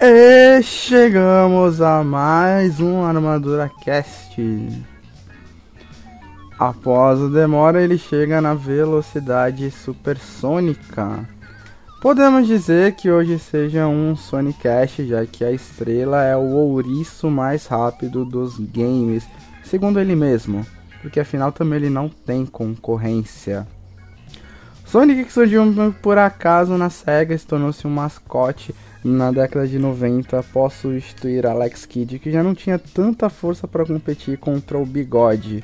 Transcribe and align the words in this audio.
E 0.00 0.62
chegamos 0.62 1.80
a 1.80 2.04
mais 2.04 2.78
um 2.78 3.02
Armadura 3.02 3.68
Cast. 3.82 4.40
Após 6.56 7.20
a 7.20 7.26
demora, 7.26 7.82
ele 7.82 7.98
chega 7.98 8.40
na 8.40 8.54
velocidade 8.54 9.68
supersônica. 9.72 11.28
Podemos 12.00 12.46
dizer 12.46 12.92
que 12.92 13.10
hoje 13.10 13.40
seja 13.40 13.88
um 13.88 14.14
Sonicast, 14.14 15.04
já 15.04 15.26
que 15.26 15.44
a 15.44 15.50
estrela 15.50 16.22
é 16.22 16.36
o 16.36 16.54
ouriço 16.54 17.28
mais 17.28 17.66
rápido 17.66 18.24
dos 18.24 18.56
games, 18.56 19.26
segundo 19.64 19.98
ele 19.98 20.14
mesmo, 20.14 20.64
porque 21.02 21.18
afinal 21.18 21.50
também 21.50 21.78
ele 21.80 21.90
não 21.90 22.08
tem 22.08 22.46
concorrência. 22.46 23.66
Sonic 24.90 25.24
que 25.24 25.32
surgiu 25.34 25.62
por 26.00 26.16
acaso 26.16 26.78
na 26.78 26.88
SEGA 26.88 27.36
se 27.36 27.46
tornou-se 27.46 27.86
um 27.86 27.90
mascote 27.90 28.74
na 29.04 29.30
década 29.30 29.68
de 29.68 29.78
90 29.78 30.38
após 30.38 30.72
substituir 30.72 31.46
Alex 31.46 31.84
Kidd, 31.84 32.18
que 32.18 32.30
já 32.30 32.42
não 32.42 32.54
tinha 32.54 32.78
tanta 32.78 33.28
força 33.28 33.68
para 33.68 33.84
competir 33.84 34.38
contra 34.38 34.78
o 34.78 34.86
Bigode. 34.86 35.62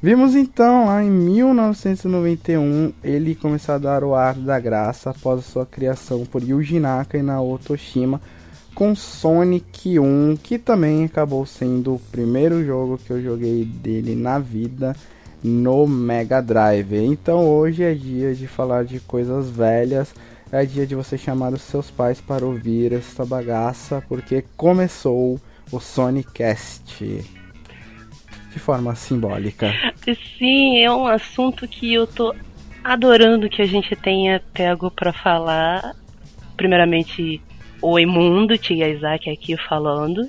Vimos 0.00 0.36
então 0.36 0.86
lá 0.86 1.02
em 1.02 1.10
1991 1.10 2.92
ele 3.02 3.34
começar 3.34 3.74
a 3.74 3.78
dar 3.78 4.04
o 4.04 4.14
ar 4.14 4.34
da 4.34 4.60
graça 4.60 5.10
após 5.10 5.40
a 5.40 5.42
sua 5.42 5.66
criação 5.66 6.24
por 6.24 6.40
Yuji 6.40 6.78
Naka 6.78 7.18
e 7.18 7.22
Naoto 7.22 7.72
Oshima 7.72 8.20
com 8.76 8.94
Sonic 8.94 9.98
1, 9.98 10.36
que 10.40 10.56
também 10.56 11.04
acabou 11.04 11.44
sendo 11.44 11.96
o 11.96 12.00
primeiro 12.12 12.64
jogo 12.64 12.96
que 12.96 13.10
eu 13.10 13.20
joguei 13.20 13.64
dele 13.64 14.14
na 14.14 14.38
vida 14.38 14.94
no 15.42 15.86
Mega 15.86 16.40
Drive. 16.40 16.94
Então 16.94 17.48
hoje 17.48 17.82
é 17.82 17.94
dia 17.94 18.34
de 18.34 18.46
falar 18.46 18.84
de 18.84 19.00
coisas 19.00 19.50
velhas, 19.50 20.14
é 20.50 20.64
dia 20.64 20.86
de 20.86 20.94
você 20.94 21.18
chamar 21.18 21.52
os 21.52 21.62
seus 21.62 21.90
pais 21.90 22.20
para 22.20 22.44
ouvir 22.44 22.92
esta 22.92 23.24
bagaça, 23.24 24.02
porque 24.08 24.44
começou 24.56 25.40
o 25.70 25.80
Sonicast 25.80 26.84
de 26.94 28.58
forma 28.58 28.94
simbólica. 28.94 29.72
Sim, 30.38 30.78
é 30.78 30.92
um 30.92 31.06
assunto 31.06 31.66
que 31.66 31.94
eu 31.94 32.06
tô 32.06 32.34
adorando 32.84 33.48
que 33.48 33.62
a 33.62 33.66
gente 33.66 33.96
tenha 33.96 34.42
pego 34.52 34.90
para 34.90 35.12
falar. 35.12 35.94
Primeiramente, 36.56 37.40
Oi 37.80 38.04
Mundo, 38.04 38.58
Tia 38.58 38.88
Isaac 38.88 39.30
aqui 39.30 39.56
falando, 39.56 40.28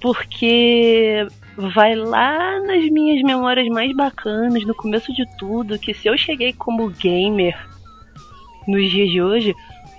porque 0.00 1.26
vai 1.56 1.94
lá 1.94 2.60
nas 2.60 2.88
minhas 2.90 3.22
memórias 3.22 3.68
mais 3.68 3.94
bacanas, 3.94 4.64
no 4.64 4.74
começo 4.74 5.12
de 5.12 5.24
tudo, 5.36 5.78
que 5.78 5.94
se 5.94 6.08
eu 6.08 6.16
cheguei 6.16 6.52
como 6.52 6.90
gamer 6.90 7.56
nos 8.66 8.90
dias 8.90 9.10
de 9.10 9.22
hoje, 9.22 9.54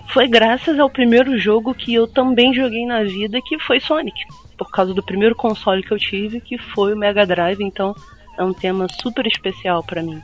foi 0.07 0.27
graças 0.27 0.79
ao 0.79 0.89
primeiro 0.89 1.37
jogo 1.37 1.73
que 1.73 1.93
eu 1.93 2.07
também 2.07 2.53
joguei 2.53 2.85
na 2.85 3.03
vida, 3.03 3.39
que 3.41 3.59
foi 3.59 3.79
Sonic 3.79 4.25
por 4.57 4.69
causa 4.71 4.93
do 4.93 5.03
primeiro 5.03 5.35
console 5.35 5.83
que 5.83 5.91
eu 5.91 5.99
tive, 5.99 6.39
que 6.39 6.57
foi 6.57 6.93
o 6.93 6.97
Mega 6.97 7.25
Drive, 7.25 7.61
então 7.61 7.93
é 8.37 8.43
um 8.43 8.53
tema 8.53 8.87
super 9.01 9.25
especial 9.27 9.83
para 9.83 10.01
mim. 10.01 10.21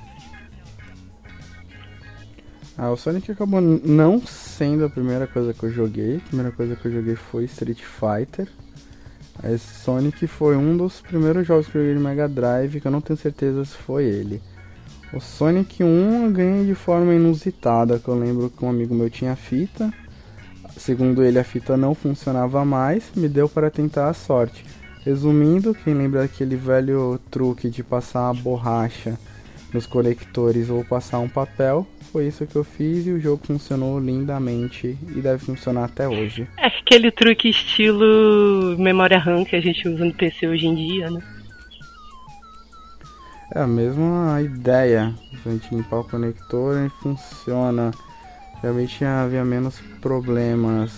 Ah, 2.78 2.90
o 2.90 2.98
Sonic 2.98 3.32
acabou 3.32 3.62
não 3.62 4.22
sendo 4.26 4.86
a 4.86 4.90
primeira 4.90 5.28
coisa 5.28 5.54
que 5.54 5.64
eu 5.64 5.72
joguei. 5.72 6.18
A 6.18 6.28
primeira 6.28 6.52
coisa 6.52 6.76
que 6.76 6.88
eu 6.88 6.92
joguei 6.92 7.16
foi 7.16 7.44
Street 7.44 7.80
Fighter. 7.80 8.48
Aí 9.44 9.58
Sonic 9.58 10.28
foi 10.28 10.56
um 10.56 10.78
dos 10.78 11.02
primeiros 11.02 11.48
jogos 11.48 11.68
que 11.68 11.78
eu 11.78 11.82
joguei 11.82 11.96
no 11.96 12.02
Mega 12.02 12.28
Drive, 12.28 12.80
que 12.80 12.88
eu 12.88 12.92
não 12.92 13.02
tenho 13.02 13.18
certeza 13.18 13.66
se 13.66 13.76
foi 13.76 14.06
ele. 14.06 14.42
O 15.14 15.20
Sonic 15.20 15.84
1 15.84 16.26
eu 16.26 16.32
ganhei 16.32 16.66
de 16.66 16.76
forma 16.76 17.14
inusitada, 17.14 18.00
que 18.00 18.08
eu 18.08 18.16
lembro 18.16 18.50
que 18.50 18.64
um 18.64 18.70
amigo 18.70 18.96
meu 18.96 19.10
tinha 19.10 19.36
fita. 19.36 19.94
Segundo 20.78 21.24
ele, 21.24 21.38
a 21.38 21.44
fita 21.44 21.76
não 21.76 21.94
funcionava 21.94 22.64
mais, 22.64 23.12
me 23.16 23.28
deu 23.28 23.50
para 23.50 23.70
tentar 23.70 24.10
a 24.10 24.14
sorte. 24.14 24.66
Resumindo, 25.04 25.74
quem 25.74 25.94
lembra 25.94 26.22
daquele 26.22 26.56
velho 26.56 27.20
truque 27.30 27.70
de 27.70 27.84
passar 27.84 28.30
a 28.30 28.34
borracha 28.34 29.18
nos 29.74 29.86
conectores 29.86 30.70
ou 30.70 30.86
passar 30.86 31.20
um 31.20 31.30
papel, 31.30 31.88
foi 32.12 32.28
isso 32.28 32.46
que 32.46 32.56
eu 32.56 32.64
fiz 32.64 33.08
e 33.08 33.12
o 33.12 33.20
jogo 33.20 33.42
funcionou 33.46 34.00
lindamente 34.00 34.98
e 35.16 35.22
deve 35.22 35.44
funcionar 35.44 35.86
até 35.86 36.08
hoje. 36.08 36.48
É 36.58 36.68
aquele 36.68 37.12
truque 37.12 37.50
estilo 37.50 38.76
memória 38.78 39.18
RAM 39.18 39.46
que 39.46 39.56
a 39.56 39.62
gente 39.62 39.88
usa 39.88 40.06
no 40.06 40.14
PC 40.14 40.48
hoje 40.48 40.68
em 40.68 40.76
dia, 40.76 41.10
né? 41.10 41.22
É 43.54 43.62
a 43.62 43.68
mesma 43.68 44.42
ideia. 44.42 45.14
A 45.46 45.50
gente 45.50 45.74
limpar 45.74 46.00
o 46.00 46.04
conector 46.04 46.86
e 46.86 46.90
funciona 47.02 47.92
Realmente 48.62 49.04
havia 49.04 49.44
menos 49.44 49.82
problemas 50.00 50.92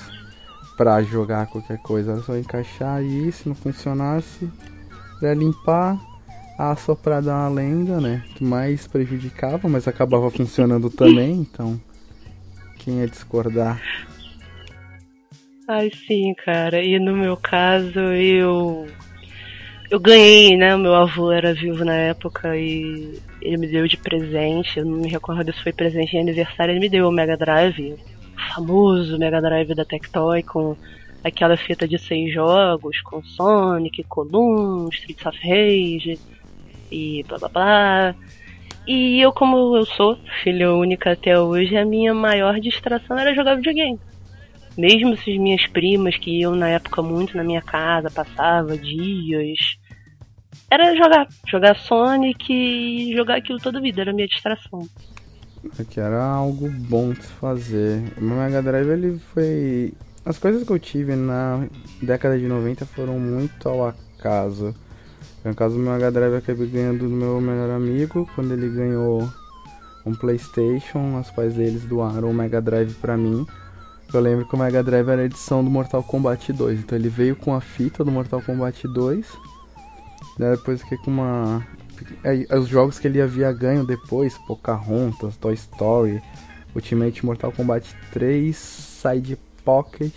para 0.75 1.01
jogar 1.01 1.47
qualquer 1.47 1.77
coisa. 1.77 2.11
Era 2.11 2.21
só 2.21 2.37
encaixar 2.37 3.01
e 3.01 3.31
se 3.31 3.47
não 3.47 3.55
funcionasse, 3.55 4.51
era 5.21 5.33
limpar, 5.33 5.97
assoprar 6.57 7.21
dar 7.21 7.33
uma 7.33 7.49
lenda, 7.49 7.99
né? 7.99 8.23
Que 8.35 8.43
mais 8.43 8.87
prejudicava, 8.87 9.67
mas 9.67 9.87
acabava 9.87 10.29
funcionando 10.29 10.89
também, 10.89 11.33
então 11.33 11.79
quem 12.79 12.99
ia 12.99 13.07
discordar? 13.07 13.81
Ai 15.67 15.89
sim, 16.07 16.33
cara. 16.45 16.83
E 16.83 16.99
no 16.99 17.15
meu 17.15 17.37
caso 17.37 17.99
eu 17.99 18.85
eu 19.89 19.99
ganhei, 19.99 20.57
né? 20.57 20.75
O 20.75 20.79
meu 20.79 20.93
avô 20.93 21.31
era 21.31 21.53
vivo 21.53 21.85
na 21.85 21.93
época 21.93 22.57
e 22.57 23.19
ele 23.41 23.57
me 23.57 23.67
deu 23.67 23.87
de 23.87 23.97
presente. 23.97 24.79
Eu 24.79 24.85
não 24.85 24.97
me 24.97 25.09
recordo 25.09 25.53
se 25.53 25.63
foi 25.63 25.71
presente 25.71 26.11
de 26.11 26.17
aniversário. 26.17 26.73
Ele 26.73 26.79
me 26.79 26.89
deu 26.89 27.07
o 27.07 27.11
Mega 27.11 27.37
Drive, 27.37 27.93
o 27.93 28.53
famoso 28.53 29.17
Mega 29.17 29.41
Drive 29.41 29.73
da 29.73 29.85
Tectoy, 29.85 30.43
com 30.43 30.75
aquela 31.23 31.55
fita 31.55 31.87
de 31.87 31.97
seis 31.97 32.33
jogos, 32.33 32.99
com 33.01 33.23
Sonic, 33.23 34.03
Column, 34.03 34.89
Streets 34.89 35.25
of 35.25 35.37
Rage 35.37 36.19
e 36.93 37.23
blá 37.23 37.37
blá 37.37 37.49
blá. 37.49 38.15
E 38.87 39.19
eu, 39.21 39.31
como 39.31 39.77
eu 39.77 39.85
sou 39.85 40.17
filha 40.43 40.73
única 40.73 41.13
até 41.13 41.39
hoje, 41.39 41.75
a 41.77 41.85
minha 41.85 42.13
maior 42.13 42.59
distração 42.59 43.17
era 43.17 43.33
jogar 43.33 43.55
videogame. 43.55 43.99
Mesmo 44.77 45.15
se 45.15 45.31
as 45.31 45.37
minhas 45.37 45.65
primas 45.67 46.17
que 46.17 46.39
iam 46.39 46.55
na 46.55 46.69
época 46.69 47.01
muito 47.01 47.37
na 47.37 47.43
minha 47.43 47.61
casa, 47.61 48.09
passava 48.09 48.77
dias 48.77 49.77
era 50.73 50.95
jogar. 50.95 51.27
Jogar 51.47 51.75
Sonic 51.75 52.51
e 52.51 53.13
jogar 53.13 53.37
aquilo 53.37 53.59
toda 53.59 53.79
vida, 53.79 54.01
era 54.01 54.11
a 54.11 54.13
minha 54.13 54.27
distração. 54.27 54.87
É 55.79 55.83
que 55.83 55.99
era 55.99 56.21
algo 56.21 56.69
bom 56.69 57.13
de 57.13 57.23
se 57.23 57.31
fazer. 57.33 58.01
O 58.17 58.21
meu 58.21 58.37
Mega 58.37 58.61
Drive 58.61 58.89
ele 58.89 59.19
foi. 59.33 59.93
As 60.25 60.39
coisas 60.39 60.65
que 60.65 60.71
eu 60.71 60.79
tive 60.79 61.15
na 61.15 61.67
década 62.01 62.39
de 62.39 62.47
90 62.47 62.85
foram 62.87 63.19
muito 63.19 63.69
ao 63.69 63.87
acaso. 63.87 64.73
No 65.43 65.53
caso 65.53 65.77
meu 65.77 65.93
Mega 65.93 66.11
Drive 66.11 66.31
eu 66.31 66.37
acabei 66.37 66.67
ganhando 66.67 67.09
do 67.09 67.09
meu 67.09 67.41
melhor 67.41 67.69
amigo 67.71 68.29
quando 68.33 68.53
ele 68.53 68.69
ganhou 68.69 69.27
um 70.05 70.13
Playstation, 70.13 71.19
os 71.19 71.29
pais 71.31 71.53
deles 71.53 71.83
doaram 71.83 72.29
o 72.29 72.33
Mega 72.33 72.61
Drive 72.61 72.93
pra 72.95 73.17
mim. 73.17 73.45
Eu 74.13 74.19
lembro 74.19 74.47
que 74.47 74.55
o 74.55 74.57
Mega 74.57 74.83
Drive 74.83 75.09
era 75.09 75.21
a 75.21 75.25
edição 75.25 75.63
do 75.63 75.69
Mortal 75.69 76.03
Kombat 76.03 76.53
2, 76.53 76.79
então 76.79 76.97
ele 76.97 77.09
veio 77.09 77.35
com 77.35 77.53
a 77.53 77.59
fita 77.59 78.03
do 78.03 78.11
Mortal 78.11 78.41
Kombat 78.41 78.87
2 78.87 79.53
depois 80.37 80.81
fiquei 80.81 80.97
com 80.99 81.11
uma. 81.11 81.65
É, 82.23 82.57
os 82.57 82.67
jogos 82.67 82.99
que 82.99 83.07
ele 83.07 83.21
havia 83.21 83.51
ganho 83.51 83.85
depois, 83.85 84.37
Pocahontas, 84.39 85.37
Toy 85.37 85.53
Story, 85.53 86.21
Ultimate 86.75 87.25
Mortal 87.25 87.51
Kombat 87.51 87.95
3, 88.11 88.55
Side 88.55 89.37
Pocket, 89.63 90.11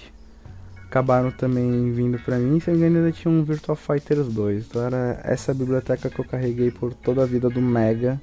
acabaram 0.88 1.30
também 1.30 1.92
vindo 1.92 2.18
pra 2.18 2.38
mim. 2.38 2.58
Se 2.60 2.70
engano, 2.70 2.98
ainda 2.98 3.12
tinha 3.12 3.32
um 3.32 3.42
Virtua 3.42 3.76
Fighters 3.76 4.28
2. 4.28 4.66
Então 4.66 4.84
era 4.84 5.20
essa 5.24 5.52
biblioteca 5.52 6.08
que 6.08 6.18
eu 6.18 6.24
carreguei 6.24 6.70
por 6.70 6.94
toda 6.94 7.22
a 7.22 7.26
vida 7.26 7.50
do 7.50 7.60
Mega 7.60 8.20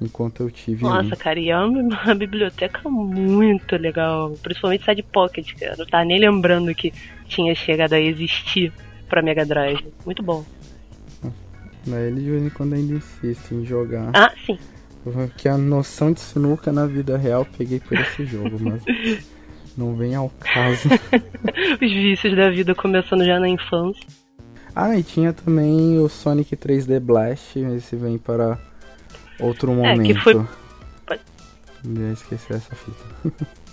enquanto 0.00 0.42
eu 0.42 0.50
tive. 0.50 0.82
Nossa, 0.82 1.14
um. 1.14 1.18
cara, 1.18 1.38
e 1.38 1.50
é 1.50 1.58
uma, 1.58 2.14
biblioteca 2.14 2.88
muito 2.88 3.76
legal. 3.76 4.32
Principalmente 4.42 4.84
Side 4.84 5.02
Pocket, 5.02 5.54
cara. 5.58 5.76
Não 5.78 5.86
tá 5.86 6.04
nem 6.04 6.20
lembrando 6.20 6.74
que 6.74 6.92
tinha 7.26 7.54
chegado 7.54 7.94
a 7.94 8.00
existir 8.00 8.72
pra 9.08 9.22
Mega 9.22 9.44
Drive. 9.44 9.84
Muito 10.04 10.22
bom. 10.22 10.44
Né? 11.86 12.08
Ele 12.08 12.22
de 12.22 12.30
vez 12.30 12.42
em 12.42 12.50
quando 12.50 12.74
ainda 12.74 12.94
insiste 12.94 13.52
em 13.52 13.64
jogar. 13.64 14.10
Ah, 14.14 14.32
sim. 14.46 14.58
Porque 15.02 15.48
a 15.48 15.58
noção 15.58 16.12
de 16.12 16.20
sinuca 16.20 16.72
na 16.72 16.86
vida 16.86 17.18
real 17.18 17.46
peguei 17.58 17.78
por 17.78 17.98
esse 17.98 18.24
jogo, 18.24 18.58
mas 18.58 18.82
não 19.76 19.94
vem 19.94 20.14
ao 20.14 20.30
caso. 20.40 20.88
Os 21.80 21.92
vícios 21.92 22.36
da 22.36 22.50
vida 22.50 22.74
começando 22.74 23.24
já 23.24 23.38
na 23.38 23.48
infância. 23.48 24.06
Ah, 24.74 24.96
e 24.96 25.02
tinha 25.02 25.32
também 25.32 25.98
o 25.98 26.08
Sonic 26.08 26.56
3D 26.56 26.98
Blast, 26.98 27.58
esse 27.58 27.94
vem 27.94 28.18
para 28.18 28.58
outro 29.38 29.72
momento. 29.72 30.02
É, 30.02 30.04
que 30.04 30.14
foi... 30.14 30.34
Já 30.34 32.12
esqueci 32.12 32.52
essa 32.52 32.74
fita. 32.74 33.54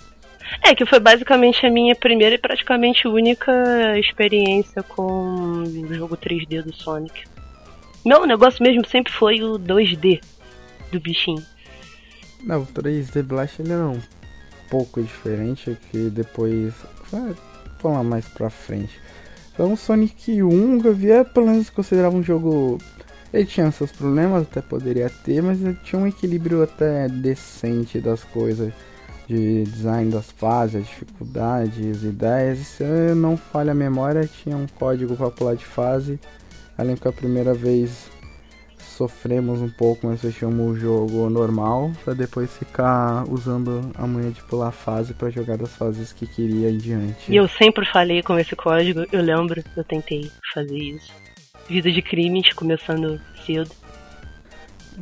É, 0.64 0.76
que 0.76 0.86
foi 0.86 1.00
basicamente 1.00 1.66
a 1.66 1.70
minha 1.70 1.96
primeira 1.96 2.36
e 2.36 2.38
praticamente 2.38 3.08
única 3.08 3.98
experiência 3.98 4.84
com 4.84 5.64
o 5.64 5.94
jogo 5.94 6.18
3D 6.18 6.62
do 6.62 6.76
Sonic. 6.76 7.24
Meu 8.06 8.26
negócio 8.26 8.62
mesmo 8.62 8.86
sempre 8.86 9.14
foi 9.14 9.42
o 9.42 9.58
2D 9.58 10.22
do 10.92 11.00
bichinho. 11.00 11.42
Não, 12.44 12.64
o 12.64 12.66
3D 12.66 13.24
Blast 13.24 13.62
ele 13.62 13.72
era 13.72 13.86
um 13.86 14.00
pouco 14.72 15.04
diferente, 15.04 15.78
que 15.92 16.10
depois. 16.10 16.74
pular 17.80 18.04
mais 18.04 18.26
pra 18.26 18.50
frente. 18.50 19.00
Então, 19.54 19.76
Sonic 19.76 20.42
1 20.42 20.82
eu 20.84 20.96
via, 20.96 21.26
pelo 21.26 21.48
menos 21.48 21.70
considerava 21.70 22.16
um 22.16 22.24
jogo. 22.24 22.78
Ele 23.34 23.46
tinha 23.46 23.72
seus 23.72 23.92
problemas, 23.92 24.44
até 24.44 24.62
poderia 24.62 25.10
ter, 25.10 25.42
mas 25.42 25.62
ele 25.62 25.78
tinha 25.84 26.02
um 26.02 26.08
equilíbrio 26.08 26.64
até 26.64 27.08
decente 27.08 28.00
das 28.00 28.24
coisas. 28.24 28.74
De 29.28 29.64
design 29.64 30.12
das 30.12 30.30
fases, 30.32 30.86
dificuldades, 30.86 32.04
ideias. 32.04 32.60
E 32.60 32.66
se 32.66 32.84
eu 32.84 33.16
não 33.16 33.38
falha 33.38 33.72
a 33.72 33.76
memória, 33.76 34.28
tinha 34.28 34.58
um 34.58 34.68
código 34.68 35.16
para 35.16 35.32
pular 35.32 35.56
de 35.56 35.66
fase. 35.66 36.20
Além 36.78 36.98
que 36.98 37.08
a 37.08 37.14
primeira 37.14 37.54
vez 37.54 38.10
sofremos 39.02 39.60
um 39.62 39.70
pouco, 39.70 40.06
mas 40.06 40.22
fechamos 40.22 40.78
o 40.78 40.80
jogo 40.80 41.28
normal, 41.28 41.92
para 42.04 42.14
depois 42.14 42.56
ficar 42.56 43.24
usando 43.28 43.92
a 43.96 44.06
manha 44.06 44.30
de 44.30 44.44
pular 44.44 44.72
fase 44.72 45.12
para 45.16 45.32
jogar 45.32 45.58
das 45.58 45.76
fases 45.76 46.14
que 46.14 46.28
queria 46.28 46.70
em 46.70 46.78
diante. 46.78 47.32
E 47.32 47.36
eu 47.36 47.48
sempre 47.48 47.84
falei 47.84 48.22
com 48.22 48.38
esse 48.38 48.56
código, 48.56 49.04
eu 49.12 49.24
lembro, 49.24 49.64
eu 49.76 49.84
tentei 49.84 50.30
fazer 50.54 50.78
isso. 50.78 51.12
Vida 51.68 51.92
de 51.92 52.00
crimes 52.04 52.54
começando 52.54 53.20
cedo. 53.44 53.72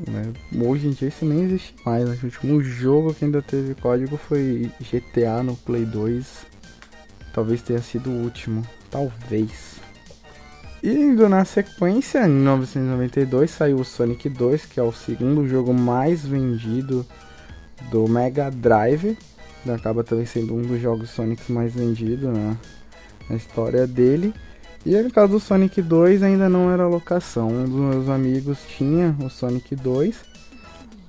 Né? 0.07 0.31
Hoje 0.66 0.88
em 0.88 0.92
dia 0.92 1.10
isso 1.10 1.25
nem 1.25 1.44
existe 1.44 1.75
mais. 1.86 2.07
Né? 2.07 2.18
O 2.22 2.25
último 2.25 2.62
jogo 2.62 3.13
que 3.13 3.25
ainda 3.25 3.42
teve 3.42 3.75
código 3.75 4.16
foi 4.16 4.72
GTA 4.80 5.44
no 5.44 5.57
Play 5.57 5.84
2. 5.84 6.46
Talvez 7.34 7.62
tenha 7.62 7.81
sido 7.81 8.10
o 8.10 8.24
último. 8.24 8.66
Talvez. 8.90 9.69
Indo 10.81 11.27
na 11.27 11.43
sequência, 11.43 12.25
em 12.25 12.29
1992 12.29 13.51
saiu 13.51 13.77
o 13.79 13.85
Sonic 13.85 14.29
2, 14.29 14.65
que 14.65 14.79
é 14.79 14.83
o 14.83 14.93
segundo 14.93 15.45
jogo 15.45 15.73
mais 15.73 16.25
vendido 16.25 17.05
do 17.91 18.07
Mega 18.07 18.49
Drive. 18.49 19.17
Acaba 19.67 20.05
também 20.05 20.25
sendo 20.25 20.55
um 20.55 20.61
dos 20.61 20.79
jogos 20.81 21.09
Sonic 21.09 21.51
mais 21.51 21.73
vendidos 21.73 22.29
na, 22.33 22.55
na 23.29 23.35
história 23.35 23.85
dele. 23.85 24.33
E 24.85 24.95
no 24.95 25.11
caso 25.11 25.33
do 25.33 25.39
Sonic 25.41 25.81
2 25.81 26.23
ainda 26.23 26.47
não 26.47 26.71
era 26.71 26.87
locação. 26.87 27.49
Um 27.49 27.65
dos 27.65 27.95
meus 27.95 28.09
amigos 28.09 28.59
tinha 28.77 29.13
o 29.21 29.29
Sonic 29.29 29.75
2. 29.75 30.15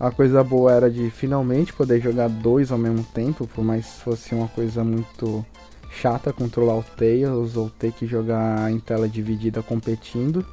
A 0.00 0.11
coisa 0.11 0.43
boa 0.43 0.72
era 0.72 0.90
de 0.90 1.11
finalmente 1.11 1.72
poder 1.72 2.00
jogar 2.00 2.28
dois 2.28 2.72
ao 2.72 2.78
mesmo 2.78 3.05
tempo, 3.05 3.46
por 3.46 3.62
mais 3.62 3.87
fosse 4.00 4.34
uma 4.34 4.49
coisa 4.49 4.82
muito 4.82 5.46
chata 5.91 6.33
controlar 6.33 6.79
o 6.79 6.85
Tails 6.97 7.57
ou 7.57 7.69
ter 7.69 7.93
que 7.93 8.07
jogar 8.07 8.71
em 8.71 8.79
tela 8.79 9.09
dividida 9.09 9.63
competindo. 9.63 10.45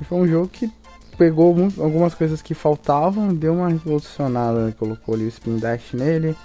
E 0.00 0.04
foi 0.04 0.18
um 0.18 0.26
jogo 0.26 0.48
que 0.48 0.70
pegou 1.16 1.56
algumas 1.78 2.14
coisas 2.14 2.42
que 2.42 2.54
faltavam, 2.54 3.34
deu 3.34 3.54
uma 3.54 3.68
revolucionada, 3.68 4.74
colocou 4.78 5.14
ali 5.14 5.24
o 5.24 5.28
Spin 5.28 5.58
Dash 5.58 5.92
nele, 5.92 6.36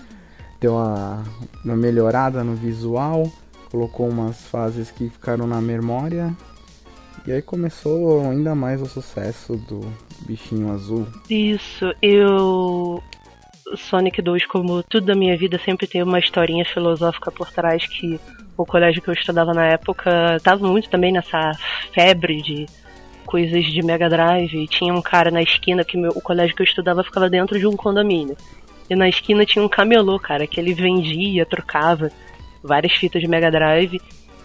deu 0.60 0.74
uma, 0.74 1.24
uma 1.66 1.76
melhorada 1.76 2.44
no 2.44 2.56
visual, 2.56 3.32
colocou 3.72 4.08
umas 4.08 4.38
fases 4.44 4.92
que 4.92 5.10
ficaram 5.10 5.48
na 5.48 5.60
memória. 5.60 6.36
E 7.28 7.32
aí 7.32 7.42
começou 7.42 8.22
ainda 8.30 8.56
mais 8.56 8.82
o 8.82 8.86
sucesso 8.86 9.58
do 9.58 9.82
bichinho 10.22 10.72
azul. 10.72 11.06
Isso, 11.30 11.94
eu 12.02 13.04
Sonic 13.76 14.22
2, 14.22 14.46
como 14.46 14.84
tudo 14.84 15.08
da 15.08 15.16
minha 15.16 15.38
vida, 15.38 15.60
sempre 15.60 15.88
tem 15.88 16.02
uma 16.02 16.20
historinha 16.20 16.66
filosófica 16.66 17.32
por 17.32 17.52
trás 17.52 17.86
que 17.86 18.20
o 18.58 18.66
colégio 18.66 19.02
que 19.02 19.10
eu 19.10 19.14
estudava 19.14 19.54
na 19.54 19.66
época 19.66 20.36
estava 20.36 20.68
muito 20.68 20.90
também 20.90 21.12
nessa 21.12 21.52
febre 21.94 22.42
de 22.42 22.66
coisas 23.26 23.64
de 23.66 23.82
Mega 23.82 24.10
Drive. 24.10 24.68
Tinha 24.68 24.94
um 24.94 25.02
cara 25.02 25.32
na 25.32 25.42
esquina 25.42 25.84
que 25.84 25.98
meu, 25.98 26.12
o 26.12 26.22
colégio 26.22 26.56
que 26.56 26.62
eu 26.62 26.66
estudava 26.66 27.04
ficava 27.04 27.30
dentro 27.30 27.58
de 27.58 27.68
um 27.68 27.76
condomínio. 27.76 28.36
E 28.90 28.96
na 28.96 29.08
esquina 29.08 29.46
tinha 29.46 29.64
um 29.64 29.70
camelô, 29.70 30.20
cara, 30.20 30.48
que 30.48 30.60
ele 30.60 30.74
vendia, 30.74 31.46
trocava 31.46 32.12
várias 32.64 32.94
fitas 32.94 33.22
de 33.22 33.28
Mega 33.28 33.52
Drive. 33.52 34.02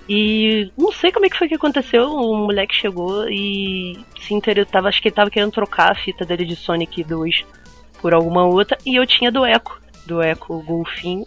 E 0.06 0.70
não 0.76 0.92
sei 0.92 1.10
como 1.10 1.24
é 1.24 1.30
que 1.30 1.38
foi 1.38 1.48
que 1.48 1.54
aconteceu. 1.54 2.10
O 2.12 2.36
moleque 2.36 2.74
chegou 2.74 3.26
e 3.28 3.98
se 4.20 4.34
interessava, 4.34 4.88
acho 4.88 5.00
que 5.00 5.08
ele 5.08 5.14
tava 5.14 5.30
querendo 5.30 5.52
trocar 5.52 5.90
a 5.90 5.94
fita 5.94 6.24
dele 6.24 6.44
de 6.44 6.54
Sonic 6.54 7.02
2 7.02 7.63
por 8.04 8.12
alguma 8.12 8.44
outra, 8.44 8.76
e 8.84 8.96
eu 8.96 9.06
tinha 9.06 9.32
do 9.32 9.46
Echo, 9.46 9.80
do 10.04 10.22
Echo 10.22 10.60
Golfinho. 10.60 11.24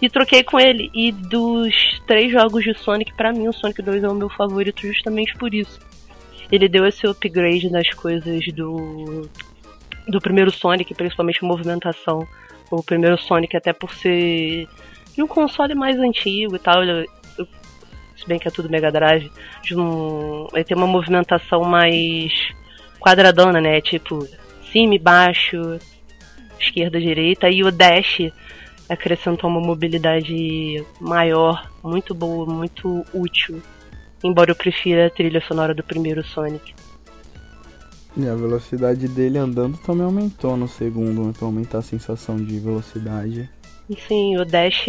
E 0.00 0.10
troquei 0.10 0.42
com 0.42 0.58
ele. 0.58 0.90
E 0.92 1.12
dos 1.12 1.72
três 2.08 2.32
jogos 2.32 2.64
de 2.64 2.74
Sonic, 2.76 3.14
para 3.14 3.32
mim 3.32 3.46
o 3.46 3.52
Sonic 3.52 3.80
2 3.80 4.02
é 4.02 4.08
o 4.08 4.14
meu 4.14 4.28
favorito 4.28 4.84
justamente 4.84 5.32
por 5.36 5.54
isso. 5.54 5.78
Ele 6.50 6.68
deu 6.68 6.84
esse 6.84 7.06
upgrade 7.06 7.70
nas 7.70 7.88
coisas 7.90 8.44
do 8.46 9.30
do 10.08 10.20
primeiro 10.20 10.50
Sonic, 10.50 10.92
principalmente 10.92 11.44
movimentação. 11.44 12.26
O 12.68 12.82
primeiro 12.82 13.16
Sonic, 13.16 13.56
até 13.56 13.72
por 13.72 13.94
ser 13.94 14.66
de 15.14 15.22
um 15.22 15.28
console 15.28 15.76
mais 15.76 15.96
antigo 16.00 16.56
e 16.56 16.58
tal, 16.58 16.82
ele, 16.82 17.08
se 18.16 18.26
bem 18.26 18.40
que 18.40 18.48
é 18.48 18.50
tudo 18.50 18.68
Mega 18.68 18.90
Drive, 18.90 19.30
um, 19.70 20.48
ele 20.52 20.64
tem 20.64 20.76
uma 20.76 20.88
movimentação 20.88 21.62
mais 21.62 22.32
quadradona, 22.98 23.60
né? 23.60 23.80
Tipo, 23.80 24.26
cima 24.72 24.94
e 24.94 24.98
baixo, 24.98 25.78
esquerda, 26.62 27.00
direita, 27.00 27.50
e 27.50 27.62
o 27.62 27.70
dash 27.70 28.32
acrescentou 28.88 29.50
uma 29.50 29.60
mobilidade 29.60 30.84
maior, 31.00 31.70
muito 31.82 32.14
boa, 32.14 32.46
muito 32.46 33.04
útil. 33.12 33.62
Embora 34.22 34.50
eu 34.50 34.56
prefira 34.56 35.06
a 35.06 35.10
trilha 35.10 35.40
sonora 35.40 35.74
do 35.74 35.82
primeiro 35.82 36.22
Sonic. 36.24 36.74
E 38.16 38.28
a 38.28 38.34
velocidade 38.34 39.08
dele 39.08 39.38
andando 39.38 39.78
também 39.78 40.04
aumentou 40.04 40.56
no 40.56 40.68
segundo? 40.68 41.32
Pra 41.32 41.46
aumentar 41.46 41.78
a 41.78 41.82
sensação 41.82 42.36
de 42.36 42.58
velocidade. 42.58 43.48
Sim, 44.06 44.38
o 44.38 44.44
Dash, 44.44 44.86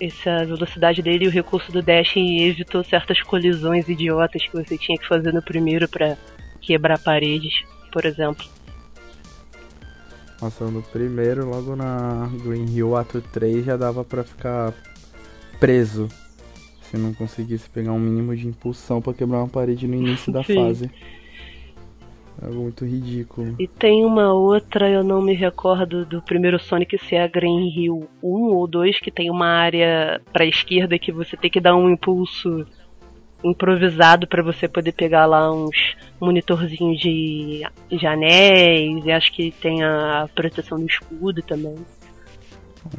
essa 0.00 0.44
velocidade 0.44 1.02
dele 1.02 1.24
e 1.26 1.28
o 1.28 1.30
recurso 1.30 1.70
do 1.70 1.82
Dash 1.82 2.16
evitou 2.16 2.82
certas 2.82 3.20
colisões 3.22 3.88
idiotas 3.88 4.46
que 4.46 4.52
você 4.52 4.78
tinha 4.78 4.98
que 4.98 5.06
fazer 5.06 5.32
no 5.32 5.42
primeiro 5.42 5.88
para 5.88 6.16
quebrar 6.60 6.98
paredes, 6.98 7.62
por 7.92 8.04
exemplo. 8.04 8.46
Passando 10.40 10.82
primeiro, 10.90 11.46
logo 11.46 11.76
na 11.76 12.30
Green 12.42 12.64
Hill 12.64 12.96
Ato 12.96 13.20
3 13.20 13.62
já 13.62 13.76
dava 13.76 14.02
pra 14.02 14.24
ficar 14.24 14.72
preso. 15.60 16.08
Se 16.80 16.96
não 16.96 17.12
conseguisse 17.12 17.68
pegar 17.68 17.92
um 17.92 18.00
mínimo 18.00 18.34
de 18.34 18.48
impulsão 18.48 19.02
para 19.02 19.12
quebrar 19.12 19.38
uma 19.38 19.48
parede 19.48 19.86
no 19.86 19.94
início 19.94 20.32
da 20.32 20.42
Sim. 20.44 20.54
fase. 20.54 20.90
Algo 22.42 22.62
muito 22.62 22.86
ridículo. 22.86 23.54
E 23.58 23.68
tem 23.68 24.02
uma 24.02 24.32
outra, 24.32 24.88
eu 24.88 25.04
não 25.04 25.20
me 25.20 25.34
recordo 25.34 26.06
do 26.06 26.22
primeiro 26.22 26.58
Sonic 26.58 26.96
se 26.98 27.14
é 27.14 27.22
a 27.22 27.28
Green 27.28 27.68
Hill 27.68 28.08
1 28.22 28.28
ou 28.28 28.66
2, 28.66 28.98
que 28.98 29.10
tem 29.10 29.30
uma 29.30 29.46
área 29.46 30.22
pra 30.32 30.46
esquerda 30.46 30.98
que 30.98 31.12
você 31.12 31.36
tem 31.36 31.50
que 31.50 31.60
dar 31.60 31.76
um 31.76 31.90
impulso 31.90 32.66
improvisado 33.42 34.26
para 34.26 34.42
você 34.42 34.68
poder 34.68 34.92
pegar 34.92 35.26
lá 35.26 35.52
uns 35.52 35.96
monitorzinhos 36.20 37.00
de, 37.00 37.66
de 37.88 38.06
anéis 38.06 39.04
e 39.04 39.10
acho 39.10 39.32
que 39.32 39.50
tem 39.50 39.82
a 39.82 40.28
proteção 40.34 40.78
do 40.78 40.86
escudo 40.86 41.42
também. 41.42 41.76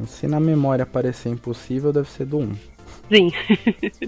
Se 0.06 0.26
na 0.26 0.38
memória 0.38 0.86
parecer 0.86 1.30
impossível, 1.30 1.92
deve 1.92 2.08
ser 2.08 2.26
do 2.26 2.38
1. 2.38 2.52
Sim. 3.12 3.32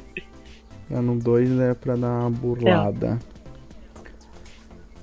é 0.90 1.00
no 1.00 1.18
2 1.18 1.60
é 1.60 1.74
pra 1.74 1.96
dar 1.96 2.20
uma 2.20 2.30
burlada. 2.30 3.18
É. 3.30 3.34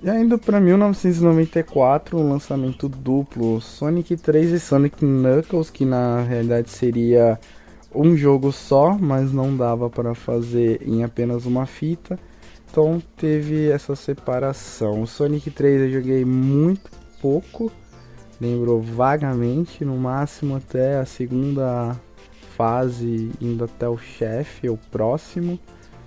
E 0.03 0.09
ainda 0.09 0.35
para 0.35 0.59
1994, 0.59 2.17
um 2.17 2.27
lançamento 2.27 2.89
duplo 2.89 3.61
Sonic 3.61 4.17
3 4.17 4.53
e 4.53 4.59
Sonic 4.59 5.05
Knuckles, 5.05 5.69
que 5.69 5.85
na 5.85 6.23
realidade 6.23 6.71
seria 6.71 7.39
um 7.93 8.15
jogo 8.15 8.51
só, 8.51 8.97
mas 8.97 9.31
não 9.31 9.55
dava 9.55 9.89
para 9.89 10.15
fazer 10.15 10.81
em 10.87 11.03
apenas 11.03 11.45
uma 11.45 11.65
fita. 11.65 12.17
Então 12.69 13.01
teve 13.17 13.69
essa 13.69 13.95
separação. 13.95 15.01
O 15.01 15.07
Sonic 15.07 15.51
3 15.51 15.81
eu 15.81 15.91
joguei 15.91 16.23
muito 16.23 16.89
pouco, 17.21 17.71
lembro 18.39 18.79
vagamente, 18.79 19.83
no 19.83 19.97
máximo 19.97 20.55
até 20.55 20.97
a 20.97 21.05
segunda 21.05 21.99
fase, 22.55 23.31
indo 23.41 23.65
até 23.65 23.89
o 23.89 23.97
chefe, 23.97 24.69
o 24.69 24.77
próximo. 24.77 25.59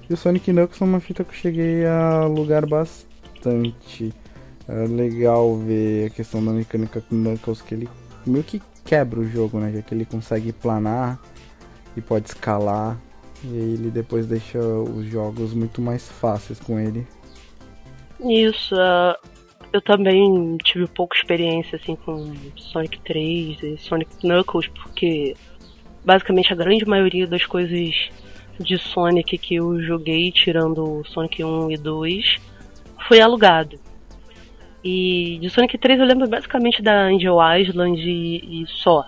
E 0.09 0.15
o 0.15 0.17
Sonic 0.17 0.53
Knuckles 0.53 0.81
é 0.81 0.85
uma 0.85 1.01
fita 1.01 1.25
que 1.25 1.31
eu 1.31 1.35
cheguei 1.35 1.85
a 1.85 2.21
alugar 2.21 2.67
bastante. 2.67 4.13
É 4.67 4.87
legal 4.87 5.57
ver 5.59 6.07
a 6.07 6.11
questão 6.11 6.43
da 6.43 6.53
mecânica 6.53 7.03
Knuckles, 7.11 7.61
que 7.61 7.75
ele 7.75 7.89
meio 8.27 8.45
que 8.45 8.63
quebra 8.85 9.21
o 9.21 9.29
jogo, 9.29 9.59
né? 9.59 9.71
Já 9.73 9.83
que 9.83 9.95
ele 9.95 10.05
consegue 10.05 10.53
planar 10.53 11.21
e 11.97 12.01
pode 12.01 12.29
escalar. 12.29 12.99
E 13.43 13.49
ele 13.49 13.91
depois 13.91 14.27
deixa 14.27 14.59
os 14.59 15.05
jogos 15.07 15.53
muito 15.53 15.81
mais 15.83 16.09
fáceis 16.09 16.59
com 16.59 16.79
ele. 16.79 17.07
Isso, 18.21 18.75
uh, 18.75 19.15
eu 19.73 19.83
também 19.83 20.57
tive 20.63 20.87
pouca 20.87 21.17
experiência 21.17 21.77
assim 21.77 21.97
com 21.97 22.33
Sonic 22.57 23.01
3 23.01 23.63
e 23.63 23.77
Sonic 23.77 24.17
Knuckles, 24.23 24.69
porque 24.69 25.37
basicamente 26.05 26.53
a 26.53 26.57
grande 26.57 26.87
maioria 26.87 27.27
das 27.27 27.45
coisas 27.45 28.11
de 28.59 28.79
Sonic 28.79 29.37
que 29.37 29.57
eu 29.57 29.83
joguei, 29.83 30.31
tirando 30.31 31.03
Sonic 31.07 31.43
1 31.43 31.73
e 31.73 31.77
2, 31.77 32.37
foi 33.09 33.21
alugado. 33.21 33.79
E 34.83 35.39
de 35.41 35.51
Sonic 35.51 35.77
3 35.79 35.99
eu 35.99 36.07
lembro 36.07 36.29
basicamente 36.29 36.83
da 36.83 37.07
Angel 37.07 37.37
Island 37.59 38.01
e, 38.01 38.63
e 38.63 38.67
só. 38.67 39.05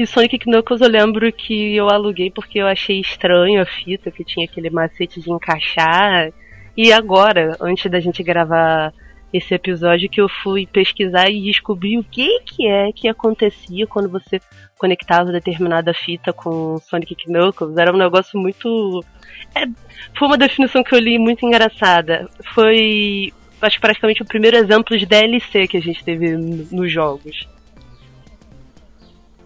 E 0.00 0.06
Sonic 0.06 0.38
Knuckles 0.38 0.80
eu 0.80 0.88
lembro 0.88 1.30
que 1.30 1.76
eu 1.76 1.90
aluguei 1.90 2.30
porque 2.30 2.58
eu 2.58 2.66
achei 2.66 3.00
estranho 3.00 3.60
a 3.60 3.66
fita, 3.66 4.10
que 4.10 4.24
tinha 4.24 4.46
aquele 4.46 4.70
macete 4.70 5.20
de 5.20 5.30
encaixar. 5.30 6.32
E 6.74 6.90
agora, 6.90 7.54
antes 7.60 7.90
da 7.90 8.00
gente 8.00 8.22
gravar 8.22 8.94
esse 9.30 9.52
episódio, 9.52 10.08
que 10.08 10.18
eu 10.18 10.26
fui 10.26 10.66
pesquisar 10.66 11.28
e 11.28 11.42
descobri 11.42 11.98
o 11.98 12.02
que 12.02 12.40
que 12.40 12.66
é 12.66 12.90
que 12.90 13.08
acontecia 13.08 13.86
quando 13.86 14.08
você 14.08 14.40
conectava 14.78 15.30
determinada 15.32 15.92
fita 15.92 16.32
com 16.32 16.78
Sonic 16.78 17.14
Knuckles. 17.26 17.76
Era 17.76 17.92
um 17.92 17.98
negócio 17.98 18.40
muito... 18.40 19.04
É, 19.54 19.66
foi 20.16 20.28
uma 20.28 20.38
definição 20.38 20.82
que 20.82 20.94
eu 20.94 20.98
li 20.98 21.18
muito 21.18 21.44
engraçada. 21.44 22.26
Foi, 22.54 23.34
acho 23.60 23.78
praticamente 23.78 24.22
o 24.22 24.26
primeiro 24.26 24.56
exemplo 24.56 24.96
de 24.96 25.04
DLC 25.04 25.68
que 25.68 25.76
a 25.76 25.82
gente 25.82 26.02
teve 26.02 26.38
nos 26.38 26.90
jogos. 26.90 27.46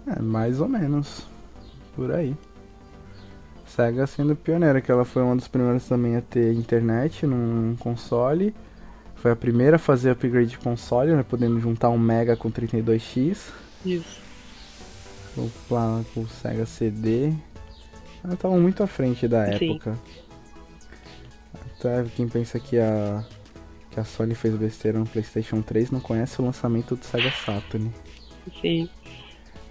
É, 0.07 0.21
mais 0.21 0.61
ou 0.61 0.69
menos. 0.69 1.27
Por 1.95 2.13
aí. 2.13 2.37
Sega 3.67 4.07
sendo 4.07 4.37
pioneira, 4.37 4.81
que 4.81 4.91
ela 4.91 5.05
foi 5.05 5.23
uma 5.23 5.35
das 5.35 5.49
primeiras 5.49 5.87
também 5.89 6.17
a 6.17 6.21
ter 6.21 6.53
internet 6.53 7.27
num 7.27 7.75
console. 7.77 8.55
Foi 9.17 9.31
a 9.31 9.37
primeira 9.37 9.77
a 9.77 9.79
fazer 9.79 10.11
upgrade 10.11 10.51
de 10.51 10.59
console, 10.59 11.13
né, 11.13 11.23
podendo 11.23 11.59
juntar 11.59 11.89
um 11.89 11.99
Mega 11.99 12.37
com 12.37 12.51
32X. 12.51 13.51
Isso. 13.85 14.21
O, 15.37 15.51
o 16.21 16.29
Sega 16.29 16.67
CD. 16.67 17.33
Ela 18.23 18.37
tava 18.37 18.57
muito 18.57 18.83
à 18.83 18.87
frente 18.87 19.27
da 19.27 19.47
época. 19.47 19.99
Até 21.79 22.05
quem 22.17 22.29
pensa 22.29 22.61
que 22.61 22.79
a, 22.79 23.25
que 23.91 23.99
a 23.99 24.05
Sony 24.05 24.35
fez 24.35 24.55
besteira 24.55 24.99
no 24.99 25.07
PlayStation 25.07 25.61
3 25.63 25.91
não 25.91 26.01
conhece 26.01 26.41
o 26.41 26.45
lançamento 26.45 26.97
do 26.97 27.05
Sega 27.05 27.31
Saturn. 27.31 27.93
Sim. 28.61 28.89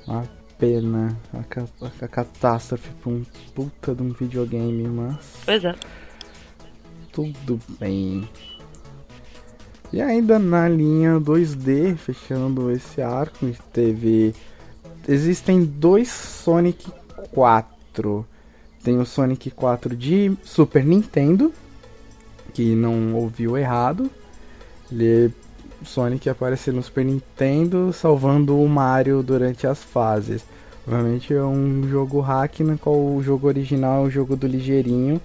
Uma 0.07 0.23
pena, 0.57 1.17
a, 1.33 1.39
a, 1.39 2.05
a 2.05 2.07
catástrofe 2.07 2.89
pra 3.01 3.11
um 3.11 3.23
puta 3.53 3.95
de 3.95 4.01
um 4.01 4.11
videogame, 4.11 4.87
mas. 4.87 5.17
Pois 5.45 5.63
é. 5.63 5.75
Tudo 7.11 7.59
bem. 7.79 8.27
E 9.91 10.01
ainda 10.01 10.39
na 10.39 10.67
linha 10.67 11.19
2D, 11.19 11.95
fechando 11.95 12.71
esse 12.71 13.01
arco, 13.01 13.45
teve. 13.71 14.33
Existem 15.07 15.63
dois 15.63 16.09
Sonic 16.09 16.91
4. 17.31 18.25
Tem 18.83 18.97
o 18.99 19.05
Sonic 19.05 19.51
4 19.51 19.95
de 19.95 20.35
Super 20.43 20.83
Nintendo, 20.83 21.53
que 22.53 22.73
não 22.75 23.13
ouviu 23.13 23.57
errado. 23.57 24.09
Ele 24.91 25.31
Sonic 25.85 26.29
aparece 26.29 26.71
no 26.71 26.81
Super 26.81 27.05
Nintendo 27.05 27.91
salvando 27.93 28.59
o 28.59 28.67
Mario 28.67 29.23
durante 29.23 29.67
as 29.67 29.83
fases. 29.83 30.43
Obviamente 30.85 31.33
é 31.33 31.43
um 31.43 31.87
jogo 31.87 32.19
hack 32.19 32.59
no 32.59 32.77
qual 32.77 32.95
o 32.95 33.23
jogo 33.23 33.47
original 33.47 34.03
é 34.03 34.07
o 34.07 34.09
jogo 34.09 34.35
do 34.35 34.47
ligeirinho. 34.47 35.21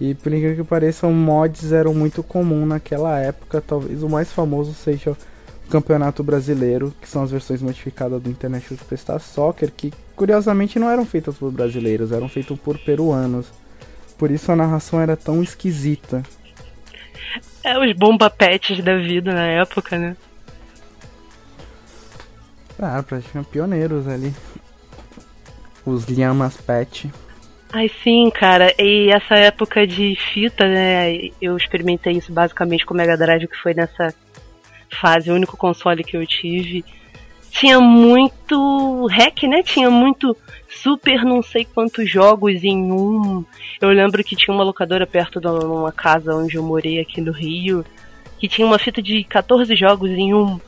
E 0.00 0.14
por 0.14 0.32
incrível 0.32 0.64
que 0.64 0.68
pareça, 0.68 1.06
mods 1.08 1.72
eram 1.72 1.94
muito 1.94 2.22
comum 2.22 2.66
naquela 2.66 3.18
época. 3.18 3.60
Talvez 3.60 4.02
o 4.02 4.08
mais 4.08 4.32
famoso 4.32 4.74
seja 4.74 5.12
o 5.12 5.70
Campeonato 5.70 6.22
Brasileiro, 6.22 6.92
que 7.00 7.08
são 7.08 7.22
as 7.22 7.30
versões 7.30 7.62
modificadas 7.62 8.20
do 8.20 8.30
International 8.30 8.78
Superstar 8.78 9.20
Soccer, 9.20 9.70
que 9.74 9.92
curiosamente 10.16 10.78
não 10.78 10.90
eram 10.90 11.04
feitas 11.04 11.36
por 11.36 11.50
brasileiros, 11.50 12.12
eram 12.12 12.28
feitas 12.28 12.58
por 12.58 12.78
peruanos. 12.78 13.46
Por 14.18 14.30
isso 14.30 14.50
a 14.50 14.56
narração 14.56 15.00
era 15.00 15.16
tão 15.16 15.42
esquisita. 15.42 16.22
É, 17.62 17.78
os 17.78 17.92
bomba 17.96 18.30
pets 18.30 18.82
da 18.82 18.96
vida 18.96 19.32
na 19.32 19.46
época, 19.46 19.98
né? 19.98 20.16
Ah, 22.78 23.02
praticamente 23.02 23.50
pioneiros 23.50 24.08
ali. 24.08 24.34
Os 25.86 26.06
Lhamas 26.06 26.56
Pet. 26.56 27.10
Ai 27.72 27.90
sim, 28.02 28.30
cara, 28.30 28.72
e 28.78 29.10
essa 29.10 29.34
época 29.34 29.86
de 29.86 30.16
fita, 30.32 30.66
né? 30.66 31.30
Eu 31.40 31.56
experimentei 31.56 32.14
isso 32.14 32.32
basicamente 32.32 32.86
com 32.86 32.94
o 32.94 32.96
Mega 32.96 33.16
Drive, 33.16 33.48
que 33.48 33.56
foi 33.56 33.74
nessa 33.74 34.14
fase, 35.00 35.30
o 35.30 35.34
único 35.34 35.56
console 35.56 36.04
que 36.04 36.16
eu 36.16 36.26
tive. 36.26 36.84
Tinha 37.54 37.80
muito 37.80 39.06
hack, 39.06 39.44
né? 39.44 39.62
Tinha 39.62 39.88
muito 39.88 40.36
super 40.68 41.24
não 41.24 41.40
sei 41.40 41.64
quantos 41.64 42.10
jogos 42.10 42.64
em 42.64 42.90
um. 42.90 43.44
Eu 43.80 43.90
lembro 43.90 44.24
que 44.24 44.34
tinha 44.34 44.52
uma 44.52 44.64
locadora 44.64 45.06
perto 45.06 45.40
de 45.40 45.46
uma 45.46 45.92
casa 45.92 46.34
onde 46.34 46.56
eu 46.56 46.64
morei 46.64 46.98
aqui 46.98 47.20
no 47.20 47.30
Rio, 47.30 47.84
que 48.40 48.48
tinha 48.48 48.66
uma 48.66 48.76
fita 48.76 49.00
de 49.00 49.22
14 49.22 49.72
jogos 49.76 50.10
em 50.10 50.34
um. 50.34 50.60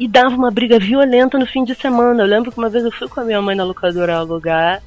E 0.00 0.08
dava 0.08 0.34
uma 0.34 0.50
briga 0.50 0.78
violenta 0.78 1.38
no 1.38 1.46
fim 1.46 1.62
de 1.62 1.74
semana. 1.74 2.22
Eu 2.22 2.26
lembro 2.26 2.50
que 2.50 2.56
uma 2.56 2.70
vez 2.70 2.84
eu 2.84 2.90
fui 2.90 3.06
com 3.06 3.20
a 3.20 3.24
minha 3.24 3.42
mãe 3.42 3.54
na 3.54 3.62
locadora 3.62 4.16
alugar 4.16 4.82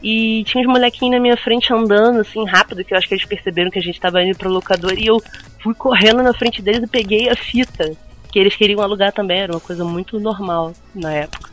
e 0.00 0.44
tinha 0.44 0.62
uns 0.62 0.72
molequinhos 0.72 1.16
na 1.16 1.20
minha 1.20 1.36
frente 1.36 1.72
andando 1.72 2.20
assim 2.20 2.46
rápido, 2.46 2.84
que 2.84 2.94
eu 2.94 2.98
acho 2.98 3.08
que 3.08 3.14
eles 3.14 3.26
perceberam 3.26 3.72
que 3.72 3.78
a 3.80 3.82
gente 3.82 4.00
tava 4.00 4.22
indo 4.22 4.38
pro 4.38 4.48
locador 4.48 4.96
e 4.96 5.06
eu 5.06 5.20
fui 5.60 5.74
correndo 5.74 6.22
na 6.22 6.32
frente 6.32 6.62
deles 6.62 6.84
e 6.84 6.86
peguei 6.86 7.28
a 7.28 7.34
fita 7.34 7.92
que 8.30 8.38
eles 8.38 8.56
queriam 8.56 8.80
alugar 8.80 9.12
também, 9.12 9.40
era 9.40 9.52
uma 9.52 9.60
coisa 9.60 9.84
muito 9.84 10.18
normal 10.20 10.72
na 10.94 11.12
época. 11.12 11.50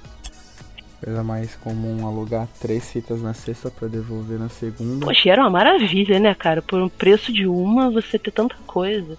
Coisa 1.04 1.24
mais 1.24 1.56
comum 1.56 2.08
alugar 2.08 2.48
três 2.62 2.90
fitas 2.90 3.22
na 3.22 3.34
sexta 3.34 3.70
para 3.70 3.90
devolver 3.90 4.40
na 4.40 4.48
segunda. 4.48 5.06
Poxa, 5.06 5.30
era 5.30 5.42
uma 5.42 5.50
maravilha, 5.50 6.20
né, 6.20 6.34
cara? 6.34 6.62
Por 6.62 6.82
um 6.82 6.88
preço 6.88 7.32
de 7.34 7.46
uma, 7.46 7.92
você 7.92 8.18
ter 8.18 8.32
tanta 8.32 8.56
coisa. 8.66 9.18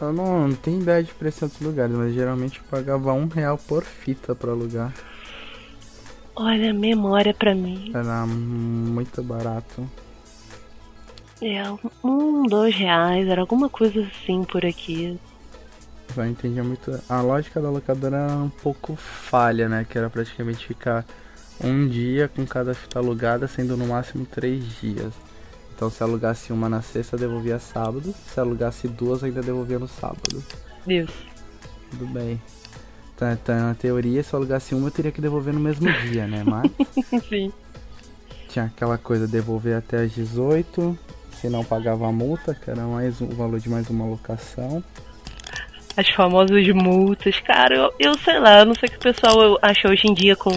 Eu 0.00 0.12
não, 0.12 0.48
não 0.48 0.56
tenho 0.56 0.80
ideia 0.80 1.02
de 1.02 1.12
preço 1.12 1.44
em 1.44 1.46
outros 1.46 1.62
lugares, 1.62 1.94
mas 1.94 2.14
geralmente 2.14 2.58
eu 2.58 2.64
pagava 2.70 3.12
um 3.12 3.26
real 3.26 3.58
por 3.58 3.82
fita 3.84 4.34
para 4.34 4.50
alugar. 4.50 4.92
Olha, 6.34 6.72
memória 6.72 7.32
pra 7.32 7.54
mim. 7.54 7.90
Era 7.94 8.26
muito 8.26 9.22
barato. 9.22 9.88
É, 11.42 11.62
um, 12.02 12.44
dois 12.44 12.74
reais, 12.74 13.28
era 13.28 13.40
alguma 13.40 13.68
coisa 13.68 14.00
assim 14.00 14.44
por 14.44 14.64
aqui 14.64 15.18
só 16.14 16.24
entendia 16.24 16.64
muito. 16.64 16.98
A 17.08 17.20
lógica 17.20 17.60
da 17.60 17.70
locadora 17.70 18.16
era 18.16 18.36
um 18.36 18.48
pouco 18.48 18.96
falha, 18.96 19.68
né? 19.68 19.86
Que 19.88 19.98
era 19.98 20.08
praticamente 20.08 20.66
ficar 20.66 21.04
um 21.62 21.86
dia 21.88 22.28
com 22.28 22.46
cada 22.46 22.74
fita 22.74 22.98
alugada, 22.98 23.46
sendo 23.46 23.76
no 23.76 23.86
máximo 23.86 24.26
três 24.26 24.64
dias. 24.80 25.12
Então 25.74 25.90
se 25.90 26.02
alugasse 26.02 26.52
uma 26.52 26.68
na 26.68 26.80
sexta, 26.80 27.16
devolvia 27.16 27.58
sábado. 27.58 28.14
Se 28.26 28.40
alugasse 28.40 28.88
duas, 28.88 29.22
ainda 29.22 29.42
devolvia 29.42 29.78
no 29.78 29.88
sábado. 29.88 30.42
Isso. 30.86 31.26
Tudo 31.90 32.06
bem. 32.06 32.40
Tá, 33.16 33.36
tá, 33.36 33.54
na 33.54 33.74
teoria, 33.74 34.22
se 34.22 34.32
eu 34.32 34.38
alugasse 34.38 34.74
uma, 34.74 34.88
eu 34.88 34.90
teria 34.90 35.12
que 35.12 35.20
devolver 35.20 35.52
no 35.52 35.60
mesmo 35.60 35.90
dia, 36.02 36.26
né? 36.26 36.42
Mas. 36.44 36.70
Sim. 37.28 37.52
Tinha 38.48 38.66
aquela 38.66 38.96
coisa, 38.96 39.26
devolver 39.26 39.76
até 39.76 40.04
as 40.04 40.12
18. 40.12 40.98
Se 41.32 41.50
não 41.50 41.62
pagava 41.62 42.06
a 42.06 42.12
multa, 42.12 42.54
que 42.54 42.70
era 42.70 42.82
mais 42.82 43.20
o 43.20 43.26
valor 43.26 43.60
de 43.60 43.68
mais 43.68 43.90
uma 43.90 44.06
locação 44.06 44.82
as 45.96 46.08
famosas 46.10 46.68
multas. 46.68 47.40
Cara, 47.40 47.74
eu, 47.74 47.92
eu 47.98 48.18
sei 48.18 48.38
lá, 48.38 48.60
eu 48.60 48.66
não 48.66 48.74
sei 48.74 48.88
o 48.88 48.92
que 48.92 48.98
o 48.98 49.12
pessoal 49.12 49.58
acha 49.62 49.88
hoje 49.88 50.06
em 50.06 50.14
dia 50.14 50.36
com 50.36 50.50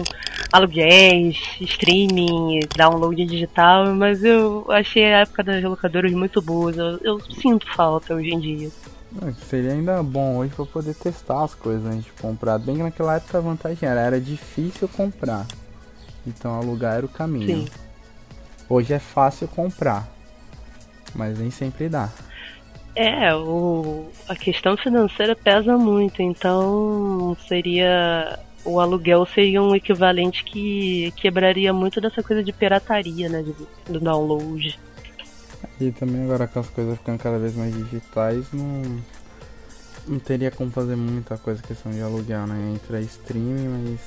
aluguéis, 0.52 1.38
streaming, 1.60 2.60
download 2.76 3.24
digital, 3.24 3.94
mas 3.94 4.22
eu 4.22 4.66
achei 4.68 5.04
a 5.04 5.20
época 5.20 5.42
das 5.42 5.62
locadoras 5.62 6.12
muito 6.12 6.42
boas. 6.42 6.76
Eu, 6.76 6.98
eu 7.02 7.20
sinto 7.20 7.66
falta 7.74 8.14
hoje 8.14 8.30
em 8.30 8.40
dia. 8.40 8.70
Seria 9.48 9.72
ainda 9.72 10.02
bom 10.02 10.36
hoje 10.36 10.54
para 10.54 10.66
poder 10.66 10.94
testar 10.94 11.42
as 11.42 11.54
coisas 11.54 11.84
antes 11.84 12.04
de 12.04 12.12
comprar. 12.12 12.58
Bem 12.58 12.76
que 12.76 12.82
naquela 12.82 13.16
época 13.16 13.38
a 13.38 13.40
vantagem 13.40 13.88
era, 13.88 14.00
era 14.00 14.20
difícil 14.20 14.88
comprar. 14.88 15.46
Então 16.26 16.54
alugar 16.54 16.96
era 16.96 17.06
o 17.06 17.08
caminho. 17.08 17.46
Sim. 17.46 17.68
Hoje 18.68 18.92
é 18.92 19.00
fácil 19.00 19.48
comprar, 19.48 20.08
mas 21.12 21.38
nem 21.38 21.50
sempre 21.50 21.88
dá. 21.88 22.08
É, 22.94 23.34
o, 23.34 24.08
a 24.28 24.34
questão 24.34 24.76
financeira 24.76 25.36
pesa 25.36 25.76
muito, 25.76 26.20
então 26.22 27.36
seria. 27.46 28.38
O 28.64 28.78
aluguel 28.78 29.24
seria 29.24 29.62
um 29.62 29.74
equivalente 29.74 30.44
que 30.44 31.12
quebraria 31.12 31.72
muito 31.72 31.98
dessa 32.00 32.22
coisa 32.22 32.42
de 32.42 32.52
pirataria, 32.52 33.28
né? 33.28 33.44
Do 33.86 34.00
download. 34.00 34.78
E 35.80 35.90
também 35.92 36.24
agora 36.24 36.46
com 36.46 36.60
as 36.60 36.68
coisas 36.68 36.98
ficando 36.98 37.18
cada 37.18 37.38
vez 37.38 37.54
mais 37.56 37.74
digitais, 37.74 38.44
não, 38.52 39.00
não 40.06 40.18
teria 40.18 40.50
como 40.50 40.70
fazer 40.70 40.94
muita 40.94 41.38
coisa 41.38 41.62
questão 41.62 41.90
de 41.90 42.02
aluguel, 42.02 42.46
né? 42.46 42.74
Entra 42.74 43.00
streaming, 43.00 43.68
mas 43.68 44.00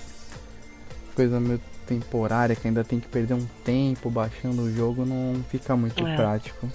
coisa 1.16 1.40
meio 1.40 1.60
temporária 1.88 2.56
que 2.56 2.68
ainda 2.68 2.84
tem 2.84 3.00
que 3.00 3.08
perder 3.08 3.34
um 3.34 3.46
tempo 3.63 4.10
baixando 4.10 4.63
o 4.63 4.74
jogo 4.74 5.06
não 5.06 5.44
fica 5.50 5.75
muito 5.75 6.06
é. 6.06 6.16
prático. 6.16 6.70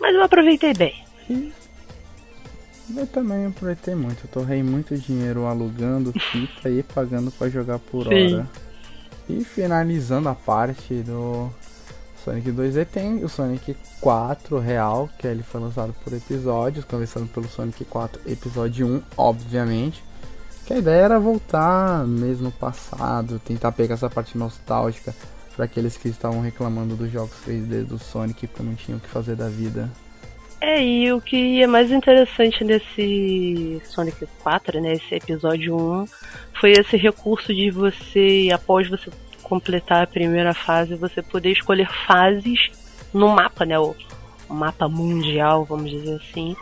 Mas 0.00 0.14
eu 0.14 0.22
aproveitei 0.22 0.74
bem. 0.74 1.04
Eu 2.96 3.06
também 3.06 3.46
aproveitei 3.46 3.94
muito. 3.94 4.24
Eu 4.24 4.30
torrei 4.30 4.62
muito 4.62 4.96
dinheiro 4.96 5.46
alugando 5.46 6.12
fita 6.12 6.70
e 6.70 6.82
pagando 6.82 7.30
para 7.30 7.48
jogar 7.50 7.78
por 7.78 8.06
Sim. 8.06 8.34
hora. 8.36 8.48
E 9.28 9.44
finalizando 9.44 10.28
a 10.28 10.34
parte 10.34 10.94
do 11.02 11.50
Sonic 12.24 12.50
2D 12.50 12.86
tem 12.86 13.24
o 13.24 13.28
Sonic 13.28 13.76
4 14.00 14.58
real, 14.58 15.08
que 15.18 15.26
ele 15.26 15.42
foi 15.42 15.60
lançado 15.60 15.94
por 16.02 16.12
episódios, 16.12 16.84
começando 16.84 17.28
pelo 17.28 17.48
Sonic 17.48 17.84
4 17.84 18.22
episódio 18.26 18.86
1, 18.86 19.02
obviamente, 19.16 20.02
Que 20.64 20.74
a 20.74 20.78
ideia 20.78 21.04
era 21.04 21.18
voltar 21.18 22.06
mesmo 22.06 22.44
no 22.44 22.52
passado, 22.52 23.38
tentar 23.38 23.72
pegar 23.72 23.94
essa 23.94 24.10
parte 24.10 24.36
nostálgica 24.36 25.14
para 25.58 25.64
aqueles 25.64 25.96
que 25.96 26.08
estavam 26.08 26.40
reclamando 26.40 26.94
dos 26.94 27.10
jogos 27.10 27.34
3D 27.44 27.84
do 27.84 27.98
Sonic 27.98 28.46
porque 28.46 28.62
não 28.62 28.76
tinham 28.76 28.98
o 28.98 29.00
que 29.00 29.08
fazer 29.08 29.34
da 29.34 29.48
vida. 29.48 29.90
É, 30.60 30.80
e 30.80 31.12
o 31.12 31.20
que 31.20 31.60
é 31.60 31.66
mais 31.66 31.90
interessante 31.90 32.62
nesse 32.62 33.82
Sonic 33.84 34.24
4, 34.40 34.80
né, 34.80 34.92
esse 34.92 35.16
episódio 35.16 35.76
1, 35.76 36.04
foi 36.60 36.70
esse 36.70 36.96
recurso 36.96 37.52
de 37.52 37.72
você, 37.72 38.50
após 38.54 38.88
você 38.88 39.10
completar 39.42 40.04
a 40.04 40.06
primeira 40.06 40.54
fase, 40.54 40.94
você 40.94 41.22
poder 41.22 41.50
escolher 41.50 41.88
fases 42.06 42.70
no 43.12 43.28
mapa, 43.28 43.64
né, 43.64 43.76
o 43.80 43.96
mapa 44.48 44.88
mundial, 44.88 45.64
vamos 45.64 45.90
dizer 45.90 46.20
assim. 46.22 46.54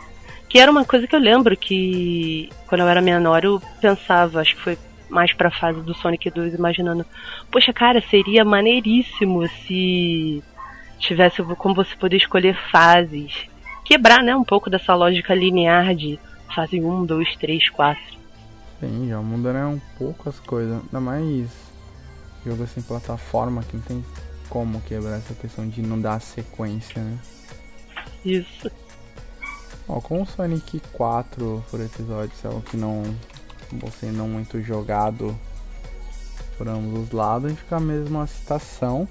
Que 0.49 0.57
era 0.57 0.71
uma 0.71 0.83
coisa 0.83 1.05
que 1.05 1.15
eu 1.15 1.19
lembro 1.19 1.55
que 1.55 2.49
quando 2.65 2.81
eu 2.81 2.87
era 2.87 3.01
menor 3.01 3.43
eu 3.43 3.61
pensava, 3.79 4.41
acho 4.41 4.55
que 4.55 4.61
foi 4.61 4.77
mais 5.09 5.33
pra 5.33 5.51
fase 5.51 5.81
do 5.81 5.93
Sonic 5.93 6.29
2, 6.29 6.53
imaginando, 6.53 7.05
poxa 7.51 7.71
cara, 7.73 8.01
seria 8.01 8.43
maneiríssimo 8.43 9.47
se 9.47 10.43
tivesse 10.99 11.43
como 11.55 11.75
você 11.75 11.95
poder 11.95 12.17
escolher 12.17 12.55
fases 12.71 13.47
quebrar, 13.87 14.21
né, 14.21 14.35
um 14.35 14.43
pouco 14.43 14.69
dessa 14.69 14.93
lógica 14.93 15.33
linear 15.33 15.95
de 15.95 16.19
fase 16.53 16.79
1, 16.81 17.05
2, 17.05 17.35
3, 17.37 17.69
4. 17.69 18.03
Sim, 18.81 19.07
já 19.07 19.21
muda 19.21 19.53
né, 19.53 19.65
um 19.65 19.79
pouco 19.97 20.27
as 20.27 20.39
coisas. 20.41 20.81
Ainda 20.83 20.99
mais 20.99 21.49
jogo 22.45 22.63
assim, 22.63 22.81
plataforma, 22.81 23.63
que 23.63 23.77
não 23.77 23.83
tem 23.83 24.05
como 24.49 24.81
quebrar 24.81 25.17
essa 25.17 25.33
questão 25.33 25.67
de 25.67 25.81
não 25.81 25.99
dar 25.99 26.19
sequência, 26.19 27.01
né? 27.01 27.17
Isso. 28.25 28.69
Ó, 29.87 30.01
com 30.01 30.21
o 30.21 30.25
Sonic 30.25 30.81
4 30.91 31.63
por 31.71 31.79
episódio, 31.79 32.33
é 32.43 32.49
o 32.49 32.61
que 32.61 32.75
não. 32.75 33.03
Você 33.73 34.07
não 34.07 34.27
muito 34.27 34.61
jogado 34.61 35.37
por 36.57 36.67
ambos 36.67 37.03
os 37.03 37.11
lados, 37.11 37.45
a 37.45 37.49
gente 37.49 37.61
fica 37.61 37.77
a 37.77 37.79
mesma 37.79 38.25
citação, 38.25 39.07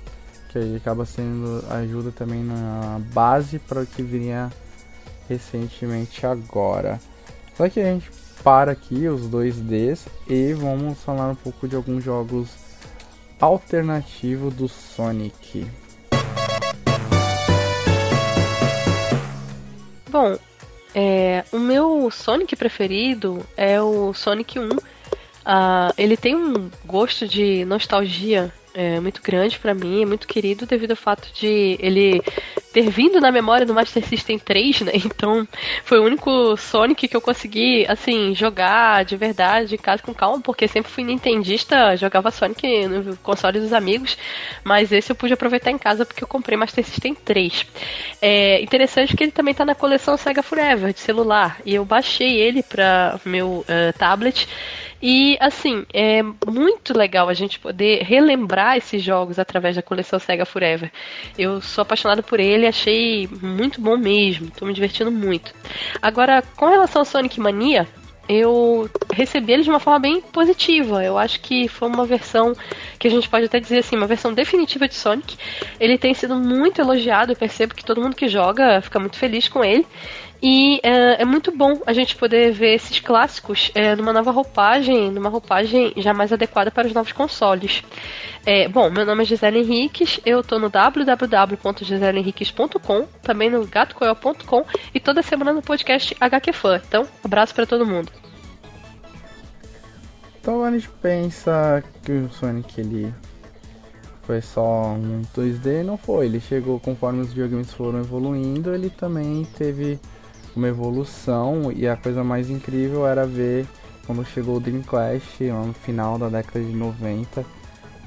que 0.49 0.59
aí 0.59 0.77
acaba 0.77 1.05
sendo 1.05 1.65
ajuda 1.71 2.11
também 2.11 2.43
na 2.43 3.01
base 3.13 3.59
para 3.59 3.83
o 3.83 3.87
que 3.87 4.03
viria 4.03 4.51
recentemente 5.29 6.27
agora. 6.27 7.01
Só 7.57 7.69
que 7.69 7.81
a 7.81 7.85
gente 7.85 8.11
para 8.43 8.73
aqui 8.73 9.09
os 9.09 9.23
2Ds 9.23 10.07
e 10.29 10.53
vamos 10.53 10.99
falar 11.03 11.31
um 11.31 11.35
pouco 11.35 11.67
de 11.67 11.75
alguns 11.75 12.05
jogos 12.05 12.49
alternativos 13.41 14.55
do 14.55 14.69
Sonic. 14.69 15.67
Bom, 20.11 20.39
é, 20.99 21.45
o 21.53 21.59
meu 21.59 22.11
Sonic 22.11 22.57
preferido 22.57 23.45
é 23.55 23.79
o 23.79 24.15
Sonic 24.15 24.59
1. 24.59 24.63
Uh, 24.67 24.83
ah, 25.45 25.93
ele 25.99 26.17
tem 26.17 26.35
um 26.35 26.71
gosto 26.87 27.29
de 27.29 27.67
nostalgia 27.67 28.51
é, 28.77 29.01
muito 29.01 29.23
grande 29.23 29.59
para 29.59 29.73
mim, 29.73 30.03
é 30.03 30.07
muito 30.07 30.29
querido 30.29 30.67
devido 30.67 30.91
ao 30.91 30.97
fato 30.99 31.29
de 31.33 31.79
ele 31.81 32.23
ter 32.75 32.91
vindo 32.91 33.19
na 33.23 33.33
memória 33.33 33.65
do 33.65 33.73
Master 33.73 34.05
System 34.05 34.39
3, 34.39 34.83
né? 34.83 34.93
Então 35.17 35.49
foi 35.83 35.99
o 35.99 36.05
único 36.05 36.57
Sonic 36.59 37.09
que 37.09 37.17
eu 37.17 37.21
consegui, 37.23 37.87
assim, 37.89 38.35
jogar 38.35 39.03
de 39.05 39.17
verdade, 39.17 39.71
de 39.71 39.79
casa 39.79 40.03
com 40.03 40.13
calma, 40.13 40.43
porque 40.43 40.69
sempre 40.69 40.93
fui 40.93 41.03
nintendista, 41.03 41.97
jogava 41.97 42.31
Sonic 42.31 42.87
no 42.87 43.17
console 43.19 43.61
dos 43.61 43.73
amigos, 43.73 44.19
mas 44.63 44.93
esse 44.93 45.11
eu 45.11 45.17
pude 45.17 45.33
aproveitar 45.33 45.71
em 45.71 45.79
casa 45.79 46.05
porque 46.05 46.23
eu 46.23 46.29
comprei 46.29 46.59
Master 46.59 46.85
System 46.85 47.15
3. 47.15 47.65
É 48.21 48.61
interessante 48.61 49.17
que 49.17 49.25
ele 49.25 49.33
também 49.33 49.55
tá 49.55 49.65
na 49.65 49.75
coleção 49.75 50.19
Sega 50.19 50.43
Forever 50.43 50.93
de 50.93 51.01
celular, 51.01 51.59
e 51.65 51.75
eu 51.75 51.85
baixei 51.85 52.39
ele 52.39 52.63
para 52.63 53.19
meu 53.25 53.65
uh, 53.65 53.99
tablet. 53.99 54.47
E 55.03 55.37
assim, 55.41 55.85
é 55.93 56.23
muito 56.23 56.97
legal 56.97 57.29
a 57.29 57.35
gente 57.35 57.59
poder 57.59 58.03
relembrar 58.03 58.77
esses 58.77 59.03
jogos 59.03 59.39
através 59.39 59.77
da 59.77 59.83
coleção 59.83 60.19
Sega 60.19 60.47
Forever. 60.47 60.91
Eu 61.39 61.61
sou 61.61 61.83
apaixonada 61.83 62.23
por 62.23 62.41
ele, 62.41 62.67
achei 62.67 63.29
muito 63.43 63.81
bom 63.81 63.97
mesmo, 63.97 64.51
tô 64.51 64.65
me 64.65 64.73
divertindo 64.73 65.11
muito. 65.11 65.55
Agora, 66.01 66.43
com 66.57 66.67
relação 66.67 67.03
ao 67.03 67.07
Sonic 67.07 67.39
Mania, 67.39 67.87
eu 68.29 68.91
recebi 69.13 69.53
ele 69.53 69.63
de 69.63 69.71
uma 69.71 69.79
forma 69.79 70.01
bem 70.01 70.21
positiva. 70.21 71.03
Eu 71.05 71.17
acho 71.17 71.41
que 71.41 71.69
foi 71.69 71.89
uma 71.89 72.05
versão 72.05 72.55
que 72.99 73.07
a 73.07 73.11
gente 73.11 73.29
pode 73.29 73.47
até 73.47 73.61
dizer 73.61 73.79
assim, 73.79 73.97
uma 73.97 74.07
versão 74.07 74.33
definitiva 74.35 74.89
de 74.89 74.95
Sonic. 74.95 75.37
Ele 75.79 75.97
tem 75.97 76.13
sido 76.13 76.35
muito 76.35 76.81
elogiado, 76.81 77.33
eu 77.33 77.37
percebo 77.37 77.75
que 77.75 77.85
todo 77.85 78.01
mundo 78.01 78.17
que 78.17 78.29
joga 78.29 78.81
fica 78.81 78.99
muito 78.99 79.17
feliz 79.17 79.49
com 79.49 79.65
ele. 79.65 79.87
E 80.43 80.81
é, 80.83 81.23
é, 81.23 81.25
muito 81.25 81.51
bom 81.51 81.81
a 81.87 81.93
gente 81.93 82.17
poder 82.17 82.53
ver 82.53 82.75
esses 82.75 83.01
clássicos 83.01 83.71
é, 83.75 83.97
numa 83.97 84.13
nova 84.13 84.31
roupagem, 84.31 85.11
numa 85.11 85.31
roupagem 85.31 85.95
já 85.97 86.13
mais 86.13 86.31
adequada 86.33 86.71
para 86.71 86.87
os 86.87 86.93
novos 86.93 87.13
consoles. 87.13 87.83
É, 88.45 88.69
bom, 88.69 88.91
meu 88.91 89.07
nome 89.07 89.23
é 89.23 89.25
Gisele 89.25 89.61
Henriques, 89.61 90.21
eu 90.25 90.43
tô 90.43 90.59
no 90.59 90.69
www.giselehenriques.com, 90.69 93.07
também 93.23 93.49
no 93.51 93.67
gatocoel.com 93.67 94.65
e 94.95 95.01
toda 95.01 95.23
semana 95.23 95.53
no 95.53 95.63
podcast 95.63 96.17
HQ 96.21 96.53
Fã. 96.53 96.81
Então, 96.87 97.09
abraço 97.25 97.53
para 97.55 97.67
todo 97.67 97.87
mundo. 97.87 98.13
Então 100.41 100.63
a 100.63 100.71
gente 100.71 100.89
pensa 101.03 101.83
que 102.05 102.13
o 102.13 102.31
Sonic 102.31 102.81
ele 102.81 103.13
foi 104.23 104.41
só 104.41 104.93
um 104.93 105.23
2D, 105.35 105.83
não 105.85 105.97
foi. 105.97 106.27
Ele 106.27 106.39
chegou 106.39 106.79
conforme 106.79 107.23
os 107.23 107.29
videogames 107.29 107.73
foram 107.73 107.99
evoluindo, 108.01 108.73
ele 108.73 108.91
também 108.91 109.45
teve 109.57 109.99
uma 110.57 110.69
evolução 110.69 111.71
e 111.71 111.87
a 111.87 111.97
coisa 111.97 112.25
mais 112.25 112.51
incrível 112.51 113.07
era 113.07 113.27
ver 113.27 113.67
quando 114.07 114.25
chegou 114.25 114.57
o 114.57 114.61
Dream 114.61 114.83
Clash 114.83 115.41
no 115.41 115.73
final 115.73 116.19
da 116.19 116.29
década 116.29 116.65
de 116.65 116.73
90 116.73 117.45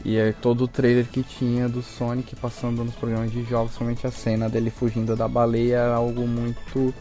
e 0.03 0.19
aí 0.19 0.31
todo 0.31 0.63
o 0.63 0.67
trailer 0.67 1.05
que 1.05 1.21
tinha 1.23 1.67
do 1.67 1.81
Sonic 1.81 2.35
passando 2.35 2.83
nos 2.83 2.95
programas 2.95 3.31
de 3.31 3.43
jogos, 3.43 3.73
somente 3.73 4.07
a 4.07 4.11
cena 4.11 4.49
dele 4.49 4.69
fugindo 4.69 5.15
da 5.15 5.27
baleia 5.27 5.75
era 5.75 5.95
algo 5.95 6.25
muito 6.25 6.93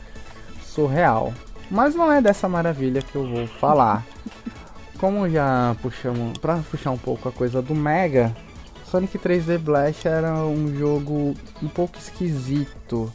surreal. 0.62 1.32
Mas 1.70 1.94
não 1.94 2.10
é 2.10 2.20
dessa 2.20 2.48
maravilha 2.48 3.00
que 3.00 3.14
eu 3.14 3.26
vou 3.28 3.46
falar. 3.46 4.04
Como 4.98 5.28
já 5.28 5.76
puxamos, 5.80 6.38
para 6.38 6.56
puxar 6.56 6.90
um 6.90 6.98
pouco 6.98 7.28
a 7.28 7.32
coisa 7.32 7.62
do 7.62 7.72
Mega, 7.72 8.34
Sonic 8.90 9.16
3D 9.16 9.58
Blast 9.58 10.08
era 10.08 10.34
um 10.34 10.74
jogo 10.74 11.34
um 11.62 11.68
pouco 11.68 11.98
esquisito 11.98 13.12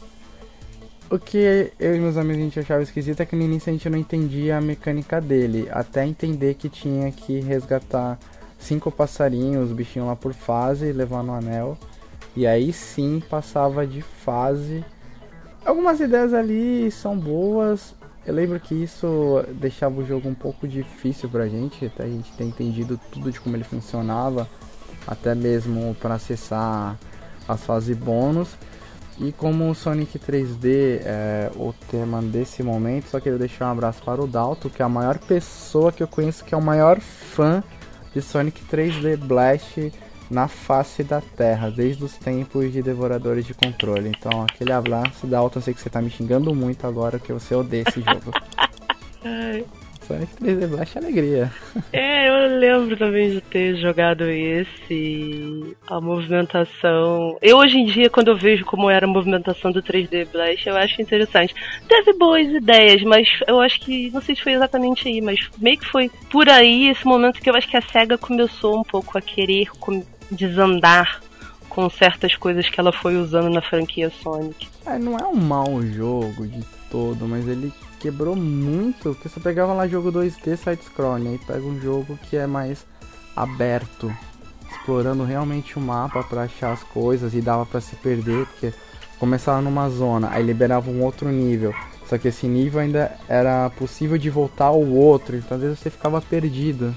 o 1.14 1.18
que 1.18 1.70
eu 1.78 1.94
e 1.94 2.00
meus 2.00 2.16
amigos 2.16 2.40
a 2.40 2.44
gente 2.44 2.58
achava 2.58 2.82
esquisito 2.82 3.20
é 3.20 3.24
que 3.24 3.36
no 3.36 3.42
início 3.42 3.70
a 3.70 3.72
gente 3.72 3.88
não 3.88 3.96
entendia 3.96 4.58
a 4.58 4.60
mecânica 4.60 5.20
dele, 5.20 5.68
até 5.70 6.04
entender 6.04 6.54
que 6.54 6.68
tinha 6.68 7.12
que 7.12 7.38
resgatar 7.38 8.18
cinco 8.58 8.90
passarinhos, 8.90 9.70
os 9.70 9.76
bichinhos 9.76 10.08
lá 10.08 10.16
por 10.16 10.32
fase, 10.32 10.92
levar 10.92 11.22
no 11.22 11.32
anel, 11.32 11.78
e 12.34 12.48
aí 12.48 12.72
sim 12.72 13.22
passava 13.30 13.86
de 13.86 14.02
fase. 14.02 14.84
Algumas 15.64 16.00
ideias 16.00 16.34
ali 16.34 16.90
são 16.90 17.16
boas, 17.16 17.94
eu 18.26 18.34
lembro 18.34 18.58
que 18.58 18.74
isso 18.74 19.44
deixava 19.52 20.00
o 20.00 20.04
jogo 20.04 20.28
um 20.28 20.34
pouco 20.34 20.66
difícil 20.66 21.28
pra 21.28 21.46
gente, 21.46 21.86
até 21.86 22.02
a 22.02 22.08
gente 22.08 22.32
ter 22.32 22.42
entendido 22.42 22.98
tudo 23.12 23.30
de 23.30 23.40
como 23.40 23.54
ele 23.54 23.62
funcionava, 23.62 24.48
até 25.06 25.32
mesmo 25.32 25.94
para 26.00 26.14
acessar 26.14 26.98
as 27.46 27.64
fases 27.64 27.96
bônus. 27.96 28.56
E 29.18 29.30
como 29.32 29.70
o 29.70 29.74
Sonic 29.74 30.18
3D 30.18 31.00
é 31.04 31.50
o 31.54 31.72
tema 31.88 32.20
desse 32.20 32.62
momento, 32.62 33.08
só 33.10 33.20
queria 33.20 33.38
deixar 33.38 33.68
um 33.68 33.72
abraço 33.72 34.02
para 34.02 34.20
o 34.20 34.26
Dalto, 34.26 34.68
que 34.68 34.82
é 34.82 34.84
a 34.84 34.88
maior 34.88 35.18
pessoa 35.18 35.92
que 35.92 36.02
eu 36.02 36.08
conheço, 36.08 36.44
que 36.44 36.54
é 36.54 36.58
o 36.58 36.62
maior 36.62 36.98
fã 37.00 37.62
de 38.12 38.20
Sonic 38.20 38.64
3D 38.64 39.16
Blast 39.16 39.92
na 40.30 40.48
face 40.48 41.04
da 41.04 41.20
Terra, 41.20 41.70
desde 41.70 42.02
os 42.04 42.16
tempos 42.16 42.72
de 42.72 42.82
devoradores 42.82 43.44
de 43.46 43.54
controle. 43.54 44.08
Então, 44.08 44.42
aquele 44.42 44.72
abraço, 44.72 45.26
Dalton, 45.26 45.60
sei 45.60 45.74
que 45.74 45.80
você 45.80 45.90
tá 45.90 46.02
me 46.02 46.10
xingando 46.10 46.52
muito 46.54 46.86
agora, 46.86 47.18
que 47.18 47.32
você 47.32 47.54
odeia 47.54 47.84
esse 47.86 48.00
jogo. 48.00 48.32
Sonic 50.06 50.36
3D 50.36 50.68
Blast 50.68 50.96
é 50.96 51.00
alegria. 51.00 51.52
É, 51.92 52.28
eu 52.28 52.58
lembro 52.58 52.96
também 52.96 53.30
de 53.30 53.40
ter 53.40 53.76
jogado 53.76 54.24
esse, 54.24 55.76
a 55.86 56.00
movimentação. 56.00 57.36
Eu 57.40 57.58
hoje 57.58 57.78
em 57.78 57.86
dia, 57.86 58.10
quando 58.10 58.28
eu 58.28 58.36
vejo 58.36 58.64
como 58.64 58.90
era 58.90 59.06
a 59.06 59.08
movimentação 59.08 59.72
do 59.72 59.82
3D 59.82 60.28
Blast, 60.30 60.66
eu 60.66 60.76
acho 60.76 61.00
interessante. 61.00 61.54
Teve 61.88 62.12
boas 62.14 62.46
ideias, 62.46 63.02
mas 63.02 63.28
eu 63.46 63.60
acho 63.60 63.80
que, 63.80 64.10
não 64.10 64.20
sei 64.20 64.36
se 64.36 64.42
foi 64.42 64.52
exatamente 64.52 65.08
aí, 65.08 65.20
mas 65.20 65.48
meio 65.58 65.78
que 65.78 65.86
foi 65.86 66.10
por 66.30 66.48
aí 66.48 66.88
esse 66.88 67.06
momento 67.06 67.40
que 67.40 67.48
eu 67.48 67.54
acho 67.54 67.68
que 67.68 67.76
a 67.76 67.82
SEGA 67.82 68.18
começou 68.18 68.78
um 68.78 68.84
pouco 68.84 69.16
a 69.16 69.20
querer 69.20 69.68
desandar 70.30 71.20
com 71.68 71.90
certas 71.90 72.36
coisas 72.36 72.68
que 72.68 72.78
ela 72.78 72.92
foi 72.92 73.16
usando 73.16 73.50
na 73.50 73.60
franquia 73.60 74.10
Sonic. 74.22 74.68
É, 74.86 74.98
não 74.98 75.18
é 75.18 75.26
um 75.26 75.34
mau 75.34 75.82
jogo 75.82 76.46
de 76.46 76.62
todo, 76.88 77.26
mas 77.26 77.48
ele 77.48 77.72
quebrou 78.04 78.36
muito, 78.36 79.14
porque 79.14 79.30
você 79.30 79.40
pegava 79.40 79.72
lá 79.72 79.88
jogo 79.88 80.12
2D 80.12 80.58
side-scrolling, 80.58 81.28
aí 81.28 81.38
pega 81.38 81.64
um 81.64 81.80
jogo 81.80 82.18
que 82.24 82.36
é 82.36 82.46
mais 82.46 82.84
aberto, 83.34 84.14
explorando 84.70 85.24
realmente 85.24 85.78
o 85.78 85.80
mapa 85.80 86.22
para 86.22 86.42
achar 86.42 86.72
as 86.72 86.82
coisas 86.82 87.32
e 87.32 87.40
dava 87.40 87.64
para 87.64 87.80
se 87.80 87.96
perder, 87.96 88.44
porque 88.44 88.74
começava 89.18 89.62
numa 89.62 89.88
zona, 89.88 90.28
aí 90.30 90.42
liberava 90.42 90.90
um 90.90 91.02
outro 91.02 91.30
nível. 91.30 91.74
Só 92.06 92.18
que 92.18 92.28
esse 92.28 92.46
nível 92.46 92.80
ainda 92.80 93.16
era 93.26 93.70
possível 93.70 94.18
de 94.18 94.28
voltar 94.28 94.66
ao 94.66 94.82
outro, 94.82 95.36
então 95.36 95.56
às 95.56 95.62
vezes 95.62 95.78
você 95.78 95.88
ficava 95.88 96.20
perdido. 96.20 96.94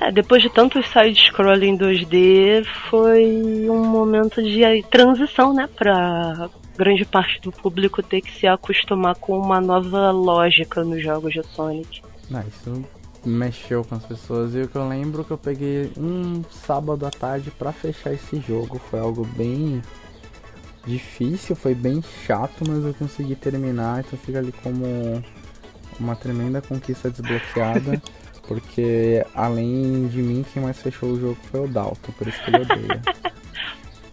É, 0.00 0.12
depois 0.12 0.40
de 0.40 0.48
tantos 0.50 0.86
side-scrolling 0.86 1.76
2D, 1.76 2.64
foi 2.88 3.68
um 3.68 3.84
momento 3.84 4.40
de 4.40 4.84
transição, 4.88 5.52
né, 5.52 5.68
pra 5.76 6.48
grande 6.76 7.04
parte 7.04 7.40
do 7.40 7.50
público 7.50 8.02
ter 8.02 8.20
que 8.20 8.32
se 8.38 8.46
acostumar 8.46 9.14
com 9.16 9.38
uma 9.38 9.60
nova 9.60 10.10
lógica 10.10 10.84
nos 10.84 11.02
jogos 11.02 11.32
de 11.32 11.42
Sonic. 11.42 12.02
Ah, 12.32 12.44
isso 12.46 12.84
mexeu 13.24 13.84
com 13.84 13.94
as 13.94 14.04
pessoas. 14.04 14.54
E 14.54 14.62
o 14.62 14.68
que 14.68 14.76
eu 14.76 14.88
lembro 14.88 15.24
que 15.24 15.30
eu 15.30 15.38
peguei 15.38 15.90
um 15.96 16.42
sábado 16.50 17.06
à 17.06 17.10
tarde 17.10 17.50
para 17.50 17.72
fechar 17.72 18.12
esse 18.12 18.40
jogo. 18.40 18.78
Foi 18.78 19.00
algo 19.00 19.24
bem 19.36 19.82
difícil, 20.86 21.56
foi 21.56 21.74
bem 21.74 22.02
chato, 22.24 22.64
mas 22.66 22.84
eu 22.84 22.94
consegui 22.94 23.34
terminar. 23.34 24.00
Então 24.00 24.18
fica 24.18 24.38
ali 24.38 24.52
como 24.52 25.22
uma 25.98 26.14
tremenda 26.14 26.60
conquista 26.62 27.10
desbloqueada. 27.10 28.00
porque 28.46 29.24
além 29.34 30.06
de 30.08 30.22
mim, 30.22 30.44
quem 30.52 30.62
mais 30.62 30.80
fechou 30.80 31.10
o 31.10 31.20
jogo 31.20 31.36
foi 31.50 31.64
o 31.64 31.68
Dalton, 31.68 32.12
por 32.12 32.28
isso 32.28 32.42
que 32.44 32.50
ele 32.50 32.62
odeia. 32.62 33.02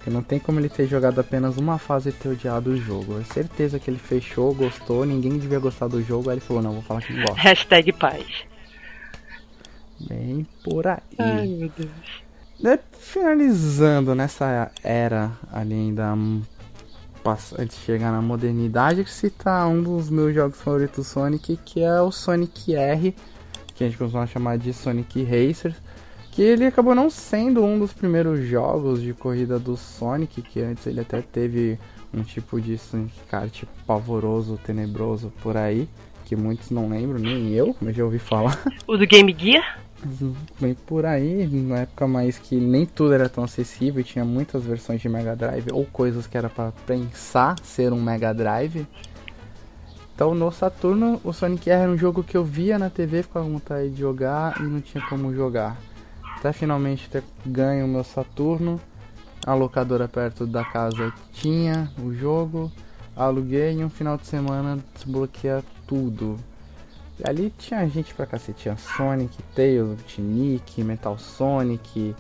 Porque 0.04 0.14
não 0.14 0.22
tem 0.22 0.38
como 0.38 0.60
ele 0.60 0.68
ter 0.68 0.86
jogado 0.86 1.20
apenas 1.20 1.56
uma 1.56 1.80
fase 1.80 2.10
e 2.10 2.12
ter 2.12 2.28
odiado 2.28 2.72
o 2.72 2.76
jogo. 2.78 3.22
É 3.22 3.24
certeza 3.24 3.80
que 3.80 3.90
ele 3.90 3.98
fechou, 3.98 4.54
gostou, 4.54 5.06
ninguém 5.06 5.38
devia 5.38 5.60
gostar 5.60 5.88
do 5.88 6.04
jogo, 6.04 6.30
aí 6.30 6.34
ele 6.34 6.42
falou, 6.42 6.62
não, 6.62 6.74
vou 6.74 6.82
falar 6.82 7.02
que 7.02 7.14
não 7.14 7.24
gosta. 7.24 7.40
Hashtag 7.40 7.94
paz. 7.94 8.26
Bem 10.02 10.46
por 10.62 10.86
aí. 10.88 10.98
Ai, 11.18 11.48
meu 11.48 11.70
Deus. 11.70 11.90
É, 12.66 12.78
finalizando 13.00 14.14
nessa 14.14 14.70
era 14.84 15.32
ali 15.50 15.74
ainda 15.74 16.14
antes 17.58 17.78
de 17.78 17.86
chegar 17.86 18.12
na 18.12 18.22
modernidade, 18.22 19.06
que 19.06 19.10
citar 19.10 19.70
um 19.70 19.82
dos 19.82 20.10
meus 20.10 20.36
jogos 20.36 20.60
favoritos 20.60 20.98
do 20.98 21.04
Sonic, 21.06 21.58
que 21.64 21.82
é 21.82 22.02
o 22.02 22.12
Sonic 22.12 22.76
R, 22.76 23.16
que 23.74 23.86
a 23.86 23.88
gente 23.88 23.98
costuma 23.98 24.28
chamar 24.28 24.58
de 24.58 24.74
Sonic 24.74 25.24
Racers, 25.24 25.76
que 26.34 26.42
ele 26.42 26.66
acabou 26.66 26.96
não 26.96 27.12
sendo 27.12 27.64
um 27.64 27.78
dos 27.78 27.94
primeiros 27.94 28.44
jogos 28.48 29.00
de 29.00 29.14
corrida 29.14 29.60
do 29.60 29.78
Sonic, 29.78 30.42
que 30.42 30.62
antes 30.62 30.88
ele 30.88 31.00
até 31.00 31.22
teve 31.22 31.78
um 32.12 32.24
tipo 32.24 32.60
de 32.60 32.76
Sonic 32.76 33.14
Kart 33.30 33.64
pavoroso, 33.86 34.60
tenebroso 34.64 35.32
por 35.44 35.56
aí, 35.56 35.88
que 36.26 36.36
muitos 36.36 36.72
não 36.72 36.90
lembram, 36.90 37.20
nem 37.20 37.50
eu, 37.54 37.76
mas 37.80 37.96
já 37.96 38.04
ouvi 38.04 38.18
falar. 38.18 38.60
O 38.88 38.98
do 38.98 39.06
Game 39.06 39.36
Gear? 39.38 39.80
Bem 40.60 40.74
por 40.74 41.06
aí, 41.06 41.48
na 41.48 41.82
época 41.82 42.08
mais 42.08 42.40
que 42.40 42.56
nem 42.56 42.86
tudo 42.86 43.14
era 43.14 43.30
tão 43.30 43.44
acessível 43.44 44.02
e 44.02 44.04
tinha 44.04 44.26
muitas 44.26 44.64
versões 44.64 45.00
de 45.02 45.08
Mega 45.08 45.36
Drive 45.36 45.68
ou 45.72 45.86
coisas 45.86 46.26
que 46.26 46.36
era 46.36 46.50
para 46.50 46.74
pensar 46.88 47.56
ser 47.62 47.94
um 47.94 48.02
Mega 48.02 48.34
Drive. 48.34 48.88
Então 50.16 50.34
no 50.34 50.52
Saturno 50.52 51.22
o 51.24 51.32
Sonic 51.32 51.70
R 51.70 51.84
era 51.84 51.92
um 51.92 51.98
jogo 51.98 52.24
que 52.24 52.36
eu 52.36 52.44
via 52.44 52.80
na 52.80 52.90
TV, 52.90 53.22
ficava 53.22 53.46
com 53.46 53.54
vontade 53.54 53.92
de 53.92 54.00
jogar 54.00 54.60
e 54.60 54.64
não 54.64 54.82
tinha 54.82 55.04
como 55.06 55.34
jogar. 55.34 55.78
Até 56.44 56.52
finalmente 56.52 57.10
ter 57.10 57.24
ganho 57.46 57.86
o 57.86 57.88
meu 57.88 58.04
Saturno, 58.04 58.78
a 59.46 59.54
locadora 59.54 60.10
perto 60.10 60.46
da 60.46 60.62
casa 60.62 61.14
tinha 61.32 61.90
o 61.98 62.14
jogo, 62.14 62.70
aluguei 63.16 63.72
e 63.72 63.86
um 63.86 63.90
final 63.90 64.18
de 64.18 64.28
semana 64.28 64.78
desbloqueia 64.94 65.64
tudo. 65.88 66.38
E 67.18 67.26
ali 67.26 67.50
tinha 67.58 67.88
gente 67.88 68.14
pra 68.14 68.26
cacete, 68.26 68.64
tinha 68.64 68.76
Sonic, 68.76 69.42
Tails, 69.56 69.98
Tinic, 70.06 70.84
Metal 70.84 71.18
Sonic, 71.18 72.14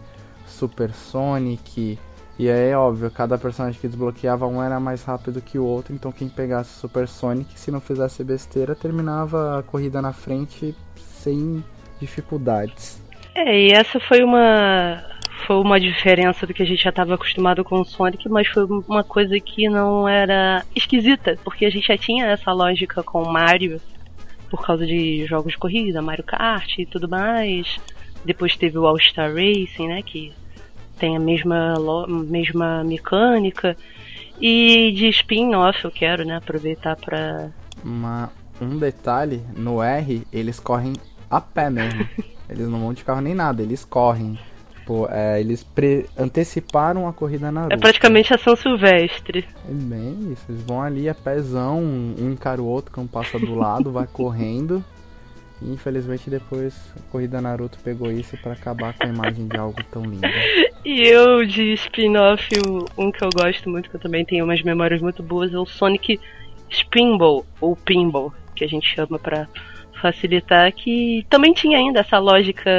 Super 0.48 0.94
Sonic. 0.94 2.00
E 2.40 2.50
aí, 2.50 2.74
óbvio, 2.74 3.12
cada 3.12 3.38
personagem 3.38 3.82
que 3.82 3.90
desbloqueava 3.90 4.48
um 4.48 4.64
era 4.64 4.80
mais 4.80 5.04
rápido 5.04 5.42
que 5.42 5.60
o 5.60 5.66
outro, 5.66 5.94
então 5.94 6.14
quem 6.14 6.30
pegasse 6.30 6.70
Super 6.80 7.10
Sonic, 7.10 7.60
se 7.60 7.70
não 7.70 7.82
fizesse 7.82 8.24
besteira, 8.24 8.74
terminava 8.74 9.60
a 9.60 9.64
corrida 9.64 10.02
na 10.02 10.14
frente 10.14 10.74
sem 10.96 11.62
dificuldades. 12.00 13.03
É, 13.36 13.68
e 13.68 13.72
essa 13.72 14.00
foi 14.00 14.24
uma 14.24 15.04
foi 15.46 15.58
uma 15.58 15.80
diferença 15.80 16.48
do 16.48 16.54
que 16.54 16.64
a 16.64 16.66
gente 16.66 16.82
já 16.82 16.90
estava 16.90 17.16
acostumado 17.16 17.64
com 17.64 17.82
o 17.82 17.86
Sonic, 17.86 18.30
mas 18.30 18.48
foi 18.48 18.64
uma 18.66 19.04
coisa 19.04 19.38
que 19.40 19.68
não 19.68 20.08
era 20.08 20.64
esquisita, 20.74 21.38
porque 21.44 21.66
a 21.66 21.70
gente 21.70 21.88
já 21.88 21.98
tinha 21.98 22.28
essa 22.28 22.52
lógica 22.54 23.04
com 23.04 23.22
o 23.22 23.32
Mario, 23.32 23.82
por 24.50 24.66
causa 24.66 24.86
de 24.86 25.26
jogos 25.26 25.54
de 25.54 25.58
corrida, 25.58 26.02
Mario 26.02 26.24
Kart 26.24 26.78
e 26.78 26.86
tudo 26.86 27.10
mais. 27.10 27.80
Depois 28.24 28.56
teve 28.56 28.78
o 28.78 28.88
All 28.88 28.98
Star 29.00 29.34
Racing, 29.34 29.88
né, 29.88 30.02
que 30.02 30.32
tem 30.98 31.18
a 31.18 31.20
mesma, 31.20 31.74
mesma 32.08 32.84
mecânica. 32.84 33.76
E 34.40 34.92
de 34.96 35.10
spin-off 35.10 35.84
eu 35.84 35.92
quero, 35.92 36.24
né, 36.24 36.38
aproveitar 36.38 36.96
para 36.96 37.50
Uma, 37.84 38.32
um 38.62 38.78
detalhe, 38.78 39.42
no 39.58 39.84
R 39.84 40.26
eles 40.32 40.60
correm 40.60 40.94
a 41.30 41.42
pé 41.42 41.70
mesmo. 41.70 42.08
eles 42.50 42.68
não 42.68 42.80
vão 42.80 42.94
de 42.94 43.04
carro 43.04 43.22
nem 43.22 43.34
nada, 43.34 43.62
eles 43.62 43.84
correm. 43.86 44.38
Tipo, 44.76 45.08
é, 45.10 45.40
eles 45.40 45.66
anteciparam 46.18 47.08
a 47.08 47.14
corrida 47.14 47.50
na. 47.52 47.68
É 47.70 47.78
praticamente 47.78 48.34
a 48.34 48.38
São 48.38 48.56
Silvestre. 48.56 49.48
É 49.70 49.74
bem 49.74 50.34
isso, 50.34 50.44
eles 50.50 50.62
vão 50.64 50.82
ali 50.82 51.08
a 51.08 51.16
pezão, 51.16 51.82
um 51.82 52.32
encara 52.32 52.62
o 52.62 52.66
outro, 52.66 52.92
que 52.92 53.00
um 53.00 53.08
passa 53.08 53.40
do 53.40 53.56
lado, 53.56 53.92
vai 53.92 54.06
correndo. 54.12 54.84
E 55.62 55.72
infelizmente 55.72 56.30
depois 56.30 56.76
a 56.98 57.12
corrida 57.12 57.40
Naruto 57.40 57.80
pegou 57.82 58.12
isso 58.12 58.38
para 58.38 58.52
acabar 58.52 58.94
com 58.94 59.06
a 59.06 59.10
imagem 59.10 59.48
de 59.48 59.58
algo 59.58 59.82
tão 59.90 60.04
lindo. 60.04 60.28
E 60.86 61.08
eu 61.08 61.46
de 61.46 61.72
spin-off, 61.76 62.50
um 62.98 63.10
que 63.10 63.24
eu 63.24 63.30
gosto 63.34 63.70
muito, 63.70 63.90
que 63.90 63.96
eu 63.96 64.02
também 64.02 64.26
tenho 64.26 64.44
umas 64.44 64.62
memórias 64.62 65.02
muito 65.02 65.24
boas, 65.24 65.54
é 65.54 65.58
o 65.58 65.66
Sonic 65.66 66.20
Spinball, 66.70 67.46
ou 67.62 67.74
Pinball, 67.74 68.34
que 68.54 68.66
a 68.66 68.68
gente 68.68 68.94
chama 68.94 69.18
para 69.18 69.48
facilitar, 70.04 70.74
que 70.74 71.26
também 71.30 71.54
tinha 71.54 71.78
ainda 71.78 72.02
essa 72.02 72.20
lógica 72.20 72.70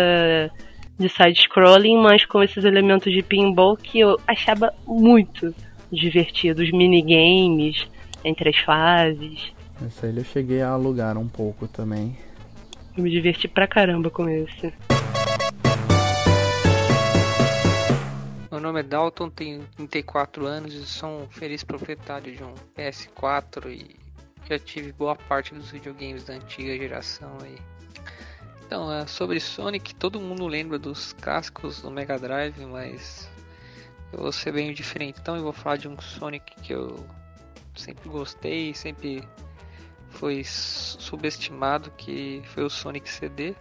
de 0.99 1.09
side-scrolling, 1.09 1.97
mas 1.97 2.27
com 2.27 2.43
esses 2.43 2.65
elementos 2.65 3.11
de 3.11 3.23
pinball 3.23 3.79
que 3.79 4.01
eu 4.01 4.21
achava 4.27 4.73
muito 4.87 5.55
divertido. 5.91 6.63
Os 6.63 6.71
minigames 6.71 7.89
entre 8.23 8.51
as 8.51 8.59
fases. 8.59 9.53
Essa 9.85 10.07
aí 10.07 10.17
eu 10.17 10.25
cheguei 10.25 10.61
a 10.61 10.69
alugar 10.69 11.17
um 11.17 11.27
pouco 11.27 11.67
também. 11.67 12.15
Eu 12.95 13.03
me 13.03 13.11
diverti 13.11 13.49
pra 13.49 13.67
caramba 13.67 14.11
com 14.11 14.29
esse. 14.29 14.73
Meu 18.51 18.61
nome 18.61 18.81
é 18.81 18.83
Dalton, 18.83 19.31
tenho 19.31 19.65
34 19.77 20.47
anos 20.47 20.75
e 20.75 20.87
sou 20.87 21.23
um 21.23 21.27
feliz 21.29 21.65
proprietário 21.65 22.37
de 22.37 22.45
um 22.45 22.55
PS4 22.77 23.71
e 23.73 24.04
já 24.49 24.59
tive 24.59 24.93
boa 24.93 25.17
parte 25.17 25.55
dos 25.55 25.71
videogames 25.71 26.25
da 26.25 26.35
antiga 26.35 26.77
geração 26.77 27.37
aí. 27.43 27.59
Então, 28.67 28.93
é, 28.93 29.07
sobre 29.07 29.39
Sonic, 29.41 29.95
todo 29.95 30.21
mundo 30.21 30.47
lembra 30.47 30.79
dos 30.79 31.13
cascos 31.13 31.83
do 31.83 31.91
Mega 31.91 32.19
Drive, 32.19 32.65
mas 32.67 33.29
eu 34.13 34.21
vou 34.21 34.33
ser 34.33 34.53
bem 34.53 34.73
diferente. 34.73 35.21
Então, 35.21 35.37
eu 35.37 35.43
vou 35.43 35.53
falar 35.53 35.77
de 35.77 35.89
um 35.89 36.01
Sonic 36.01 36.55
que 36.63 36.73
eu 36.73 37.07
sempre 37.77 38.09
gostei, 38.09 38.75
sempre 38.75 39.23
foi 40.11 40.43
subestimado, 40.45 41.91
que 41.93 42.43
foi 42.47 42.65
o 42.65 42.71
Sonic 42.71 43.09
CD, 43.09 43.55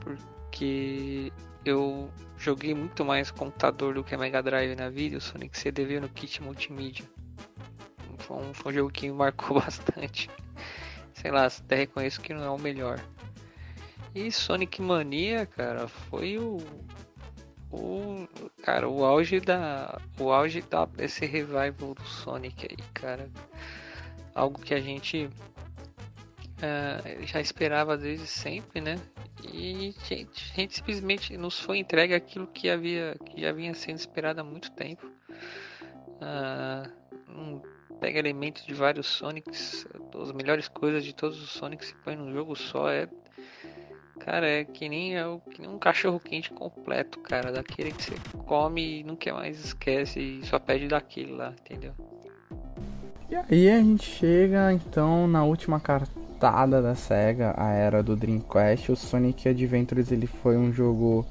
porque 0.00 1.32
eu 1.64 2.10
joguei 2.38 2.74
muito 2.74 3.04
mais 3.04 3.30
computador 3.30 3.94
do 3.94 4.04
que 4.04 4.16
Mega 4.16 4.42
Drive 4.42 4.74
na 4.76 4.88
vida. 4.88 5.18
O 5.18 5.20
Sonic 5.20 5.58
CD 5.58 5.84
veio 5.84 6.00
no 6.00 6.08
kit 6.08 6.42
multimídia. 6.42 7.04
Foi 8.26 8.36
um, 8.38 8.54
foi 8.54 8.72
um 8.72 8.74
jogo 8.74 8.90
que 8.90 9.10
marcou 9.10 9.58
bastante. 9.60 10.30
Sei 11.12 11.30
lá, 11.30 11.46
até 11.46 11.76
reconheço 11.76 12.20
que 12.20 12.34
não 12.34 12.42
é 12.42 12.50
o 12.50 12.58
melhor. 12.58 13.00
E 14.14 14.30
Sonic 14.30 14.80
Mania, 14.80 15.46
cara, 15.46 15.88
foi 15.88 16.38
o 16.38 16.58
o 17.72 18.28
cara, 18.62 18.88
o 18.88 19.04
auge 19.04 19.40
da 19.40 20.00
o 20.18 20.30
auge 20.30 20.62
da 20.62 20.84
desse 20.84 21.26
revival 21.26 21.94
do 21.94 22.06
Sonic 22.06 22.68
aí, 22.70 22.76
cara. 22.94 23.28
Algo 24.34 24.60
que 24.60 24.74
a 24.74 24.80
gente 24.80 25.26
uh, 25.26 27.26
já 27.26 27.40
esperava 27.40 27.96
desde 27.96 28.26
sempre, 28.26 28.80
né? 28.80 28.96
E 29.42 29.94
a 30.00 30.04
gente, 30.04 30.54
gente, 30.54 30.74
simplesmente 30.74 31.36
nos 31.36 31.58
foi 31.58 31.78
entregue 31.78 32.14
aquilo 32.14 32.46
que 32.46 32.70
havia 32.70 33.16
que 33.26 33.40
já 33.40 33.52
vinha 33.52 33.74
sendo 33.74 33.96
esperado 33.96 34.40
há 34.40 34.44
muito 34.44 34.70
tempo. 34.72 35.06
Uh, 36.20 37.62
pega 38.00 38.18
elementos 38.18 38.64
de 38.64 38.74
vários 38.74 39.06
Sonics, 39.06 39.86
as 40.20 40.32
melhores 40.32 40.68
coisas 40.68 41.04
de 41.04 41.14
todos 41.14 41.42
os 41.42 41.50
Sonics 41.50 41.88
se 41.88 41.94
põe 42.04 42.16
num 42.16 42.32
jogo 42.32 42.54
só, 42.56 42.88
é 42.90 43.08
Cara, 44.20 44.48
é 44.48 44.64
que 44.64 44.88
nem, 44.88 45.18
é 45.18 45.24
que 45.50 45.60
nem 45.60 45.68
um 45.68 45.78
cachorro 45.78 46.20
quente 46.20 46.50
completo, 46.50 47.18
cara. 47.20 47.52
Daquele 47.52 47.92
que 47.92 48.02
você 48.02 48.14
come 48.46 49.00
e 49.00 49.04
nunca 49.04 49.32
mais 49.34 49.62
esquece 49.62 50.20
e 50.20 50.46
só 50.46 50.58
pede 50.58 50.88
daquele 50.88 51.32
lá, 51.32 51.52
entendeu? 51.60 51.92
E 53.28 53.36
aí 53.36 53.70
a 53.70 53.78
gente 53.78 54.04
chega 54.04 54.72
então 54.72 55.26
na 55.26 55.44
última 55.44 55.80
cartada 55.80 56.80
da 56.80 56.94
SEGA, 56.94 57.54
a 57.56 57.72
era 57.72 58.02
do 58.02 58.14
Dreamcast. 58.14 58.92
O 58.92 58.96
Sonic 58.96 59.48
Adventures 59.48 60.12
ele 60.12 60.26
foi 60.26 60.56
um 60.56 60.72
jogo 60.72 61.26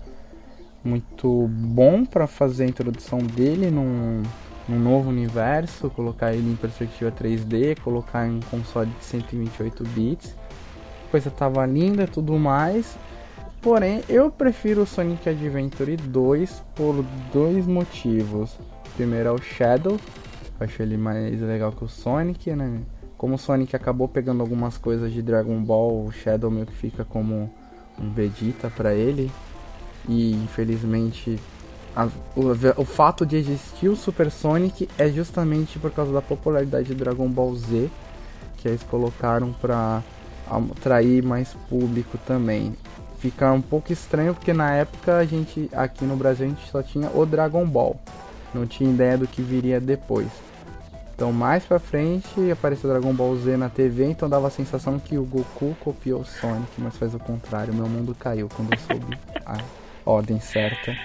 muito 0.84 1.48
bom 1.48 2.06
para 2.06 2.28
fazer 2.28 2.66
a 2.66 2.68
introdução 2.68 3.20
dele 3.20 3.72
num, 3.72 4.22
num 4.68 4.80
novo 4.80 5.10
universo, 5.10 5.90
colocar 5.90 6.34
ele 6.34 6.52
em 6.52 6.56
perspectiva 6.56 7.12
3D, 7.12 7.80
colocar 7.82 8.28
em 8.28 8.38
um 8.38 8.40
console 8.40 8.90
de 9.00 9.06
128 9.06 9.84
bits. 9.90 10.36
A 11.08 11.12
coisa 11.12 11.30
tava 11.30 11.66
linda, 11.66 12.08
tudo 12.08 12.38
mais. 12.38 12.98
Porém, 13.62 14.04
eu 14.10 14.30
prefiro 14.30 14.82
o 14.82 14.86
Sonic 14.86 15.30
Adventure 15.30 15.96
2 15.96 16.64
por 16.76 17.04
dois 17.32 17.66
motivos. 17.66 18.58
Primeiro 18.96 19.30
é 19.30 19.32
o 19.32 19.38
Shadow, 19.38 19.98
eu 20.60 20.66
acho 20.66 20.82
ele 20.82 20.98
mais 20.98 21.42
legal 21.42 21.72
que 21.72 21.84
o 21.84 21.88
Sonic, 21.88 22.54
né? 22.56 22.82
Como 23.18 23.36
o 23.36 23.38
Sonic 23.38 23.76
acabou 23.76 24.08
pegando 24.08 24.42
algumas 24.42 24.78
coisas 24.78 25.12
de 25.14 25.22
Dragon 25.22 25.62
Ball, 25.62 26.06
o 26.06 26.12
Shadow 26.12 26.52
meio 26.52 26.66
que 26.66 26.74
fica 26.74 27.06
como 27.06 27.50
um 28.00 28.12
Vegeta 28.12 28.70
para 28.70 28.94
ele. 28.94 29.32
E 30.08 30.34
infelizmente 30.34 31.40
a, 31.96 32.08
o, 32.36 32.82
o, 32.82 32.86
fato 32.86 33.26
de 33.26 33.36
existir 33.38 33.88
o 33.88 33.96
Super 33.96 34.32
Sonic 34.32 34.90
é 34.98 35.10
justamente 35.10 35.78
por 35.78 35.92
causa 35.92 36.12
da 36.12 36.22
popularidade 36.22 36.88
de 36.88 36.96
Dragon 36.96 37.28
Ball 37.28 37.56
Z 37.56 37.90
que 38.58 38.68
eles 38.68 38.82
colocaram 38.84 39.54
para 39.54 40.02
atrair 40.50 41.22
mais 41.22 41.54
público 41.70 42.18
também. 42.26 42.74
Fica 43.20 43.52
um 43.52 43.62
pouco 43.62 43.92
estranho 43.92 44.34
porque 44.34 44.54
na 44.54 44.74
época 44.74 45.18
a 45.18 45.26
gente 45.26 45.70
aqui 45.74 46.06
no 46.06 46.16
Brasil 46.16 46.46
a 46.46 46.50
gente 46.50 46.70
só 46.70 46.82
tinha 46.82 47.10
o 47.14 47.26
Dragon 47.26 47.66
Ball, 47.66 48.00
não 48.54 48.66
tinha 48.66 48.90
ideia 48.90 49.18
do 49.18 49.28
que 49.28 49.42
viria 49.42 49.80
depois. 49.80 50.28
Então 51.14 51.32
mais 51.32 51.64
pra 51.64 51.78
frente 51.78 52.52
apareceu 52.52 52.90
Dragon 52.90 53.14
Ball 53.14 53.36
Z 53.38 53.56
na 53.56 53.70
TV, 53.70 54.06
então 54.06 54.28
dava 54.30 54.48
a 54.48 54.52
sensação 54.52 54.98
que 54.98 55.18
o 55.18 55.24
Goku 55.26 55.76
copiou 55.82 56.22
o 56.22 56.26
Sonic, 56.26 56.72
mas 56.80 56.98
faz 56.98 57.14
o 57.14 57.20
contrário, 57.20 57.74
meu 57.74 57.88
mundo 57.88 58.16
caiu 58.18 58.50
quando 58.56 58.74
eu 58.74 58.80
soube 58.80 59.18
a 59.46 59.58
ordem 60.06 60.40
certa. 60.40 60.96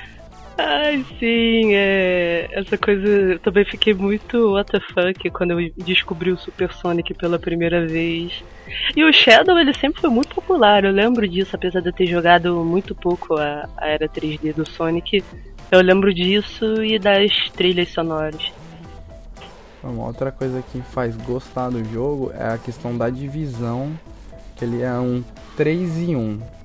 Ai, 0.61 1.05
sim, 1.21 1.73
é... 1.73 2.49
essa 2.51 2.77
coisa. 2.77 3.07
Eu 3.07 3.39
também 3.39 3.65
fiquei 3.65 3.95
muito 3.95 4.59
WTF 4.59 5.31
quando 5.31 5.53
eu 5.53 5.73
descobri 5.77 6.33
o 6.33 6.37
Super 6.37 6.73
Sonic 6.73 7.15
pela 7.15 7.39
primeira 7.39 7.87
vez. 7.87 8.43
E 8.97 9.05
o 9.05 9.13
Shadow, 9.13 9.57
ele 9.57 9.73
sempre 9.73 10.01
foi 10.01 10.11
muito 10.11 10.35
popular, 10.35 10.85
eu 10.85 10.91
lembro 10.91 11.29
disso, 11.29 11.55
apesar 11.55 11.81
de 11.81 11.91
eu 11.91 11.93
ter 11.93 12.07
jogado 12.07 12.65
muito 12.65 12.93
pouco 12.93 13.37
a, 13.37 13.69
a 13.77 13.87
era 13.87 14.09
3D 14.09 14.53
do 14.53 14.69
Sonic. 14.69 15.23
Eu 15.71 15.81
lembro 15.81 16.13
disso 16.13 16.83
e 16.83 16.99
das 16.99 17.31
trilhas 17.51 17.91
sonoras. 17.91 18.53
Uma 19.83 20.07
outra 20.07 20.33
coisa 20.33 20.61
que 20.73 20.81
faz 20.81 21.17
gostar 21.17 21.71
do 21.71 21.85
jogo 21.85 22.33
é 22.35 22.55
a 22.55 22.59
questão 22.59 22.97
da 22.97 23.09
divisão, 23.09 23.93
que 24.57 24.65
ele 24.65 24.83
é 24.83 24.93
um 24.95 25.23
3 25.57 25.99
em 25.99 26.17
1. 26.17 26.58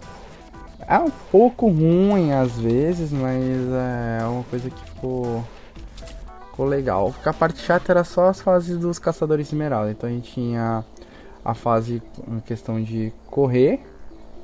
É 0.87 0.97
um 0.97 1.09
pouco 1.31 1.67
ruim 1.67 2.31
às 2.31 2.59
vezes, 2.59 3.11
mas 3.11 3.43
é 4.21 4.25
uma 4.25 4.43
coisa 4.43 4.69
que 4.69 4.83
ficou, 4.85 5.43
ficou 6.47 6.65
legal. 6.65 7.13
A 7.25 7.33
parte 7.33 7.59
chata 7.59 7.91
era 7.91 8.03
só 8.03 8.27
as 8.27 8.41
fases 8.41 8.77
dos 8.77 8.99
caçadores 8.99 9.47
de 9.47 9.55
esmeralda. 9.55 9.91
Então 9.91 10.09
a 10.09 10.11
gente 10.13 10.31
tinha 10.31 10.83
a 11.43 11.53
fase 11.53 12.01
em 12.27 12.39
questão 12.39 12.81
de 12.81 13.13
correr, 13.27 13.79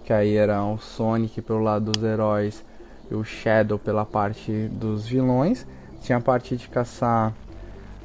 que 0.04 0.14
aí 0.14 0.36
era 0.36 0.64
o 0.64 0.78
Sonic 0.78 1.42
pelo 1.42 1.60
lado 1.60 1.92
dos 1.92 2.04
heróis 2.04 2.64
e 3.10 3.16
o 3.16 3.24
Shadow 3.24 3.80
pela 3.80 4.06
parte 4.06 4.52
dos 4.72 5.08
vilões. 5.08 5.66
Tinha 6.02 6.18
a 6.18 6.22
parte 6.22 6.56
de 6.56 6.68
caçar 6.70 7.34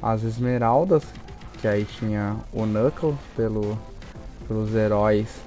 as 0.01 0.23
esmeraldas, 0.23 1.03
que 1.61 1.67
aí 1.67 1.85
tinha 1.85 2.35
o 2.53 2.65
Knuckles 2.65 3.15
pelo, 3.35 3.77
pelos 4.47 4.75
heróis 4.75 5.44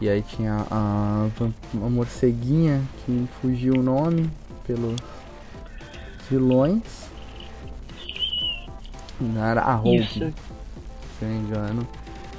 e 0.00 0.08
aí 0.08 0.22
tinha 0.22 0.64
a, 0.70 1.26
a 1.74 1.88
morceguinha 1.88 2.80
que 3.04 3.28
fugiu 3.40 3.74
o 3.74 3.82
nome 3.82 4.30
pelos 4.66 4.96
vilões. 6.30 7.08
Não 9.20 9.44
era 9.44 9.62
a 9.62 9.74
Hulk, 9.74 10.00
Isso. 10.00 10.34
se 11.18 11.24
não 11.24 11.30
me 11.30 11.38
engano. 11.38 11.88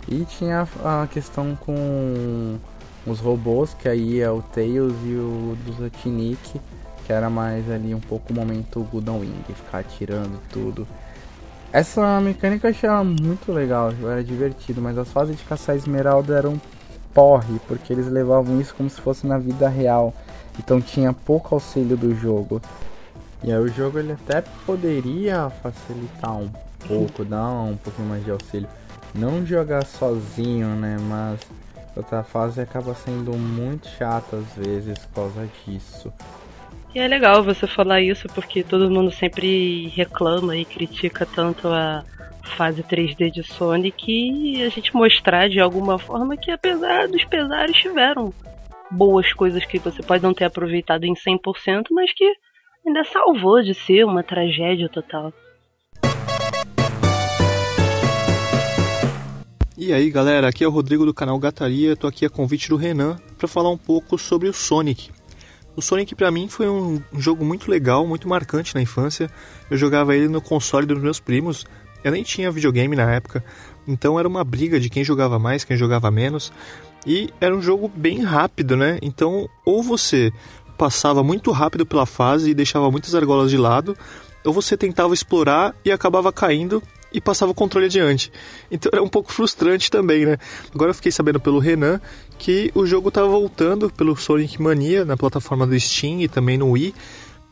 E 0.07 0.23
tinha 0.25 0.67
a 0.83 1.07
questão 1.07 1.55
com 1.55 2.57
os 3.05 3.19
robôs, 3.19 3.73
que 3.73 3.89
aí 3.89 4.21
é 4.21 4.31
o 4.31 4.41
Tails 4.41 4.93
e 5.03 5.15
o 5.15 5.57
do 5.65 5.73
Zotnik, 5.73 6.61
que 7.05 7.13
era 7.13 7.29
mais 7.29 7.69
ali 7.69 7.93
um 7.93 7.99
pouco 7.99 8.31
o 8.31 8.35
momento 8.35 8.79
Gudon 8.91 9.19
Wing, 9.19 9.43
ficar 9.47 9.79
atirando 9.79 10.39
tudo. 10.51 10.87
Essa 11.71 12.19
mecânica 12.21 12.67
eu 12.67 12.71
achei 12.71 12.89
muito 12.89 13.51
legal, 13.51 13.93
era 14.03 14.23
divertido, 14.23 14.81
mas 14.81 14.97
as 14.97 15.11
fases 15.11 15.37
de 15.37 15.43
caçar 15.43 15.75
esmeralda 15.75 16.35
eram 16.35 16.59
porre, 17.19 17.59
porque 17.67 17.91
eles 17.91 18.07
levavam 18.07 18.61
isso 18.61 18.73
como 18.73 18.89
se 18.89 19.01
fosse 19.01 19.27
na 19.27 19.37
vida 19.37 19.67
real. 19.67 20.13
Então 20.57 20.79
tinha 20.79 21.11
pouco 21.11 21.53
auxílio 21.53 21.97
do 21.97 22.15
jogo. 22.15 22.61
E 23.43 23.51
aí 23.51 23.59
o 23.59 23.67
jogo 23.67 23.99
ele 23.99 24.13
até 24.13 24.41
poderia 24.65 25.49
facilitar 25.61 26.37
um 26.37 26.49
pouco, 26.87 27.25
dar 27.25 27.49
um 27.49 27.75
pouquinho 27.75 28.07
mais 28.07 28.23
de 28.23 28.31
auxílio. 28.31 28.69
Não 29.13 29.45
jogar 29.45 29.85
sozinho, 29.85 30.67
né? 30.75 30.95
Mas 31.09 31.41
outra 31.93 32.23
fase 32.23 32.61
acaba 32.61 32.95
sendo 32.95 33.33
muito 33.33 33.89
chata 33.89 34.37
às 34.37 34.65
vezes 34.65 34.97
por 34.99 35.23
causa 35.23 35.49
disso. 35.65 36.13
E 36.95 36.99
é 36.99 37.07
legal 37.07 37.43
você 37.43 37.67
falar 37.67 38.01
isso 38.01 38.29
porque 38.29 38.63
todo 38.63 38.89
mundo 38.89 39.11
sempre 39.11 39.89
reclama 39.89 40.55
e 40.55 40.63
critica 40.63 41.25
tanto 41.25 41.67
a 41.67 42.05
fase 42.49 42.83
3D 42.83 43.31
de 43.31 43.43
Sonic 43.43 44.11
e 44.11 44.63
a 44.63 44.69
gente 44.69 44.93
mostrar 44.93 45.47
de 45.49 45.59
alguma 45.59 45.97
forma 45.97 46.35
que 46.35 46.51
apesar 46.51 47.07
dos 47.07 47.23
pesares 47.25 47.77
tiveram 47.77 48.33
boas 48.91 49.31
coisas 49.33 49.63
que 49.65 49.79
você 49.79 50.01
pode 50.01 50.23
não 50.23 50.33
ter 50.33 50.45
aproveitado 50.45 51.03
em 51.03 51.13
100%, 51.13 51.85
mas 51.91 52.11
que 52.13 52.25
ainda 52.85 53.03
salvou 53.03 53.61
de 53.61 53.73
ser 53.73 54.03
uma 54.05 54.23
tragédia 54.23 54.89
total. 54.89 55.31
E 59.77 59.93
aí 59.93 60.09
galera, 60.09 60.49
aqui 60.49 60.63
é 60.63 60.67
o 60.67 60.71
Rodrigo 60.71 61.05
do 61.05 61.13
canal 61.13 61.39
Gataria, 61.39 61.95
tô 61.95 62.07
aqui 62.07 62.25
a 62.25 62.29
convite 62.29 62.67
do 62.67 62.75
Renan 62.75 63.17
para 63.37 63.47
falar 63.47 63.69
um 63.69 63.77
pouco 63.77 64.17
sobre 64.17 64.49
o 64.49 64.53
Sonic. 64.53 65.09
O 65.79 65.81
Sonic 65.81 66.13
para 66.13 66.29
mim 66.29 66.49
foi 66.49 66.67
um 66.67 67.01
jogo 67.13 67.45
muito 67.45 67.71
legal, 67.71 68.05
muito 68.05 68.27
marcante 68.27 68.75
na 68.75 68.81
infância. 68.81 69.31
Eu 69.71 69.77
jogava 69.77 70.13
ele 70.13 70.27
no 70.27 70.41
console 70.41 70.85
dos 70.85 71.01
meus 71.01 71.21
primos, 71.21 71.65
eu 72.03 72.11
nem 72.11 72.23
tinha 72.23 72.51
videogame 72.51 72.95
na 72.95 73.11
época, 73.11 73.43
então 73.87 74.19
era 74.19 74.27
uma 74.27 74.43
briga 74.43 74.79
de 74.79 74.89
quem 74.89 75.03
jogava 75.03 75.39
mais, 75.39 75.63
quem 75.63 75.77
jogava 75.77 76.09
menos. 76.11 76.51
E 77.05 77.29
era 77.39 77.55
um 77.55 77.61
jogo 77.61 77.87
bem 77.87 78.21
rápido, 78.23 78.75
né? 78.75 78.99
Então, 79.01 79.49
ou 79.65 79.81
você 79.81 80.31
passava 80.77 81.23
muito 81.23 81.51
rápido 81.51 81.85
pela 81.85 82.05
fase 82.05 82.51
e 82.51 82.53
deixava 82.53 82.89
muitas 82.91 83.15
argolas 83.15 83.49
de 83.49 83.57
lado, 83.57 83.97
ou 84.45 84.53
você 84.53 84.77
tentava 84.77 85.13
explorar 85.13 85.75
e 85.83 85.91
acabava 85.91 86.31
caindo 86.31 86.81
e 87.11 87.19
passava 87.19 87.51
o 87.51 87.55
controle 87.55 87.87
adiante. 87.87 88.31
Então 88.71 88.89
era 88.93 89.03
um 89.03 89.07
pouco 89.07 89.31
frustrante 89.31 89.89
também, 89.89 90.25
né? 90.25 90.37
Agora 90.73 90.91
eu 90.91 90.95
fiquei 90.95 91.11
sabendo 91.11 91.39
pelo 91.39 91.59
Renan 91.59 91.99
que 92.37 92.71
o 92.73 92.85
jogo 92.85 93.09
estava 93.09 93.27
voltando 93.27 93.89
pelo 93.89 94.15
Sonic 94.15 94.61
Mania 94.61 95.03
na 95.03 95.17
plataforma 95.17 95.65
do 95.65 95.77
Steam 95.79 96.21
e 96.21 96.27
também 96.27 96.57
no 96.57 96.71
Wii. 96.71 96.93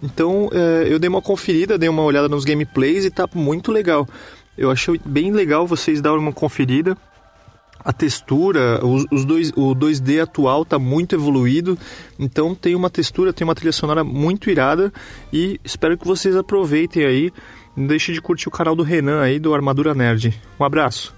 Então 0.02 0.50
é, 0.52 0.92
eu 0.92 1.00
dei 1.00 1.10
uma 1.10 1.22
conferida, 1.22 1.78
dei 1.78 1.90
uma 1.90 2.04
olhada 2.04 2.30
nos 2.30 2.46
gameplays 2.46 3.06
e 3.06 3.12
tá 3.12 3.28
muito 3.34 3.72
legal. 3.72 4.08
Eu 4.58 4.72
achei 4.72 5.00
bem 5.06 5.32
legal 5.32 5.68
vocês 5.68 6.02
darem 6.02 6.20
uma 6.20 6.34
conferida. 6.34 6.98
A 7.84 7.94
textura, 7.94 8.86
os, 8.86 9.06
os 9.12 9.24
dois, 9.24 9.52
o 9.56 9.74
2D 9.74 10.22
atual 10.22 10.64
está 10.64 10.78
muito 10.78 11.16
evoluído, 11.16 11.78
então 12.20 12.54
tem 12.54 12.76
uma 12.76 12.90
textura, 12.90 13.32
tem 13.32 13.46
uma 13.46 13.56
trilha 13.56 13.72
sonora 13.72 14.04
muito 14.04 14.50
irada 14.50 14.92
e 15.32 15.58
espero 15.64 15.98
que 15.98 16.06
vocês 16.06 16.36
aproveitem 16.36 17.06
aí. 17.06 17.32
Não 17.76 17.88
deixe 17.88 18.12
de 18.12 18.20
curtir 18.20 18.50
o 18.50 18.52
canal 18.52 18.76
do 18.76 18.84
Renan 18.84 19.22
aí 19.22 19.40
do 19.40 19.54
Armadura 19.54 19.94
Nerd. 19.94 20.34
Um 20.60 20.66
abraço. 20.66 21.16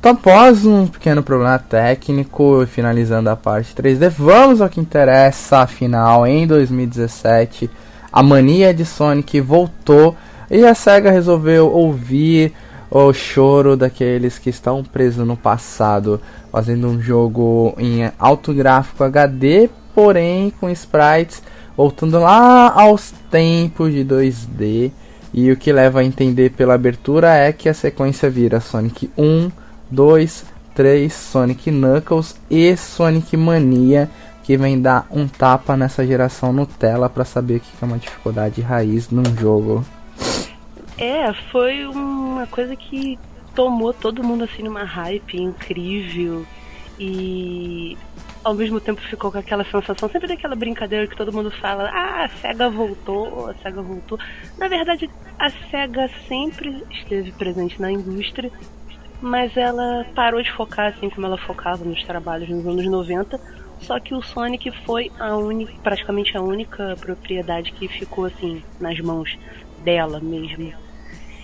Então, 0.00 0.12
após 0.12 0.64
um 0.64 0.86
pequeno 0.86 1.22
problema 1.22 1.58
técnico, 1.58 2.66
finalizando 2.66 3.28
a 3.28 3.36
parte 3.36 3.74
3D, 3.74 4.08
vamos 4.08 4.62
ao 4.62 4.68
que 4.70 4.80
interessa, 4.80 5.58
afinal, 5.58 6.26
em 6.26 6.46
2017, 6.46 7.68
a 8.10 8.22
mania 8.22 8.72
de 8.72 8.86
Sonic 8.86 9.38
voltou 9.42 10.16
e 10.50 10.64
a 10.64 10.74
SEGA 10.74 11.10
resolveu 11.10 11.70
ouvir 11.70 12.54
o 12.90 13.12
choro 13.12 13.76
daqueles 13.76 14.38
que 14.38 14.48
estão 14.48 14.82
presos 14.82 15.26
no 15.26 15.36
passado, 15.36 16.18
fazendo 16.50 16.88
um 16.88 16.98
jogo 16.98 17.74
em 17.76 18.10
alto 18.18 18.54
gráfico 18.54 19.04
HD, 19.04 19.68
porém 19.94 20.50
com 20.58 20.70
sprites 20.70 21.42
voltando 21.76 22.18
lá 22.18 22.72
aos 22.72 23.12
tempos 23.30 23.92
de 23.92 24.02
2D. 24.02 24.92
E 25.34 25.52
o 25.52 25.56
que 25.58 25.70
leva 25.70 26.00
a 26.00 26.04
entender 26.04 26.52
pela 26.52 26.72
abertura 26.72 27.34
é 27.34 27.52
que 27.52 27.68
a 27.68 27.74
sequência 27.74 28.30
vira 28.30 28.60
Sonic 28.60 29.10
1, 29.18 29.50
2, 29.90 30.44
3, 30.74 31.12
Sonic 31.12 31.70
Knuckles 31.70 32.40
e 32.50 32.76
Sonic 32.76 33.36
Mania, 33.36 34.10
que 34.44 34.56
vem 34.56 34.80
dar 34.80 35.06
um 35.10 35.26
tapa 35.26 35.76
nessa 35.76 36.06
geração 36.06 36.52
Nutella 36.52 37.08
para 37.08 37.24
saber 37.24 37.56
o 37.56 37.60
que 37.60 37.72
é 37.80 37.84
uma 37.84 37.98
dificuldade 37.98 38.60
raiz 38.60 39.10
num 39.10 39.24
jogo. 39.38 39.84
É, 40.96 41.32
foi 41.50 41.86
uma 41.86 42.46
coisa 42.46 42.76
que 42.76 43.18
tomou 43.54 43.92
todo 43.92 44.22
mundo 44.22 44.44
assim 44.44 44.62
numa 44.62 44.84
hype 44.84 45.40
incrível. 45.40 46.44
E 46.98 47.96
ao 48.44 48.54
mesmo 48.54 48.80
tempo 48.80 49.00
ficou 49.00 49.32
com 49.32 49.38
aquela 49.38 49.64
sensação, 49.64 50.08
sempre 50.08 50.28
daquela 50.28 50.54
brincadeira 50.54 51.06
que 51.06 51.16
todo 51.16 51.32
mundo 51.32 51.50
fala, 51.50 51.90
ah, 51.90 52.24
a 52.24 52.28
SEGA 52.28 52.68
voltou, 52.68 53.48
a 53.48 53.54
SEGA 53.54 53.82
voltou. 53.82 54.18
Na 54.58 54.68
verdade, 54.68 55.10
a 55.38 55.50
SEGA 55.50 56.10
sempre 56.28 56.84
esteve 56.90 57.32
presente 57.32 57.80
na 57.80 57.90
indústria, 57.90 58.50
mas 59.20 59.56
ela 59.56 60.06
parou 60.14 60.42
de 60.42 60.50
focar 60.52 60.92
assim 60.92 61.10
como 61.10 61.26
ela 61.26 61.38
focava 61.38 61.84
nos 61.84 62.02
trabalhos 62.04 62.48
nos 62.48 62.66
anos 62.66 62.86
90. 62.86 63.40
Só 63.80 63.98
que 63.98 64.14
o 64.14 64.22
Sonic 64.22 64.70
foi 64.84 65.10
a 65.18 65.36
única, 65.36 65.72
praticamente 65.82 66.36
a 66.36 66.42
única 66.42 66.96
propriedade 67.00 67.72
que 67.72 67.88
ficou 67.88 68.26
assim 68.26 68.62
nas 68.78 68.98
mãos 69.00 69.38
dela 69.82 70.20
mesmo. 70.20 70.72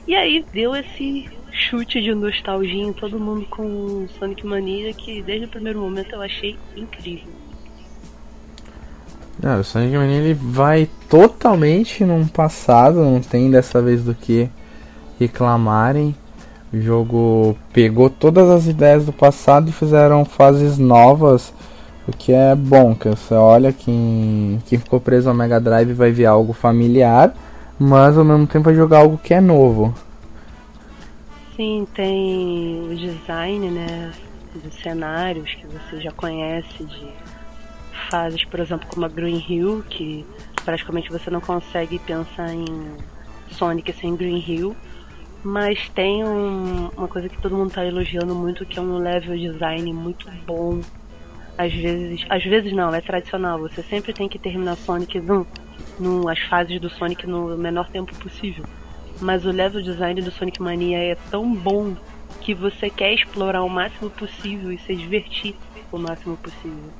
E 0.06 0.14
aí 0.14 0.44
deu 0.52 0.76
esse 0.76 1.28
chute 1.50 2.02
de 2.02 2.14
nostalgia 2.14 2.82
em 2.82 2.92
todo 2.92 3.18
mundo 3.18 3.46
com 3.46 4.06
Sonic 4.18 4.46
Mania 4.46 4.92
que 4.92 5.22
desde 5.22 5.46
o 5.46 5.48
primeiro 5.48 5.80
momento 5.80 6.14
eu 6.14 6.22
achei 6.22 6.58
incrível. 6.76 7.32
Ah, 9.42 9.58
o 9.58 9.64
Sonic 9.64 9.96
Mania 9.96 10.16
ele 10.16 10.34
vai 10.34 10.88
totalmente 11.08 12.04
num 12.04 12.26
passado, 12.26 13.00
não 13.00 13.20
tem 13.20 13.50
dessa 13.50 13.80
vez 13.82 14.04
do 14.04 14.14
que 14.14 14.48
reclamarem. 15.18 16.14
O 16.76 16.80
jogo 16.80 17.56
pegou 17.72 18.10
todas 18.10 18.50
as 18.50 18.66
ideias 18.66 19.06
do 19.06 19.12
passado 19.12 19.68
e 19.68 19.72
fizeram 19.72 20.24
fases 20.24 20.78
novas, 20.78 21.52
o 22.06 22.12
que 22.12 22.32
é 22.32 22.54
bom, 22.54 22.94
que 22.94 23.08
você 23.08 23.34
olha 23.34 23.72
quem, 23.72 24.62
quem 24.66 24.78
ficou 24.78 25.00
preso 25.00 25.28
ao 25.28 25.34
Mega 25.34 25.58
Drive 25.58 25.92
vai 25.92 26.10
ver 26.12 26.26
algo 26.26 26.52
familiar 26.52 27.34
mas 27.78 28.16
ao 28.16 28.24
mesmo 28.24 28.46
tempo 28.46 28.64
vai 28.64 28.74
jogar 28.74 28.98
algo 28.98 29.18
que 29.18 29.34
é 29.34 29.40
novo. 29.40 29.94
Sim, 31.54 31.86
tem 31.94 32.88
o 32.90 32.96
design, 32.96 33.70
né, 33.70 34.12
dos 34.54 34.74
cenários 34.74 35.54
que 35.54 35.66
você 35.66 36.00
já 36.00 36.10
conhece 36.12 36.84
de 36.84 37.08
fases, 38.10 38.44
por 38.44 38.60
exemplo, 38.60 38.86
como 38.88 39.06
a 39.06 39.08
Green 39.08 39.42
Hill, 39.46 39.84
que 39.88 40.24
praticamente 40.64 41.10
você 41.10 41.30
não 41.30 41.40
consegue 41.40 41.98
pensar 41.98 42.52
em 42.52 42.66
Sonic 43.52 43.92
sem 43.94 44.16
Green 44.16 44.42
Hill. 44.46 44.76
Mas 45.46 45.88
tem 45.90 46.24
um, 46.24 46.88
uma 46.96 47.06
coisa 47.06 47.28
que 47.28 47.40
todo 47.40 47.54
mundo 47.54 47.68
está 47.68 47.86
elogiando 47.86 48.34
muito, 48.34 48.66
que 48.66 48.80
é 48.80 48.82
um 48.82 48.98
level 48.98 49.38
design 49.38 49.92
muito 49.92 50.28
bom. 50.44 50.80
Às 51.56 51.72
vezes, 51.72 52.26
às 52.28 52.42
vezes 52.42 52.72
não, 52.72 52.92
é 52.92 53.00
tradicional. 53.00 53.60
Você 53.60 53.80
sempre 53.84 54.12
tem 54.12 54.28
que 54.28 54.40
terminar 54.40 54.76
Sonic 54.76 55.20
no 55.20 55.46
no, 56.00 56.28
as 56.28 56.40
fases 56.40 56.80
do 56.80 56.90
Sonic 56.90 57.28
no 57.28 57.56
menor 57.56 57.88
tempo 57.88 58.12
possível. 58.16 58.64
Mas 59.20 59.46
o 59.46 59.50
level 59.52 59.80
design 59.80 60.20
do 60.20 60.32
Sonic 60.32 60.60
Mania 60.60 60.98
é 60.98 61.14
tão 61.30 61.54
bom 61.54 61.94
que 62.40 62.52
você 62.52 62.90
quer 62.90 63.14
explorar 63.14 63.62
o 63.62 63.68
máximo 63.68 64.10
possível 64.10 64.72
e 64.72 64.78
se 64.78 64.96
divertir 64.96 65.54
o 65.92 65.98
máximo 65.98 66.36
possível. 66.36 66.90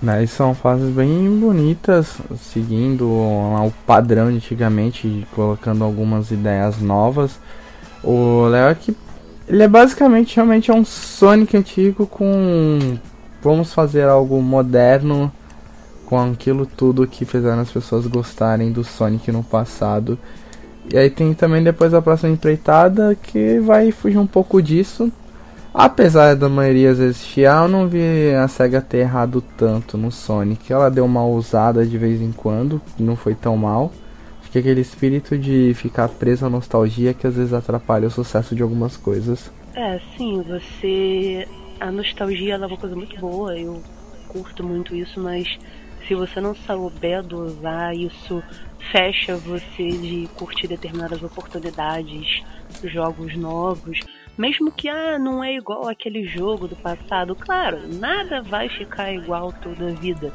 Né, 0.00 0.24
são 0.26 0.54
fases 0.54 0.94
bem 0.94 1.28
bonitas, 1.40 2.18
seguindo 2.36 3.08
o 3.08 3.72
padrão 3.84 4.30
de 4.30 4.36
antigamente, 4.36 5.26
colocando 5.34 5.82
algumas 5.82 6.30
ideias 6.30 6.80
novas. 6.80 7.40
O 8.04 8.46
Léo 8.46 8.68
é 8.68 8.74
que 8.76 8.96
ele 9.48 9.62
é 9.62 9.68
basicamente 9.68 10.36
realmente 10.36 10.70
é 10.70 10.74
um 10.74 10.84
Sonic 10.84 11.56
antigo 11.56 12.06
com 12.06 12.98
vamos 13.42 13.72
fazer 13.72 14.04
algo 14.04 14.40
moderno 14.42 15.32
com 16.04 16.18
aquilo 16.18 16.64
tudo 16.64 17.06
que 17.06 17.24
fizeram 17.24 17.60
as 17.60 17.70
pessoas 17.70 18.06
gostarem 18.06 18.72
do 18.72 18.84
Sonic 18.84 19.32
no 19.32 19.42
passado. 19.42 20.18
E 20.92 20.96
aí 20.96 21.10
tem 21.10 21.34
também 21.34 21.62
depois 21.62 21.92
a 21.92 22.00
próxima 22.00 22.32
empreitada 22.32 23.14
que 23.14 23.58
vai 23.58 23.90
fugir 23.90 24.18
um 24.18 24.26
pouco 24.26 24.62
disso. 24.62 25.12
Apesar 25.72 26.34
da 26.34 26.48
maioria 26.48 26.90
às 26.90 26.98
vezes 26.98 27.24
chiar, 27.24 27.64
eu 27.64 27.68
não 27.68 27.88
vi 27.88 28.34
a 28.34 28.48
SEGA 28.48 28.80
ter 28.80 28.98
errado 28.98 29.42
tanto 29.56 29.96
no 29.96 30.10
Sonic. 30.10 30.72
Ela 30.72 30.90
deu 30.90 31.04
uma 31.04 31.24
ousada 31.24 31.86
de 31.86 31.98
vez 31.98 32.20
em 32.20 32.32
quando, 32.32 32.80
não 32.98 33.14
foi 33.14 33.34
tão 33.34 33.56
mal. 33.56 33.92
Acho 34.40 34.50
que 34.50 34.58
aquele 34.58 34.80
espírito 34.80 35.36
de 35.36 35.74
ficar 35.74 36.08
preso 36.08 36.46
à 36.46 36.50
nostalgia 36.50 37.12
que 37.12 37.26
às 37.26 37.36
vezes 37.36 37.52
atrapalha 37.52 38.08
o 38.08 38.10
sucesso 38.10 38.54
de 38.56 38.62
algumas 38.62 38.96
coisas. 38.96 39.50
É, 39.74 40.00
sim, 40.16 40.42
você. 40.42 41.46
A 41.78 41.92
nostalgia 41.92 42.54
é 42.54 42.58
uma 42.58 42.76
coisa 42.76 42.96
muito 42.96 43.16
boa, 43.20 43.56
eu 43.56 43.80
curto 44.26 44.64
muito 44.64 44.96
isso, 44.96 45.20
mas 45.20 45.46
se 46.08 46.14
você 46.14 46.40
não 46.40 46.54
souber 46.54 47.22
dosar, 47.22 47.94
isso 47.94 48.42
fecha 48.90 49.36
você 49.36 49.90
de 49.90 50.28
curtir 50.34 50.66
determinadas 50.66 51.22
oportunidades, 51.22 52.42
jogos 52.82 53.36
novos. 53.36 54.00
Mesmo 54.38 54.70
que 54.70 54.88
ah, 54.88 55.18
não 55.18 55.42
é 55.42 55.56
igual 55.56 55.88
aquele 55.88 56.24
jogo 56.24 56.68
do 56.68 56.76
passado, 56.76 57.34
claro, 57.34 57.80
nada 57.98 58.40
vai 58.40 58.68
ficar 58.68 59.12
igual 59.12 59.52
toda 59.52 59.88
a 59.88 59.92
vida. 59.92 60.32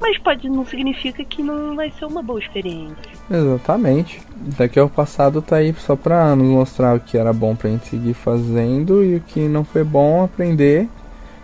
Mas 0.00 0.16
pode 0.18 0.48
não 0.48 0.64
significa 0.64 1.24
que 1.24 1.42
não 1.42 1.74
vai 1.74 1.90
ser 1.90 2.04
uma 2.04 2.22
boa 2.22 2.38
experiência. 2.38 2.94
Exatamente. 3.28 4.22
Daqui 4.56 4.78
ao 4.78 4.88
passado 4.88 5.42
tá 5.42 5.56
aí 5.56 5.74
só 5.74 5.96
pra 5.96 6.36
nos 6.36 6.46
mostrar 6.46 6.94
o 6.94 7.00
que 7.00 7.18
era 7.18 7.32
bom 7.32 7.56
pra 7.56 7.70
gente 7.70 7.88
seguir 7.88 8.14
fazendo 8.14 9.04
e 9.04 9.16
o 9.16 9.20
que 9.20 9.48
não 9.48 9.64
foi 9.64 9.82
bom 9.82 10.24
aprender 10.24 10.88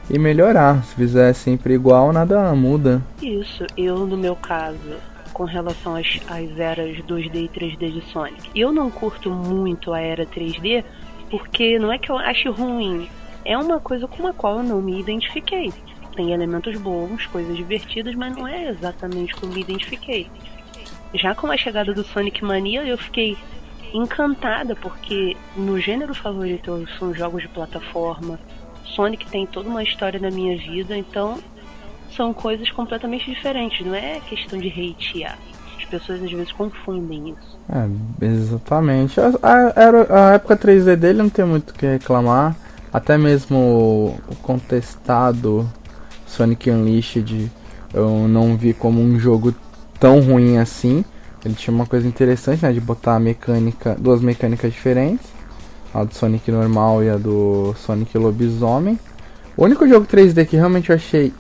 e 0.09 0.17
melhorar. 0.17 0.85
Se 0.85 0.95
fizer 0.95 1.33
sempre 1.33 1.75
igual, 1.75 2.13
nada 2.13 2.55
muda. 2.55 3.03
Isso, 3.21 3.67
eu 3.77 4.07
no 4.07 4.17
meu 4.17 4.37
caso, 4.37 4.97
com 5.33 5.45
relação 5.45 5.97
às, 5.97 6.21
às 6.29 6.59
eras 6.59 6.99
2D 6.99 7.35
e 7.35 7.49
3D 7.49 7.93
de 7.93 8.03
Sonic, 8.13 8.51
eu 8.55 8.71
não 8.71 8.91
curto 8.91 9.31
muito 9.31 9.93
a 9.93 10.01
era 10.01 10.25
3D 10.25 10.85
porque 11.31 11.79
não 11.79 11.93
é 11.93 11.99
que 11.99 12.11
eu 12.11 12.19
ache 12.19 12.49
ruim, 12.49 13.09
é 13.45 13.57
uma 13.57 13.81
coisa 13.81 14.07
com 14.07 14.27
a 14.27 14.33
qual 14.33 14.59
eu 14.59 14.63
não 14.63 14.83
me 14.83 15.01
identifiquei. 15.01 15.73
Tem 16.15 16.33
elementos 16.33 16.77
bons, 16.79 17.27
coisas 17.27 17.57
divertidas, 17.57 18.15
mas 18.15 18.37
não 18.37 18.47
é 18.47 18.69
exatamente 18.69 19.35
como 19.35 19.53
me 19.53 19.61
identifiquei. 19.61 20.29
Já 21.15 21.35
com 21.35 21.47
a 21.47 21.57
chegada 21.57 21.95
do 21.95 22.05
Sonic 22.05 22.45
Mania, 22.45 22.83
eu 22.83 22.99
fiquei 22.99 23.37
encantada 23.93 24.77
porque 24.77 25.37
no 25.57 25.81
gênero 25.81 26.15
favorito 26.15 26.87
são 26.99 27.15
jogos 27.15 27.43
de 27.43 27.49
plataforma, 27.49 28.39
Sonic 28.95 29.27
tem 29.27 29.47
toda 29.47 29.69
uma 29.69 29.83
história 29.83 30.19
na 30.19 30.31
minha 30.31 30.57
vida, 30.57 30.97
então 30.97 31.39
são 32.17 32.33
coisas 32.35 32.71
completamente 32.71 33.31
diferentes, 33.31 33.87
não 33.87 33.95
é 33.95 34.21
questão 34.21 34.59
de 34.59 34.69
hatear. 34.69 35.39
As 35.81 35.85
pessoas 35.87 36.23
às 36.23 36.31
vezes 36.31 36.53
confundem 36.53 37.31
isso. 37.31 37.59
É, 37.69 38.27
exatamente. 38.27 39.21
A, 39.21 39.33
a, 39.43 40.31
a 40.31 40.35
época 40.35 40.57
3D 40.57 40.97
dele 40.97 41.19
não 41.19 41.31
tem 41.31 41.45
muito 41.45 41.71
o 41.71 41.75
que 41.75 41.87
reclamar. 41.87 42.55
Até 42.93 43.17
mesmo 43.17 44.19
o 44.29 44.37
contestado 44.43 45.69
Sonic 46.27 46.71
Unleashed 46.71 47.51
eu 47.95 48.29
não 48.29 48.57
vi 48.57 48.73
como 48.73 49.01
um 49.01 49.19
jogo 49.19 49.55
tão 49.99 50.21
ruim 50.21 50.59
assim. 50.59 51.05
Ele 51.45 51.55
tinha 51.55 51.75
uma 51.75 51.87
coisa 51.87 52.07
interessante, 52.07 52.63
né, 52.63 52.73
de 52.73 52.81
botar 52.81 53.19
mecânica, 53.19 53.97
duas 53.99 54.21
mecânicas 54.21 54.73
diferentes 54.73 55.41
a 55.93 56.05
do 56.05 56.15
Sonic 56.15 56.51
normal 56.51 57.03
e 57.03 57.11
a 57.11 57.17
do 57.17 57.75
Sonic 57.77 58.17
Lobisomem. 58.17 58.99
O 59.57 59.65
único 59.65 59.87
jogo 59.87 60.07
3D 60.07 60.47
que 60.47 60.57
realmente 60.57 60.91
eu 60.91 60.97
achei, 60.97 61.33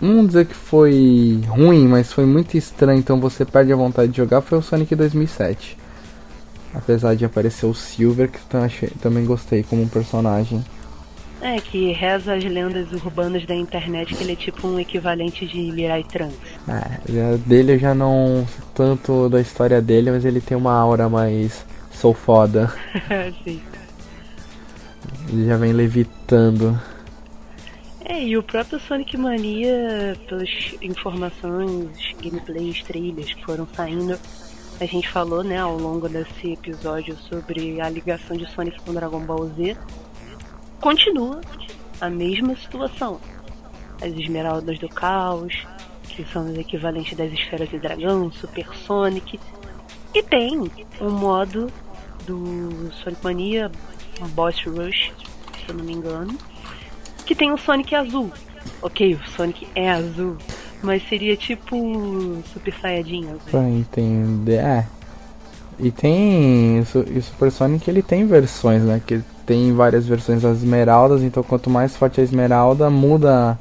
não 0.00 0.26
dizer 0.26 0.46
que 0.46 0.54
foi 0.54 1.40
ruim, 1.46 1.86
mas 1.86 2.12
foi 2.12 2.26
muito 2.26 2.56
estranho, 2.56 2.98
então 2.98 3.20
você 3.20 3.44
perde 3.44 3.72
a 3.72 3.76
vontade 3.76 4.10
de 4.10 4.18
jogar, 4.18 4.40
foi 4.40 4.58
o 4.58 4.62
Sonic 4.62 4.94
2007. 4.94 5.76
Apesar 6.74 7.14
de 7.14 7.24
aparecer 7.24 7.66
o 7.66 7.74
Silver, 7.74 8.30
que 8.30 8.40
também 9.00 9.24
gostei 9.24 9.62
como 9.62 9.82
um 9.82 9.88
personagem. 9.88 10.64
É, 11.40 11.60
que 11.60 11.92
reza 11.92 12.34
as 12.34 12.42
lendas 12.42 12.90
urbanas 12.92 13.44
da 13.44 13.54
internet 13.54 14.14
que 14.14 14.24
ele 14.24 14.32
é 14.32 14.36
tipo 14.36 14.66
um 14.66 14.80
equivalente 14.80 15.46
de 15.46 15.60
Mirai 15.72 16.02
Trunks. 16.02 16.38
É, 16.66 17.36
dele 17.36 17.74
eu 17.74 17.78
já 17.78 17.94
não 17.94 18.46
tanto 18.74 19.28
da 19.28 19.40
história 19.40 19.80
dele, 19.82 20.10
mas 20.10 20.24
ele 20.24 20.40
tem 20.40 20.56
uma 20.56 20.72
aura 20.72 21.08
mais 21.08 21.64
sou 21.92 22.14
foda. 22.14 22.72
Sim. 23.44 23.60
Ele 25.28 25.46
já 25.46 25.56
vem 25.56 25.72
levitando. 25.72 26.78
É, 28.06 28.22
e 28.22 28.36
o 28.36 28.42
próprio 28.42 28.78
Sonic 28.78 29.16
Mania, 29.16 30.14
pelas 30.28 30.76
informações, 30.82 32.14
gameplays, 32.22 32.82
trailers 32.82 33.32
que 33.32 33.42
foram 33.42 33.66
saindo, 33.74 34.18
a 34.78 34.84
gente 34.84 35.08
falou, 35.08 35.42
né, 35.42 35.58
ao 35.58 35.78
longo 35.78 36.06
desse 36.06 36.52
episódio 36.52 37.16
sobre 37.16 37.80
a 37.80 37.88
ligação 37.88 38.36
de 38.36 38.44
Sonic 38.50 38.78
com 38.82 38.92
Dragon 38.92 39.20
Ball 39.20 39.48
Z. 39.56 39.76
Continua 40.82 41.40
a 41.98 42.10
mesma 42.10 42.54
situação. 42.56 43.18
As 44.02 44.12
esmeraldas 44.12 44.78
do 44.78 44.88
caos, 44.88 45.66
que 46.02 46.24
são 46.26 46.50
os 46.50 46.58
equivalentes 46.58 47.16
das 47.16 47.32
esferas 47.32 47.70
de 47.70 47.78
dragão, 47.78 48.30
Super 48.32 48.66
Sonic. 48.76 49.40
E 50.12 50.22
tem 50.22 50.70
um 51.00 51.10
modo 51.10 51.72
do 52.26 52.92
Sonic 53.02 53.24
Mania 53.24 53.72
Boss 54.34 54.62
Rush, 54.64 55.10
se 55.56 55.68
eu 55.68 55.74
não 55.76 55.84
me 55.84 55.94
engano. 55.94 56.36
Que 57.24 57.34
tem 57.34 57.52
o 57.52 57.58
Sonic 57.58 57.94
azul. 57.94 58.30
Ok, 58.82 59.14
o 59.14 59.30
Sonic 59.30 59.66
é 59.74 59.90
azul. 59.90 60.36
Mas 60.82 61.06
seria 61.08 61.36
tipo 61.36 62.42
Super 62.52 62.74
Saiyajin 62.74 63.24
azul. 63.26 63.40
Pra 63.50 63.68
entender. 63.68 64.58
É. 64.58 64.86
E 65.78 65.90
tem. 65.90 66.80
O 66.80 67.22
Super 67.22 67.50
Sonic 67.50 67.88
ele 67.88 68.02
tem 68.02 68.26
versões, 68.26 68.82
né? 68.82 69.00
Que 69.04 69.22
tem 69.46 69.72
várias 69.72 70.06
versões 70.06 70.42
das 70.42 70.58
esmeraldas, 70.58 71.22
então 71.22 71.42
quanto 71.42 71.68
mais 71.68 71.96
forte 71.96 72.20
a 72.20 72.24
esmeralda, 72.24 72.88
muda 72.88 73.58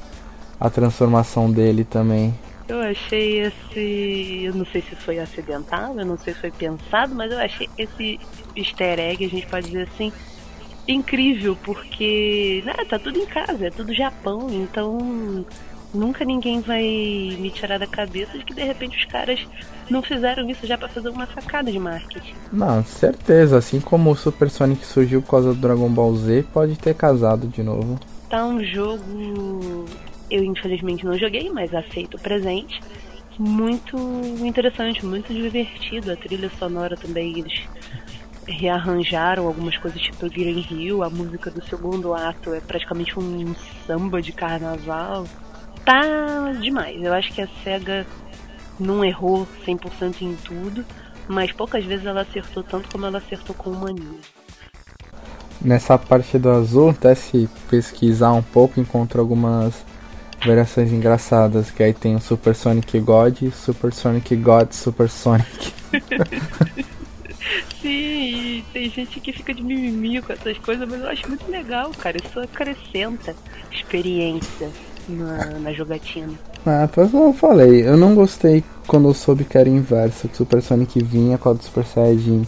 a 0.59 0.69
transformação 0.69 1.51
dele 1.51 1.83
também. 1.83 2.33
Eu 2.67 2.81
achei 2.81 3.41
esse. 3.41 4.43
Eu 4.45 4.53
não 4.53 4.65
sei 4.65 4.81
se 4.81 4.95
foi 4.95 5.19
acidental, 5.19 5.97
eu 5.99 6.05
não 6.05 6.17
sei 6.17 6.33
se 6.33 6.39
foi 6.39 6.51
pensado, 6.51 7.13
mas 7.13 7.31
eu 7.31 7.39
achei 7.39 7.69
esse 7.77 8.19
easter 8.55 8.99
egg, 8.99 9.25
a 9.25 9.29
gente 9.29 9.45
pode 9.47 9.67
dizer 9.67 9.89
assim, 9.93 10.11
incrível, 10.87 11.57
porque 11.63 12.61
né, 12.65 12.73
tá 12.89 12.99
tudo 12.99 13.19
em 13.19 13.25
casa, 13.25 13.67
é 13.67 13.69
tudo 13.69 13.93
Japão, 13.93 14.47
então 14.51 15.45
nunca 15.93 16.25
ninguém 16.25 16.59
vai 16.59 16.81
me 16.81 17.49
tirar 17.51 17.77
da 17.77 17.87
cabeça 17.87 18.37
de 18.37 18.43
que 18.43 18.53
de 18.53 18.63
repente 18.63 18.97
os 18.97 19.05
caras 19.05 19.39
não 19.89 20.01
fizeram 20.01 20.49
isso 20.49 20.65
já 20.65 20.77
para 20.77 20.89
fazer 20.89 21.09
uma 21.09 21.27
sacada 21.27 21.71
de 21.71 21.79
marketing. 21.79 22.33
Não, 22.51 22.83
certeza, 22.83 23.57
assim 23.57 23.79
como 23.79 24.11
o 24.11 24.15
Super 24.15 24.49
Sonic 24.49 24.85
surgiu 24.85 25.21
por 25.21 25.31
causa 25.31 25.53
do 25.53 25.59
Dragon 25.59 25.89
Ball 25.89 26.15
Z, 26.15 26.45
pode 26.53 26.77
ter 26.77 26.95
casado 26.95 27.47
de 27.47 27.61
novo. 27.61 27.99
Tá 28.29 28.45
um 28.45 28.63
jogo 28.63 29.85
eu 30.33 30.43
infelizmente 30.43 31.05
não 31.05 31.17
joguei, 31.17 31.49
mas 31.51 31.73
aceito 31.75 32.17
o 32.17 32.19
presente. 32.19 32.81
Muito 33.37 33.95
interessante, 34.41 35.05
muito 35.05 35.31
divertido. 35.31 36.11
A 36.11 36.15
trilha 36.15 36.49
sonora 36.57 36.97
também 36.97 37.37
eles 37.37 37.61
rearranjaram 38.47 39.47
algumas 39.47 39.77
coisas 39.77 40.01
tipo 40.01 40.29
Green 40.29 40.65
Hill, 40.69 41.03
a 41.03 41.09
música 41.09 41.49
do 41.49 41.63
segundo 41.65 42.13
ato 42.13 42.53
é 42.53 42.59
praticamente 42.59 43.17
um 43.17 43.55
samba 43.85 44.21
de 44.21 44.31
carnaval. 44.31 45.25
Tá 45.85 46.51
demais. 46.59 47.01
Eu 47.01 47.13
acho 47.13 47.33
que 47.33 47.41
a 47.41 47.47
SEGA 47.63 48.05
não 48.79 49.03
errou 49.03 49.47
100% 49.65 50.21
em 50.21 50.35
tudo, 50.35 50.85
mas 51.27 51.51
poucas 51.51 51.83
vezes 51.85 52.05
ela 52.05 52.21
acertou 52.21 52.63
tanto 52.63 52.89
como 52.89 53.05
ela 53.05 53.17
acertou 53.17 53.55
com 53.55 53.69
o 53.69 53.75
Mania. 53.75 54.19
Nessa 55.61 55.97
parte 55.97 56.37
do 56.37 56.49
azul, 56.49 56.89
até 56.89 57.15
se 57.15 57.49
pesquisar 57.69 58.33
um 58.33 58.41
pouco, 58.41 58.79
encontra 58.79 59.21
algumas 59.21 59.85
variações 60.45 60.91
engraçadas, 60.91 61.71
que 61.71 61.81
aí 61.81 61.93
tem 61.93 62.15
o 62.15 62.19
Super 62.19 62.53
Sonic 62.53 62.99
God, 62.99 63.49
Super 63.53 63.93
Sonic 63.93 64.35
God, 64.35 64.71
Super 64.71 65.09
Sonic. 65.09 65.73
Sim, 67.81 68.63
tem 68.71 68.89
gente 68.89 69.19
que 69.19 69.33
fica 69.33 69.53
de 69.53 69.63
mimimi 69.63 70.21
com 70.21 70.33
essas 70.33 70.57
coisas, 70.59 70.87
mas 70.87 71.01
eu 71.01 71.09
acho 71.09 71.27
muito 71.27 71.49
legal, 71.49 71.91
cara. 71.91 72.17
Isso 72.17 72.39
acrescenta 72.39 73.35
experiência 73.71 74.69
na, 75.07 75.59
na 75.59 75.73
jogatina. 75.73 76.33
Ah, 76.65 76.87
pois 76.91 77.13
eu 77.13 77.33
falei, 77.33 77.85
eu 77.85 77.97
não 77.97 78.15
gostei 78.15 78.63
quando 78.87 79.09
eu 79.09 79.13
soube 79.13 79.43
que 79.43 79.57
era 79.57 79.67
inverso, 79.67 80.29
que 80.29 80.37
Super 80.37 80.61
Sonic 80.61 81.03
vinha 81.03 81.37
com 81.37 81.49
a 81.49 81.53
do 81.53 81.63
Super 81.63 81.85
Saiyajin. 81.85 82.47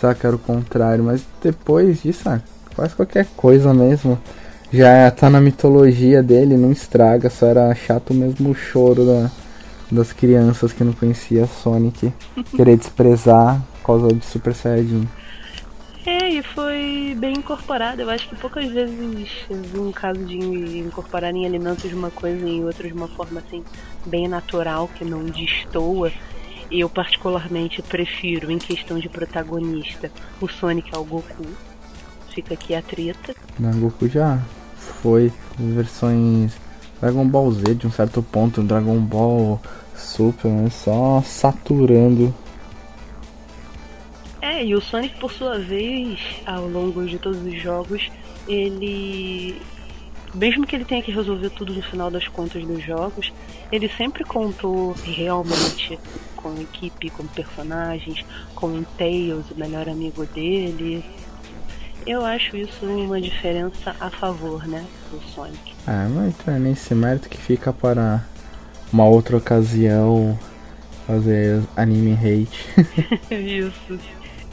Sabe 0.00 0.20
que 0.20 0.26
era 0.26 0.36
o 0.36 0.38
contrário, 0.38 1.02
mas 1.02 1.26
depois 1.42 2.02
disso, 2.02 2.28
ah, 2.28 2.40
faz 2.76 2.94
qualquer 2.94 3.26
coisa 3.36 3.74
mesmo 3.74 4.18
já 4.72 5.10
tá 5.10 5.30
na 5.30 5.40
mitologia 5.40 6.22
dele, 6.22 6.56
não 6.56 6.70
estraga, 6.70 7.30
só 7.30 7.46
era 7.46 7.74
chato 7.74 8.12
mesmo 8.12 8.50
o 8.50 8.54
choro 8.54 9.04
da, 9.04 9.30
das 9.90 10.12
crianças 10.12 10.72
que 10.72 10.84
não 10.84 10.92
conhecia 10.92 11.46
Sonic, 11.46 12.12
querer 12.54 12.76
desprezar 12.76 13.62
causa 13.88 14.14
de 14.14 14.24
Super 14.24 14.54
Saiyajin. 14.54 15.08
É, 16.06 16.28
e 16.28 16.42
foi 16.42 17.14
bem 17.18 17.34
incorporado. 17.36 18.00
Eu 18.00 18.08
acho 18.08 18.28
que 18.28 18.36
poucas 18.36 18.70
vezes 18.70 19.28
vi 19.50 19.78
um 19.78 19.92
caso 19.92 20.24
de 20.24 20.38
incorporar 20.78 21.34
em 21.34 21.44
alimentos 21.44 21.92
uma 21.92 22.10
coisa 22.10 22.48
e 22.48 22.64
outra 22.64 22.86
de 22.88 22.94
uma 22.94 23.08
forma 23.08 23.40
assim, 23.40 23.62
bem 24.06 24.28
natural, 24.28 24.88
que 24.88 25.04
não 25.04 25.24
destoa. 25.24 26.10
Eu 26.70 26.88
particularmente 26.88 27.82
prefiro, 27.82 28.50
em 28.50 28.58
questão 28.58 28.98
de 28.98 29.08
protagonista, 29.08 30.10
o 30.40 30.48
Sonic 30.48 30.94
ao 30.94 31.04
Goku. 31.04 31.44
Fica 32.30 32.54
aqui 32.54 32.74
a 32.74 32.82
treta. 32.82 33.34
Não, 33.58 33.72
Goku 33.78 34.08
já 34.08 34.38
foi 34.78 35.32
versões 35.58 36.52
Dragon 37.00 37.26
Ball 37.26 37.52
Z 37.52 37.74
de 37.74 37.86
um 37.86 37.90
certo 37.90 38.22
ponto, 38.22 38.62
Dragon 38.62 38.98
Ball 38.98 39.60
Super, 39.94 40.50
né? 40.50 40.70
só 40.70 41.22
saturando. 41.24 42.34
É, 44.40 44.64
e 44.64 44.74
o 44.74 44.80
Sonic 44.80 45.18
por 45.18 45.32
sua 45.32 45.58
vez, 45.58 46.20
ao 46.46 46.66
longo 46.66 47.04
de 47.04 47.18
todos 47.18 47.40
os 47.42 47.60
jogos, 47.60 48.10
ele 48.46 49.60
mesmo 50.34 50.66
que 50.66 50.76
ele 50.76 50.84
tenha 50.84 51.02
que 51.02 51.10
resolver 51.10 51.50
tudo 51.50 51.72
no 51.72 51.82
final 51.82 52.10
das 52.10 52.28
contas 52.28 52.62
dos 52.64 52.84
jogos, 52.84 53.32
ele 53.72 53.88
sempre 53.88 54.24
contou 54.24 54.94
realmente 55.02 55.98
com 56.36 56.50
a 56.50 56.60
equipe, 56.60 57.10
com 57.10 57.26
personagens, 57.26 58.24
com 58.54 58.66
o 58.66 58.84
Tails, 58.96 59.50
o 59.50 59.58
melhor 59.58 59.88
amigo 59.88 60.26
dele, 60.26 61.02
eu 62.08 62.24
acho 62.24 62.56
isso 62.56 62.86
uma 62.86 63.20
diferença 63.20 63.94
a 64.00 64.08
favor, 64.08 64.66
né, 64.66 64.84
do 65.10 65.20
Sonic. 65.28 65.74
Ah, 65.86 66.08
não 66.08 66.26
entra 66.26 66.58
nesse 66.58 66.94
mérito 66.94 67.28
que 67.28 67.36
fica 67.36 67.70
para 67.70 68.24
uma 68.90 69.04
outra 69.04 69.36
ocasião 69.36 70.38
fazer 71.06 71.62
anime 71.76 72.14
hate. 72.14 72.66
isso, 73.30 73.98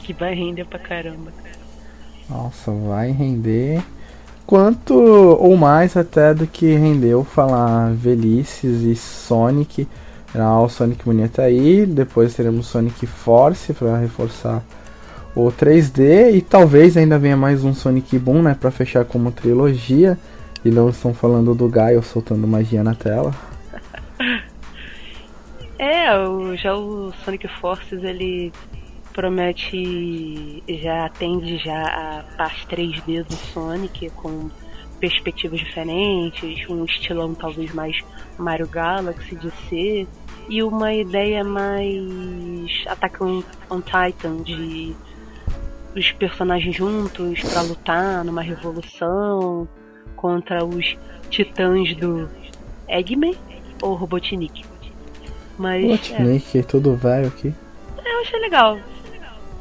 que 0.06 0.12
vai 0.12 0.34
render 0.34 0.64
pra 0.64 0.78
caramba. 0.78 1.32
Nossa, 2.30 2.70
vai 2.70 3.10
render 3.10 3.82
quanto 4.46 4.94
ou 4.94 5.56
mais 5.56 5.96
até 5.96 6.32
do 6.32 6.46
que 6.46 6.76
rendeu 6.76 7.24
falar 7.24 7.92
Velhices 7.92 8.82
e 8.82 8.94
Sonic. 8.94 9.88
Ah, 10.32 10.60
o 10.60 10.68
Sonic 10.68 11.06
Mania 11.08 11.28
tá 11.28 11.42
aí, 11.42 11.84
depois 11.84 12.34
teremos 12.34 12.66
Sonic 12.66 13.04
Force 13.04 13.72
para 13.72 13.98
reforçar 13.98 14.62
o 15.34 15.50
3D 15.50 16.34
e 16.34 16.40
talvez 16.40 16.96
ainda 16.96 17.18
venha 17.18 17.36
mais 17.36 17.64
um 17.64 17.74
Sonic 17.74 18.16
Boom, 18.16 18.42
né, 18.42 18.56
para 18.58 18.70
fechar 18.70 19.04
como 19.04 19.32
trilogia. 19.32 20.16
E 20.64 20.70
não 20.70 20.88
estão 20.88 21.14
falando 21.14 21.54
do 21.54 21.68
Gaio 21.68 22.02
soltando 22.02 22.46
magia 22.46 22.84
na 22.84 22.94
tela. 22.94 23.34
É, 25.78 26.10
o, 26.18 26.56
já 26.56 26.74
o 26.74 27.12
Sonic 27.22 27.46
Forces 27.60 28.02
ele 28.02 28.50
promete 29.16 30.62
já 30.68 31.06
atende 31.06 31.56
já 31.56 32.20
a 32.20 32.22
parte 32.36 32.66
3D 32.66 33.24
do 33.24 33.32
Sonic 33.32 34.10
com 34.10 34.50
perspectivas 35.00 35.58
diferentes, 35.58 36.68
um 36.68 36.84
estilão 36.84 37.34
talvez 37.34 37.72
mais 37.72 38.04
Mario 38.38 38.68
Galaxy 38.68 39.34
de 39.34 39.50
ser 39.68 40.06
e 40.50 40.62
uma 40.62 40.92
ideia 40.92 41.42
mais 41.42 42.84
Attack 42.86 43.22
on, 43.22 43.42
on 43.70 43.80
Titan 43.80 44.42
de 44.42 44.94
os 45.94 46.12
personagens 46.12 46.76
juntos 46.76 47.40
para 47.40 47.62
lutar 47.62 48.22
numa 48.22 48.42
revolução 48.42 49.66
contra 50.14 50.62
os 50.62 50.94
titãs 51.30 51.96
do 51.96 52.28
Eggman 52.86 53.34
ou 53.80 53.94
Robotnik. 53.94 54.62
Mas, 55.56 56.10
Robotnik, 56.10 56.58
é. 56.58 56.62
tudo 56.62 56.94
velho 56.96 57.28
aqui. 57.28 57.54
É, 58.04 58.14
eu 58.14 58.20
achei 58.20 58.40
legal. 58.40 58.78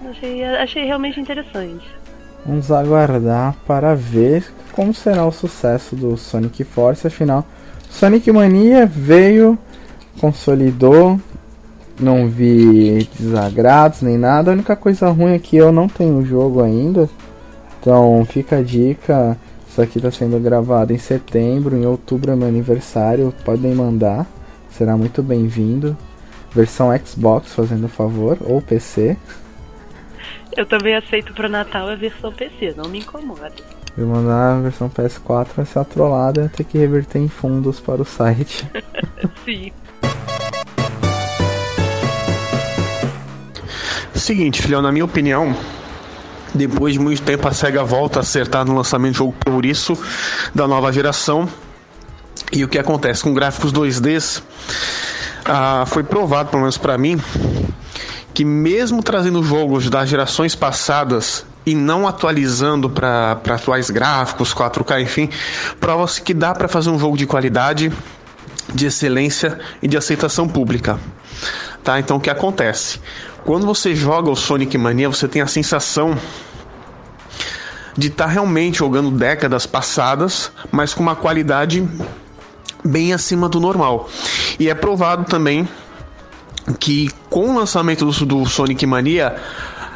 Achei, 0.09 0.43
achei 0.43 0.85
realmente 0.85 1.19
interessante. 1.19 1.85
Vamos 2.45 2.71
aguardar 2.71 3.55
para 3.65 3.95
ver 3.95 4.45
como 4.71 4.93
será 4.93 5.25
o 5.25 5.31
sucesso 5.31 5.95
do 5.95 6.15
Sonic 6.15 6.63
Force. 6.63 7.07
Afinal, 7.07 7.43
Sonic 7.89 8.31
Mania 8.31 8.85
veio, 8.85 9.57
consolidou, 10.19 11.19
não 11.99 12.27
vi 12.27 13.09
desagrados 13.17 14.01
nem 14.01 14.17
nada. 14.17 14.51
A 14.51 14.53
única 14.53 14.75
coisa 14.75 15.09
ruim 15.09 15.33
é 15.33 15.39
que 15.39 15.55
eu 15.57 15.71
não 15.71 15.87
tenho 15.87 16.17
o 16.17 16.25
jogo 16.25 16.61
ainda. 16.61 17.09
Então 17.79 18.25
fica 18.25 18.57
a 18.57 18.61
dica. 18.61 19.37
Isso 19.67 19.81
aqui 19.81 19.97
está 19.97 20.11
sendo 20.11 20.39
gravado 20.39 20.93
em 20.93 20.97
setembro, 20.97 21.75
em 21.75 21.85
outubro 21.85 22.31
é 22.31 22.35
meu 22.35 22.47
aniversário. 22.47 23.33
Podem 23.43 23.73
mandar, 23.73 24.25
será 24.69 24.95
muito 24.95 25.23
bem-vindo. 25.23 25.97
Versão 26.53 26.89
Xbox, 26.97 27.53
fazendo 27.53 27.89
favor, 27.89 28.37
ou 28.45 28.61
PC. 28.61 29.17
Eu 30.55 30.65
também 30.65 30.95
aceito 30.95 31.33
pro 31.33 31.49
Natal 31.49 31.89
a 31.89 31.95
versão 31.95 32.31
PC, 32.31 32.73
não 32.77 32.89
me 32.89 32.99
incomoda. 32.99 33.51
Se 33.93 34.01
mandar 34.01 34.57
a 34.57 34.61
versão 34.61 34.89
PS4 34.89 35.47
vai 35.55 35.65
ser 35.65 35.83
trollada 35.85 36.51
ter 36.55 36.63
que 36.63 36.77
reverter 36.77 37.19
em 37.19 37.27
fundos 37.27 37.79
para 37.79 38.01
o 38.01 38.05
site. 38.05 38.65
Sim. 39.43 39.71
Seguinte, 44.13 44.61
filhão, 44.61 44.81
na 44.81 44.93
minha 44.93 45.03
opinião, 45.03 45.55
depois 46.53 46.93
de 46.93 46.99
muito 46.99 47.21
tempo 47.21 47.47
a 47.47 47.51
SEGA 47.51 47.83
volta 47.83 48.19
a 48.19 48.21
acertar 48.21 48.65
no 48.65 48.73
lançamento 48.75 49.11
de 49.11 49.17
jogo 49.17 49.33
por 49.33 49.65
isso 49.65 49.93
da 50.53 50.67
nova 50.67 50.91
geração. 50.91 51.49
E 52.51 52.63
o 52.63 52.69
que 52.69 52.79
acontece 52.79 53.21
com 53.21 53.33
gráficos 53.33 53.73
2Ds? 53.73 54.41
Ah, 55.43 55.83
foi 55.85 56.03
provado, 56.03 56.49
pelo 56.49 56.61
menos 56.61 56.77
para 56.77 56.97
mim, 56.97 57.19
que 58.35 58.43
mesmo 58.43 59.01
trazendo 59.01 59.41
jogos 59.41 59.89
das 59.89 60.09
gerações 60.09 60.53
passadas 60.55 61.45
e 61.65 61.73
não 61.73 62.05
atualizando 62.05 62.89
para 62.89 63.31
atuais 63.31 63.89
gráficos, 63.89 64.53
4K, 64.53 65.01
enfim, 65.01 65.29
prova-se 65.79 66.21
que 66.21 66.33
dá 66.33 66.53
para 66.53 66.67
fazer 66.67 66.89
um 66.89 66.99
jogo 66.99 67.17
de 67.17 67.25
qualidade, 67.25 67.93
de 68.73 68.87
excelência 68.87 69.57
e 69.81 69.87
de 69.87 69.95
aceitação 69.95 70.49
pública. 70.49 70.99
Tá? 71.81 71.97
Então 71.97 72.17
o 72.17 72.19
que 72.19 72.29
acontece? 72.29 72.99
Quando 73.45 73.65
você 73.65 73.95
joga 73.95 74.29
o 74.29 74.35
Sonic 74.35 74.77
Mania, 74.77 75.07
você 75.07 75.29
tem 75.29 75.41
a 75.41 75.47
sensação 75.47 76.17
de 77.97 78.07
estar 78.07 78.25
tá 78.25 78.29
realmente 78.29 78.79
jogando 78.79 79.11
décadas 79.11 79.65
passadas, 79.65 80.51
mas 80.73 80.93
com 80.93 81.01
uma 81.01 81.15
qualidade 81.15 81.87
bem 82.83 83.13
acima 83.13 83.47
do 83.47 83.61
normal. 83.61 84.09
E 84.59 84.69
é 84.69 84.75
provado 84.75 85.23
também 85.23 85.65
que 86.79 87.09
com 87.29 87.51
o 87.51 87.55
lançamento 87.55 88.05
do, 88.05 88.45
Sonic 88.45 88.85
Mania 88.85 89.35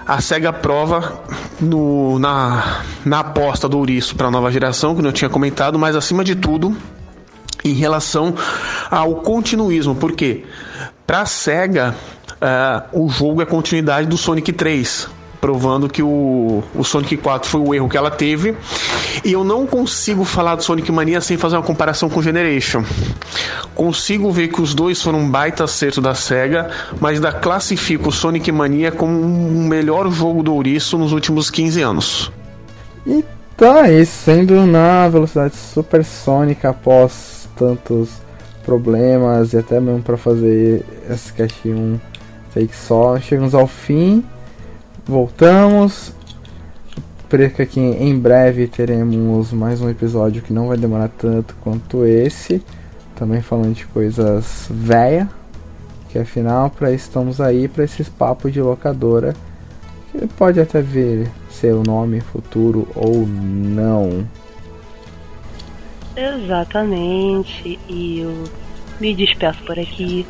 a 0.06 0.22
SEGA 0.22 0.52
prova 0.52 1.22
no, 1.60 2.18
na, 2.18 2.82
na 3.06 3.20
aposta 3.20 3.70
do 3.70 3.78
Ouriço 3.78 4.16
para 4.16 4.28
a 4.28 4.32
nova 4.32 4.52
geração, 4.52 4.96
que 4.96 5.06
eu 5.06 5.12
tinha 5.12 5.30
comentado, 5.30 5.78
mas 5.78 5.96
acima 5.96 6.24
de 6.24 6.36
tudo 6.36 6.76
em 7.64 7.74
relação 7.74 8.34
ao 8.90 9.16
continuismo, 9.16 9.94
porque 9.94 10.46
para 11.06 11.22
a 11.22 11.26
SEGA 11.26 11.96
uh, 12.42 13.04
o 13.04 13.10
jogo 13.10 13.42
é 13.42 13.46
continuidade 13.46 14.08
do 14.08 14.18
Sonic 14.18 14.52
3, 14.52 15.08
provando 15.40 15.88
que 15.88 16.04
o, 16.04 16.64
o 16.76 16.84
Sonic 16.84 17.18
4 17.18 17.50
foi 17.50 17.62
o 17.62 17.74
erro 17.74 17.90
que 17.90 17.98
ela 17.98 18.12
teve. 18.12 18.56
E 19.24 19.32
eu 19.32 19.44
não 19.44 19.66
consigo 19.66 20.24
falar 20.24 20.56
do 20.56 20.64
Sonic 20.64 20.92
Mania 20.92 21.22
sem 21.22 21.38
fazer 21.38 21.56
uma 21.56 21.64
comparação 21.64 22.10
com 22.10 22.22
Generation. 22.22 22.84
Consigo 23.74 24.32
ver 24.32 24.50
que 24.50 24.62
os 24.62 24.74
dois 24.74 25.02
foram 25.02 25.20
um 25.20 25.30
baita 25.30 25.64
acerto 25.64 26.02
da 26.02 26.14
SEGA, 26.14 26.70
mas 27.00 27.16
ainda 27.16 27.32
classifico 27.32 28.10
o 28.10 28.12
Sonic 28.12 28.52
Mania 28.52 28.92
como 28.92 29.20
o 29.20 29.64
melhor 29.64 30.10
jogo 30.12 30.44
do 30.44 30.54
ouriço 30.54 30.98
nos 30.98 31.12
últimos 31.14 31.50
15 31.50 31.82
anos. 31.82 32.32
Então 33.06 33.78
é 33.78 34.02
isso, 34.02 34.24
sendo 34.24 34.66
na 34.66 35.08
velocidade 35.10 35.56
supersônica 35.56 36.70
após 36.70 37.48
tantos 37.58 38.10
problemas 38.64 39.54
e 39.54 39.58
até 39.58 39.80
mesmo 39.80 40.02
para 40.02 40.16
fazer 40.16 40.86
esse 41.10 41.34
cast 41.34 41.68
um 41.68 42.00
take 42.54 42.76
só, 42.76 43.20
chegamos 43.20 43.54
ao 43.54 43.68
fim, 43.68 44.24
voltamos. 45.10 46.14
Perca 47.28 47.66
que 47.66 47.80
em 47.80 48.18
breve 48.18 48.68
teremos 48.68 49.52
mais 49.52 49.82
um 49.82 49.90
episódio 49.90 50.42
que 50.42 50.54
não 50.54 50.68
vai 50.68 50.78
demorar 50.78 51.10
tanto 51.10 51.56
quanto 51.62 52.06
esse 52.06 52.64
também 53.16 53.42
falando 53.42 53.76
de 53.76 53.86
coisas 53.86 54.68
velha, 54.70 55.30
que 56.08 56.18
afinal 56.18 56.70
para 56.70 56.92
estamos 56.94 57.42
aí 57.42 57.68
para 57.68 57.84
esses 57.84 58.08
papos 58.08 58.54
de 58.54 58.62
locadora, 58.62 59.36
que 60.12 60.26
pode 60.26 60.60
até 60.60 60.82
ver 60.82 61.30
seu 61.50 61.84
nome 61.84 62.22
futuro 62.22 62.88
ou 62.96 63.28
não. 63.28 64.26
Exatamente, 66.16 67.78
e 67.90 68.22
eu 68.22 68.44
me 69.02 69.14
despeço 69.14 69.62
por 69.64 69.78
aqui. 69.78 70.26